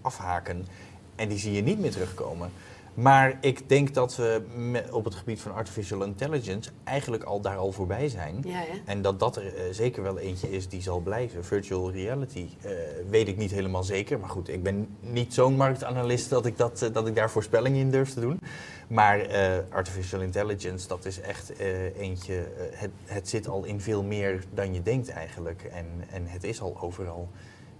afhaken. 0.00 0.66
En 1.14 1.28
die 1.28 1.38
zie 1.38 1.52
je 1.52 1.62
niet 1.62 1.78
meer 1.78 1.90
terugkomen. 1.90 2.50
Maar 2.96 3.38
ik 3.40 3.68
denk 3.68 3.94
dat 3.94 4.16
we 4.16 4.42
op 4.90 5.04
het 5.04 5.14
gebied 5.14 5.40
van 5.40 5.54
artificial 5.54 6.02
intelligence 6.02 6.70
eigenlijk 6.84 7.22
al 7.22 7.40
daar 7.40 7.56
al 7.56 7.72
voorbij 7.72 8.08
zijn. 8.08 8.42
Ja, 8.44 8.64
en 8.84 9.02
dat 9.02 9.20
dat 9.20 9.36
er 9.36 9.44
uh, 9.44 9.60
zeker 9.70 10.02
wel 10.02 10.18
eentje 10.18 10.50
is 10.50 10.68
die 10.68 10.82
zal 10.82 11.00
blijven. 11.00 11.44
Virtual 11.44 11.90
reality 11.92 12.48
uh, 12.64 12.70
weet 13.10 13.28
ik 13.28 13.36
niet 13.36 13.50
helemaal 13.50 13.82
zeker. 13.82 14.18
Maar 14.18 14.28
goed, 14.28 14.48
ik 14.48 14.62
ben 14.62 14.88
niet 15.00 15.34
zo'n 15.34 15.56
marktanalist 15.56 16.30
dat 16.30 16.46
ik, 16.46 16.58
dat, 16.58 16.82
uh, 16.82 16.92
dat 16.92 17.06
ik 17.06 17.14
daar 17.14 17.30
voorspellingen 17.30 17.80
in 17.80 17.90
durf 17.90 18.12
te 18.12 18.20
doen. 18.20 18.40
Maar 18.88 19.26
artificial 19.70 20.20
intelligence, 20.20 20.88
dat 20.88 21.04
is 21.04 21.20
echt 21.20 21.52
eentje. 21.98 22.48
Het, 22.72 22.90
het 23.04 23.28
zit 23.28 23.48
al 23.48 23.64
in 23.64 23.80
veel 23.80 24.02
meer 24.02 24.44
dan 24.54 24.74
je 24.74 24.82
denkt 24.82 25.08
eigenlijk. 25.08 25.62
En, 25.62 25.86
en 26.10 26.26
het 26.26 26.44
is 26.44 26.60
al 26.60 26.76
overal. 26.80 27.28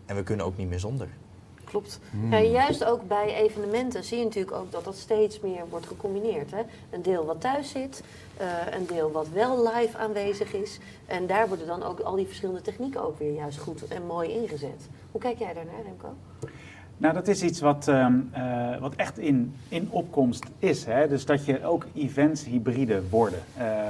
En 0.06 0.16
we 0.16 0.22
kunnen 0.22 0.46
ook 0.46 0.56
niet 0.56 0.68
meer 0.68 0.80
zonder 0.80 1.08
klopt. 1.66 2.00
Hmm. 2.10 2.32
Ja, 2.32 2.40
juist 2.40 2.84
ook 2.84 3.08
bij 3.08 3.34
evenementen 3.34 4.04
zie 4.04 4.18
je 4.18 4.24
natuurlijk 4.24 4.56
ook 4.56 4.72
dat 4.72 4.84
dat 4.84 4.96
steeds 4.96 5.40
meer 5.40 5.62
wordt 5.70 5.86
gecombineerd. 5.86 6.50
Hè? 6.50 6.62
Een 6.90 7.02
deel 7.02 7.24
wat 7.24 7.40
thuis 7.40 7.70
zit, 7.70 8.02
uh, 8.40 8.46
een 8.78 8.86
deel 8.86 9.10
wat 9.10 9.28
wel 9.28 9.72
live 9.74 9.98
aanwezig 9.98 10.52
is. 10.52 10.78
En 11.06 11.26
daar 11.26 11.48
worden 11.48 11.66
dan 11.66 11.82
ook 11.82 12.00
al 12.00 12.16
die 12.16 12.26
verschillende 12.26 12.62
technieken 12.62 13.04
ook 13.04 13.18
weer 13.18 13.32
juist 13.32 13.58
goed 13.58 13.88
en 13.88 14.06
mooi 14.06 14.30
ingezet. 14.30 14.88
Hoe 15.10 15.20
kijk 15.20 15.38
jij 15.38 15.54
daarnaar, 15.54 15.82
Remco? 15.84 16.14
Nou, 16.98 17.14
dat 17.14 17.28
is 17.28 17.42
iets 17.42 17.60
wat, 17.60 17.86
uh, 17.88 18.06
uh, 18.36 18.78
wat 18.80 18.94
echt 18.94 19.18
in, 19.18 19.54
in 19.68 19.88
opkomst 19.90 20.44
is. 20.58 20.84
Hè? 20.84 21.08
Dus 21.08 21.24
dat 21.24 21.44
je 21.44 21.64
ook 21.64 21.86
events 21.94 22.44
hybride 22.44 23.02
worden. 23.08 23.42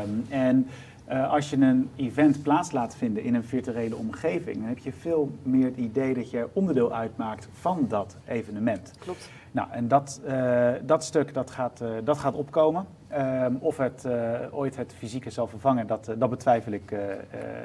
Um, 0.02 0.26
en 0.28 0.68
uh, 1.08 1.32
als 1.32 1.50
je 1.50 1.56
een 1.56 1.90
event 1.96 2.42
plaats 2.42 2.72
laat 2.72 2.96
vinden 2.96 3.22
in 3.22 3.34
een 3.34 3.44
virtuele 3.44 3.96
omgeving, 3.96 4.56
dan 4.56 4.66
heb 4.66 4.78
je 4.78 4.92
veel 4.92 5.30
meer 5.42 5.64
het 5.64 5.76
idee 5.76 6.14
dat 6.14 6.30
je 6.30 6.48
onderdeel 6.52 6.92
uitmaakt 6.94 7.48
van 7.52 7.84
dat 7.88 8.16
evenement. 8.24 8.92
Klopt. 8.98 9.30
Nou, 9.50 9.68
en 9.70 9.88
dat, 9.88 10.20
uh, 10.26 10.70
dat 10.82 11.04
stuk 11.04 11.34
dat 11.34 11.50
gaat, 11.50 11.80
uh, 11.82 11.88
dat 12.04 12.18
gaat 12.18 12.34
opkomen. 12.34 12.86
Um, 13.18 13.56
of 13.60 13.76
het 13.76 14.06
ooit 14.50 14.76
het 14.76 14.94
fysieke 14.98 15.30
zal 15.30 15.46
vervangen, 15.46 15.86
dat, 15.86 16.14
dat 16.18 16.30
betwijfel 16.30 16.72
ik 16.72 16.96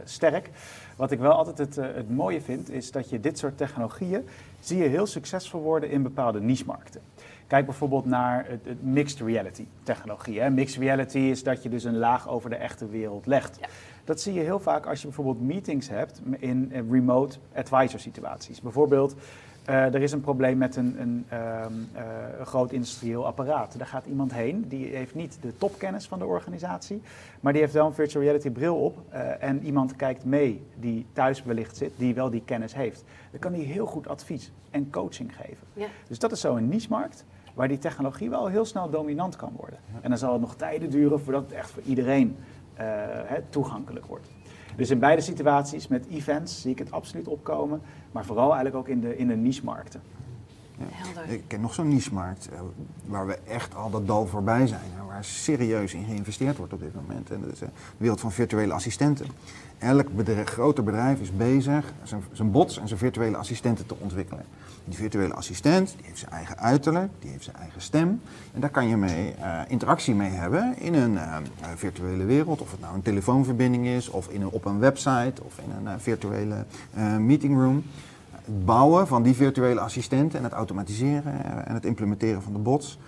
sterk. 0.04 0.50
Wat 0.96 1.12
ik 1.12 1.20
wel 1.20 1.32
altijd 1.32 1.58
het, 1.58 1.76
het 1.76 2.10
mooie 2.10 2.42
vind, 2.42 2.70
is 2.70 2.92
dat 2.92 3.10
je 3.10 3.20
dit 3.20 3.38
soort 3.38 3.58
technologieën 3.58 4.28
zie 4.60 4.78
je 4.78 4.90
heel 4.90 5.06
succesvol 5.06 5.62
worden 5.62 5.90
in 5.90 6.04
bepaalde 6.04 6.42
niche-markten. 6.42 7.02
Kijk 7.52 7.66
bijvoorbeeld 7.66 8.06
naar 8.06 8.46
het, 8.48 8.66
het 8.66 8.84
mixed 8.84 9.20
reality 9.20 9.66
technologie. 9.84 10.42
Hè. 10.42 10.50
Mixed 10.50 10.82
reality 10.82 11.18
is 11.18 11.44
dat 11.44 11.64
je 11.64 11.70
dus 11.70 11.84
een 11.84 11.98
laag 11.98 12.30
over 12.30 12.50
de 12.50 12.56
echte 12.56 12.88
wereld 12.88 13.26
legt. 13.26 13.58
Ja. 13.60 13.68
Dat 14.04 14.22
zie 14.22 14.34
je 14.34 14.40
heel 14.40 14.60
vaak 14.60 14.86
als 14.86 15.00
je 15.02 15.08
bijvoorbeeld 15.08 15.42
meetings 15.42 15.90
hebt 15.90 16.22
in 16.40 16.72
remote 16.90 17.38
advisor 17.56 18.00
situaties. 18.00 18.62
Bijvoorbeeld, 18.62 19.16
uh, 19.70 19.94
er 19.94 20.02
is 20.02 20.12
een 20.12 20.22
probleem 20.22 20.58
met 20.58 20.76
een, 20.76 21.02
een, 21.02 21.26
um, 21.34 21.90
uh, 21.96 22.02
een, 22.40 22.46
groot 22.46 22.72
industrieel 22.72 23.26
apparaat. 23.26 23.78
Daar 23.78 23.88
gaat 23.88 24.06
iemand 24.06 24.34
heen, 24.34 24.66
die 24.68 24.96
heeft 24.96 25.16
niet 25.16 25.38
de 25.42 25.58
topkennis 25.58 26.08
van 26.08 26.20
de 26.20 26.26
organisatie, 26.26 27.02
maar 27.40 27.54
die 27.54 27.62
heeft 27.62 27.74
wel 27.74 27.86
een 27.86 27.94
virtual 27.94 28.24
reality 28.24 28.50
bril 28.50 28.76
op. 28.76 28.98
Uh, 29.14 29.44
en 29.44 29.64
iemand 29.64 29.96
kijkt 29.96 30.26
mee 30.26 30.64
die 30.76 31.06
thuis 31.14 31.44
wellicht 31.44 31.78
zit, 31.78 31.92
die 31.98 32.14
wel 32.14 32.30
die 32.30 32.44
kennis 32.46 32.76
heeft. 32.76 33.04
Dan 33.32 33.40
kan 33.40 33.52
die 33.52 33.66
heel 33.66 33.86
goed 33.86 34.08
advies 34.08 34.52
en 34.70 34.90
coaching 34.90 35.36
geven. 35.36 35.68
Ja. 35.74 35.88
Dus 36.08 36.20
dat 36.20 36.32
is 36.32 36.40
zo 36.40 36.56
een 36.56 36.70
niche-markt 36.70 37.26
waar 37.62 37.70
die 37.70 37.80
technologie 37.80 38.30
wel 38.30 38.48
heel 38.48 38.66
snel 38.66 38.90
dominant 38.90 39.36
kan 39.36 39.54
worden. 39.58 39.80
En 40.02 40.10
dan 40.10 40.18
zal 40.18 40.32
het 40.32 40.42
nog 40.42 40.56
tijden 40.56 40.90
duren 40.90 41.20
voordat 41.20 41.44
het 41.44 41.52
echt 41.52 41.70
voor 41.70 41.82
iedereen 41.84 42.38
uh, 42.80 42.86
toegankelijk 43.50 44.06
wordt. 44.06 44.28
Dus 44.76 44.90
in 44.90 45.00
beide 45.00 45.22
situaties 45.22 45.88
met 45.88 46.08
events 46.08 46.62
zie 46.62 46.72
ik 46.72 46.80
het 46.80 46.92
absoluut 46.92 47.28
opkomen, 47.28 47.82
maar 48.12 48.26
vooral 48.26 48.46
eigenlijk 48.46 48.76
ook 48.76 48.88
in 48.88 49.02
de, 49.02 49.18
in 49.18 49.28
de 49.28 49.36
niche-markten. 49.36 50.02
Ik 51.28 51.44
ken 51.48 51.62
nog 51.62 51.74
zo'n 51.74 51.88
niche-markt 51.88 52.50
uh, 52.54 52.60
waar 53.06 53.28
we 53.28 53.38
echt 53.48 53.76
al 53.76 53.90
dat 53.90 54.08
dal 54.08 54.28
voorbij 54.28 54.68
zijn. 54.68 54.82
En 55.00 55.06
waar 55.06 55.24
serieus 55.24 55.94
in 55.94 56.06
geïnvesteerd 56.06 56.58
wordt 56.58 56.74
op 56.74 56.80
dit 56.80 56.96
moment. 56.96 57.32
En 57.32 57.42
dat 57.42 57.52
is 57.52 57.60
de 57.60 57.68
wereld 57.98 58.20
van 58.20 58.32
virtuele 58.32 58.74
assistenten. 58.74 59.26
Elk 59.78 60.08
groter 60.46 60.84
bedrijf 60.84 61.20
is 61.20 61.36
bezig 61.36 61.94
zijn, 62.04 62.24
zijn 62.32 62.52
bots 62.52 62.80
en 62.80 62.88
zijn 62.88 63.00
virtuele 63.00 63.38
assistenten 63.38 63.86
te 63.86 63.96
ontwikkelen. 64.00 64.46
Die 64.86 64.96
virtuele 64.98 65.34
assistent 65.34 65.94
die 65.96 66.06
heeft 66.06 66.20
zijn 66.20 66.32
eigen 66.32 66.58
uiterlijk, 66.58 67.12
die 67.20 67.32
heeft 67.32 67.44
zijn 67.44 67.56
eigen 67.56 67.82
stem. 67.82 68.22
En 68.54 68.62
daar 68.62 68.70
kan 68.70 68.88
je 68.88 68.98
mee 68.98 69.34
uh, 69.40 69.62
interactie 69.68 70.16
mee 70.16 70.30
hebben 70.30 70.78
in 70.78 70.94
een 70.94 71.18
virtuele 71.76 72.24
wereld. 72.24 72.62
Of 72.62 72.72
het 72.72 72.80
nou 72.80 72.96
een 72.96 73.02
telefoonverbinding 73.02 73.88
is, 73.88 74.10
of 74.10 74.28
in 74.28 74.42
een, 74.42 74.50
op 74.50 74.66
een 74.66 74.80
website, 74.80 75.44
of 75.44 75.58
in 75.58 75.88
een 75.88 76.00
virtuele 76.00 76.66
meetingroom. 77.20 77.84
Het 78.46 78.66
bouwen 78.66 79.08
van 79.08 79.24
die 79.24 79.36
virtuele 79.36 79.80
assistenten 79.80 80.38
en 80.38 80.44
het 80.44 80.54
automatiseren 80.54 81.66
en 81.66 81.74
het 81.74 81.86
implementeren 81.86 82.42
van 82.42 82.54
de 82.54 82.60
bots 82.60 83.00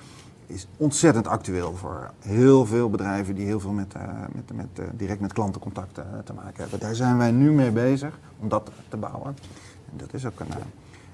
is 0.48 0.68
ontzettend 0.78 1.28
actueel 1.28 1.76
voor 1.76 2.12
heel 2.20 2.66
veel 2.66 2.90
bedrijven 2.90 3.36
die 3.36 3.46
heel 3.46 3.60
veel 3.60 3.72
met, 3.72 3.94
met, 4.34 4.56
met 4.56 4.98
direct 4.98 5.20
met 5.20 5.34
klantencontact 5.34 5.94
te 6.24 6.34
maken 6.34 6.62
hebben. 6.62 6.80
Daar 6.80 6.96
zijn 6.96 7.18
wij 7.18 7.32
nu 7.32 7.52
mee 7.52 7.72
bezig 7.72 8.20
om 8.40 8.50
dat 8.50 8.72
te 8.88 8.98
bouwen. 8.98 9.36
En 9.92 9.98
dat 9.98 10.14
is 10.14 10.26
ook 10.26 10.40
een 10.40 10.48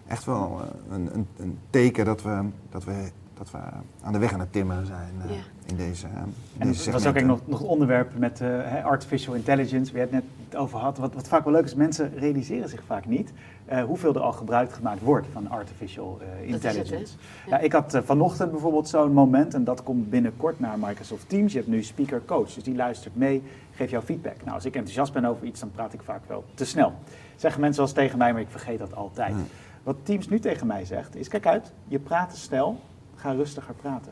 echt 0.10 0.26
wel 0.26 0.62
eh, 0.62 0.96
een, 0.96 1.10
een, 1.14 1.28
een, 1.38 1.60
teken 1.70 2.06
dat 2.06 2.22
we, 2.22 2.46
dat, 2.70 2.84
we, 2.84 3.12
dat 3.40 3.52
we 3.52 3.58
aan 4.02 4.14
de 4.14 4.20
weg 4.20 4.34
aan 4.34 4.40
het 4.40 4.52
timmeren 4.52 4.86
zijn 4.86 5.14
uh, 5.26 5.32
in 5.66 5.76
deze, 5.76 6.08
uh, 6.08 6.14
in 6.58 6.68
deze 6.68 6.92
Dat 6.92 7.04
was 7.04 7.06
ook 7.06 7.22
nog, 7.22 7.40
nog 7.46 7.62
onderwerp 7.62 8.18
met 8.18 8.40
uh, 8.40 8.86
artificial 8.86 9.34
intelligence, 9.34 9.94
waar 9.94 10.02
je 10.02 10.16
het 10.16 10.24
net 10.24 10.60
over 10.60 10.80
had. 10.80 10.98
Wat, 10.98 11.14
wat 11.14 11.28
vaak 11.28 11.44
wel 11.44 11.54
leuk 11.54 11.66
is, 11.66 11.76
mensen 11.76 12.12
realiseren 12.16 12.70
zich 12.70 12.84
vaak 12.86 13.06
niet 13.06 13.32
uh, 13.72 13.84
hoeveel 13.84 14.16
er 14.16 14.22
al 14.22 14.32
gebruik 14.32 14.72
gemaakt 14.72 15.02
wordt 15.02 15.28
van 15.32 15.50
artificial 15.50 16.20
intelligence. 16.42 16.96
Het, 16.96 17.16
ja. 17.46 17.58
ja. 17.58 17.60
ik 17.60 17.72
had 17.72 18.02
vanochtend 18.06 18.52
bijvoorbeeld 18.52 18.88
zo'n 18.88 19.14
moment, 19.14 19.54
en 19.54 19.64
dat 19.64 19.84
komt 19.84 20.10
binnenkort 20.10 20.60
naar 20.60 20.80
Microsoft 20.80 21.30
Teams. 21.30 21.52
Je 21.52 21.58
hebt 21.58 21.70
nu 21.70 21.84
speaker 21.84 22.22
coach, 22.26 22.54
dus 22.54 22.64
die 22.64 22.76
luistert 22.76 23.16
mee, 23.16 23.44
geeft 23.72 23.92
jou 23.92 24.04
feedback. 24.04 24.38
Nou, 24.44 24.52
als 24.56 24.66
ik 24.66 24.76
enthousiast 24.76 25.14
ben 25.14 25.26
over 25.26 25.46
iets, 25.46 25.60
dan 25.60 25.72
praat 25.72 25.94
ik 25.94 26.02
vaak 26.02 26.22
wel 26.28 26.44
te 26.54 26.66
snel. 26.66 26.94
Zeggen 27.36 27.62
mensen 27.62 27.80
wel 27.84 27.92
eens 27.92 28.00
tegen 28.00 28.18
mij, 28.18 28.32
maar 28.34 28.42
ik 28.42 28.50
vergeet 28.50 28.80
dat 28.80 28.96
altijd. 28.96 29.36
Wat 29.84 29.96
Teams 30.04 30.30
nu 30.30 30.40
tegen 30.40 30.68
mij 30.68 30.86
zegt, 30.86 31.16
is 31.16 31.28
kijk 31.28 31.46
uit, 31.46 31.72
je 31.88 32.00
praat 32.00 32.30
te 32.30 32.38
snel, 32.38 32.80
ga 33.20 33.32
rustiger 33.32 33.74
praten. 33.74 34.12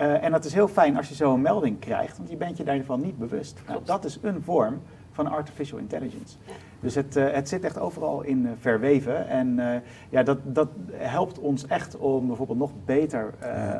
Uh, 0.00 0.24
en 0.24 0.30
dat 0.30 0.44
is 0.44 0.52
heel 0.52 0.68
fijn 0.68 0.96
als 0.96 1.08
je 1.08 1.14
zo 1.14 1.34
een 1.34 1.40
melding 1.40 1.78
krijgt, 1.78 2.16
want 2.16 2.30
je 2.30 2.36
bent 2.36 2.56
je 2.56 2.64
daarvan 2.64 3.00
niet 3.00 3.18
bewust. 3.18 3.60
Nou, 3.66 3.80
dat 3.84 4.04
is 4.04 4.18
een 4.22 4.42
vorm 4.42 4.80
van 5.12 5.26
artificial 5.26 5.78
intelligence. 5.78 6.36
Ja. 6.46 6.52
Dus 6.80 6.94
het, 6.94 7.16
uh, 7.16 7.30
het 7.32 7.48
zit 7.48 7.64
echt 7.64 7.78
overal 7.78 8.22
in 8.22 8.44
uh, 8.44 8.50
verweven. 8.60 9.28
En 9.28 9.82
ja, 10.08 10.22
dat, 10.22 10.38
dat 10.42 10.68
helpt 10.92 11.38
ons 11.38 11.66
echt 11.66 11.96
om 11.96 12.26
bijvoorbeeld 12.26 12.58
nog 12.58 12.70
beter 12.84 13.34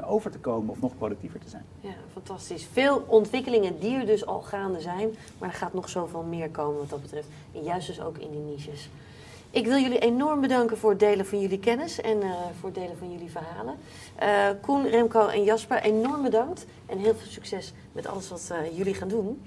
over 0.07 0.31
te 0.31 0.39
komen 0.39 0.71
of 0.71 0.81
nog 0.81 0.97
productiever 0.97 1.41
te 1.41 1.49
zijn. 1.49 1.65
Ja, 1.81 1.95
fantastisch. 2.13 2.69
Veel 2.73 3.05
ontwikkelingen 3.07 3.79
die 3.79 3.97
er 3.97 4.07
dus 4.07 4.27
al 4.27 4.41
gaande 4.41 4.81
zijn, 4.81 5.09
maar 5.39 5.49
er 5.49 5.55
gaat 5.55 5.75
nog 5.75 5.89
zoveel 5.89 6.23
meer 6.23 6.51
komen 6.51 6.79
wat 6.79 6.89
dat 6.91 7.03
betreft. 7.03 7.29
En 7.55 7.63
juist 7.63 7.87
dus 7.87 8.01
ook 8.01 8.19
in 8.19 8.31
die 8.31 8.41
niches. 8.41 8.91
Ik 9.53 9.67
wil 9.67 9.79
jullie 9.79 9.99
enorm 9.99 10.41
bedanken 10.41 10.79
voor 10.79 10.91
het 10.91 10.99
delen 10.99 11.27
van 11.27 11.41
jullie 11.41 11.59
kennis 11.59 12.01
en 12.01 12.17
uh, 12.17 12.31
voor 12.61 12.69
het 12.69 12.79
delen 12.79 12.97
van 12.99 13.13
jullie 13.13 13.31
verhalen. 13.31 13.75
Uh, 14.23 14.49
Koen, 14.61 14.89
Remco 14.89 15.27
en 15.27 15.45
Jasper, 15.45 15.83
enorm 15.83 16.23
bedankt. 16.23 16.67
En 16.87 16.99
heel 16.99 17.15
veel 17.15 17.31
succes 17.31 17.73
met 17.93 18.07
alles 18.07 18.29
wat 18.29 18.51
uh, 18.53 18.77
jullie 18.77 18.95
gaan 18.95 19.09
doen. 19.09 19.43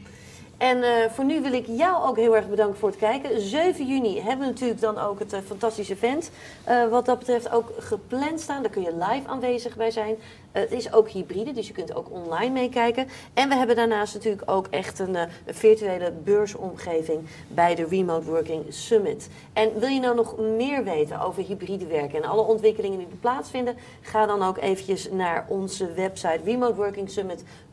En 0.63 0.77
uh, 0.77 0.87
voor 1.09 1.25
nu 1.25 1.41
wil 1.41 1.53
ik 1.53 1.65
jou 1.67 2.03
ook 2.03 2.17
heel 2.17 2.35
erg 2.35 2.49
bedanken 2.49 2.79
voor 2.79 2.89
het 2.89 2.97
kijken. 2.97 3.41
7 3.41 3.85
juni 3.85 4.21
hebben 4.21 4.39
we 4.39 4.51
natuurlijk 4.51 4.81
dan 4.81 4.97
ook 4.97 5.19
het 5.19 5.33
uh, 5.33 5.39
fantastische 5.45 5.93
event. 5.93 6.31
Uh, 6.69 6.87
wat 6.87 7.05
dat 7.05 7.19
betreft 7.19 7.51
ook 7.51 7.71
gepland 7.77 8.41
staan. 8.41 8.61
Daar 8.61 8.71
kun 8.71 8.81
je 8.81 8.95
live 8.95 9.27
aanwezig 9.27 9.75
bij 9.75 9.91
zijn. 9.91 10.15
het 10.51 10.71
is 10.71 10.93
ook 10.93 11.09
hybride, 11.09 11.51
dus 11.51 11.67
je 11.67 11.73
kunt 11.73 11.95
ook 11.95 12.11
online 12.11 12.49
meekijken. 12.49 13.07
En 13.33 13.49
we 13.49 13.55
hebben 13.55 13.75
daarnaast 13.75 14.13
natuurlijk 14.13 14.51
ook 14.51 14.67
echt 14.69 14.99
een, 14.99 15.15
een, 15.15 15.29
virtuele 15.45 16.11
beursomgeving 16.23 17.19
bij 17.47 17.75
de 17.75 17.85
Remote 17.85 18.25
Working 18.25 18.65
Summit. 18.69 19.29
En 19.53 19.79
wil 19.79 19.89
je 19.89 19.99
nou 19.99 20.15
nog 20.15 20.37
meer 20.37 20.83
weten 20.83 21.21
over 21.21 21.43
hybride 21.43 21.87
werken 21.87 22.23
en 22.23 22.29
alle 22.29 22.41
ontwikkelingen 22.41 22.97
die 22.97 23.07
er 23.07 23.15
plaatsvinden? 23.15 23.75
Ga 24.01 24.25
dan 24.25 24.43
ook 24.43 24.57
eventjes 24.57 25.09
naar 25.11 25.45
onze 25.47 25.93
website 25.93 26.39
remoteworkingsummit.com 26.43 27.63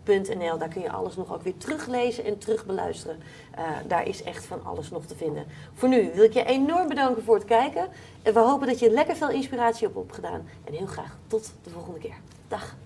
daar 0.58 0.68
kun 0.68 0.82
je 0.82 0.90
alles 0.90 1.16
nog 1.16 1.32
ook 1.34 1.42
weer 1.42 1.56
teruglezen 1.56 2.24
en 2.24 2.38
terugbeluisteren. 2.38 3.18
Uh, 3.58 3.64
daar 3.86 4.06
is 4.06 4.22
echt 4.22 4.44
van 4.44 4.64
alles 4.64 4.90
nog 4.90 5.04
te 5.04 5.16
vinden. 5.16 5.46
Voor 5.74 5.88
nu 5.88 6.11
wil 6.14 6.24
ik 6.24 6.32
je 6.32 6.44
enorm 6.44 6.88
bedanken 6.88 7.22
voor 7.22 7.34
het 7.34 7.44
kijken. 7.44 7.88
En 8.22 8.34
we 8.34 8.40
hopen 8.40 8.66
dat 8.66 8.78
je 8.78 8.90
lekker 8.90 9.16
veel 9.16 9.30
inspiratie 9.30 9.86
hebt 9.86 9.98
opgedaan. 9.98 10.48
En 10.64 10.74
heel 10.74 10.86
graag 10.86 11.16
tot 11.26 11.52
de 11.62 11.70
volgende 11.70 11.98
keer. 11.98 12.16
Dag. 12.48 12.76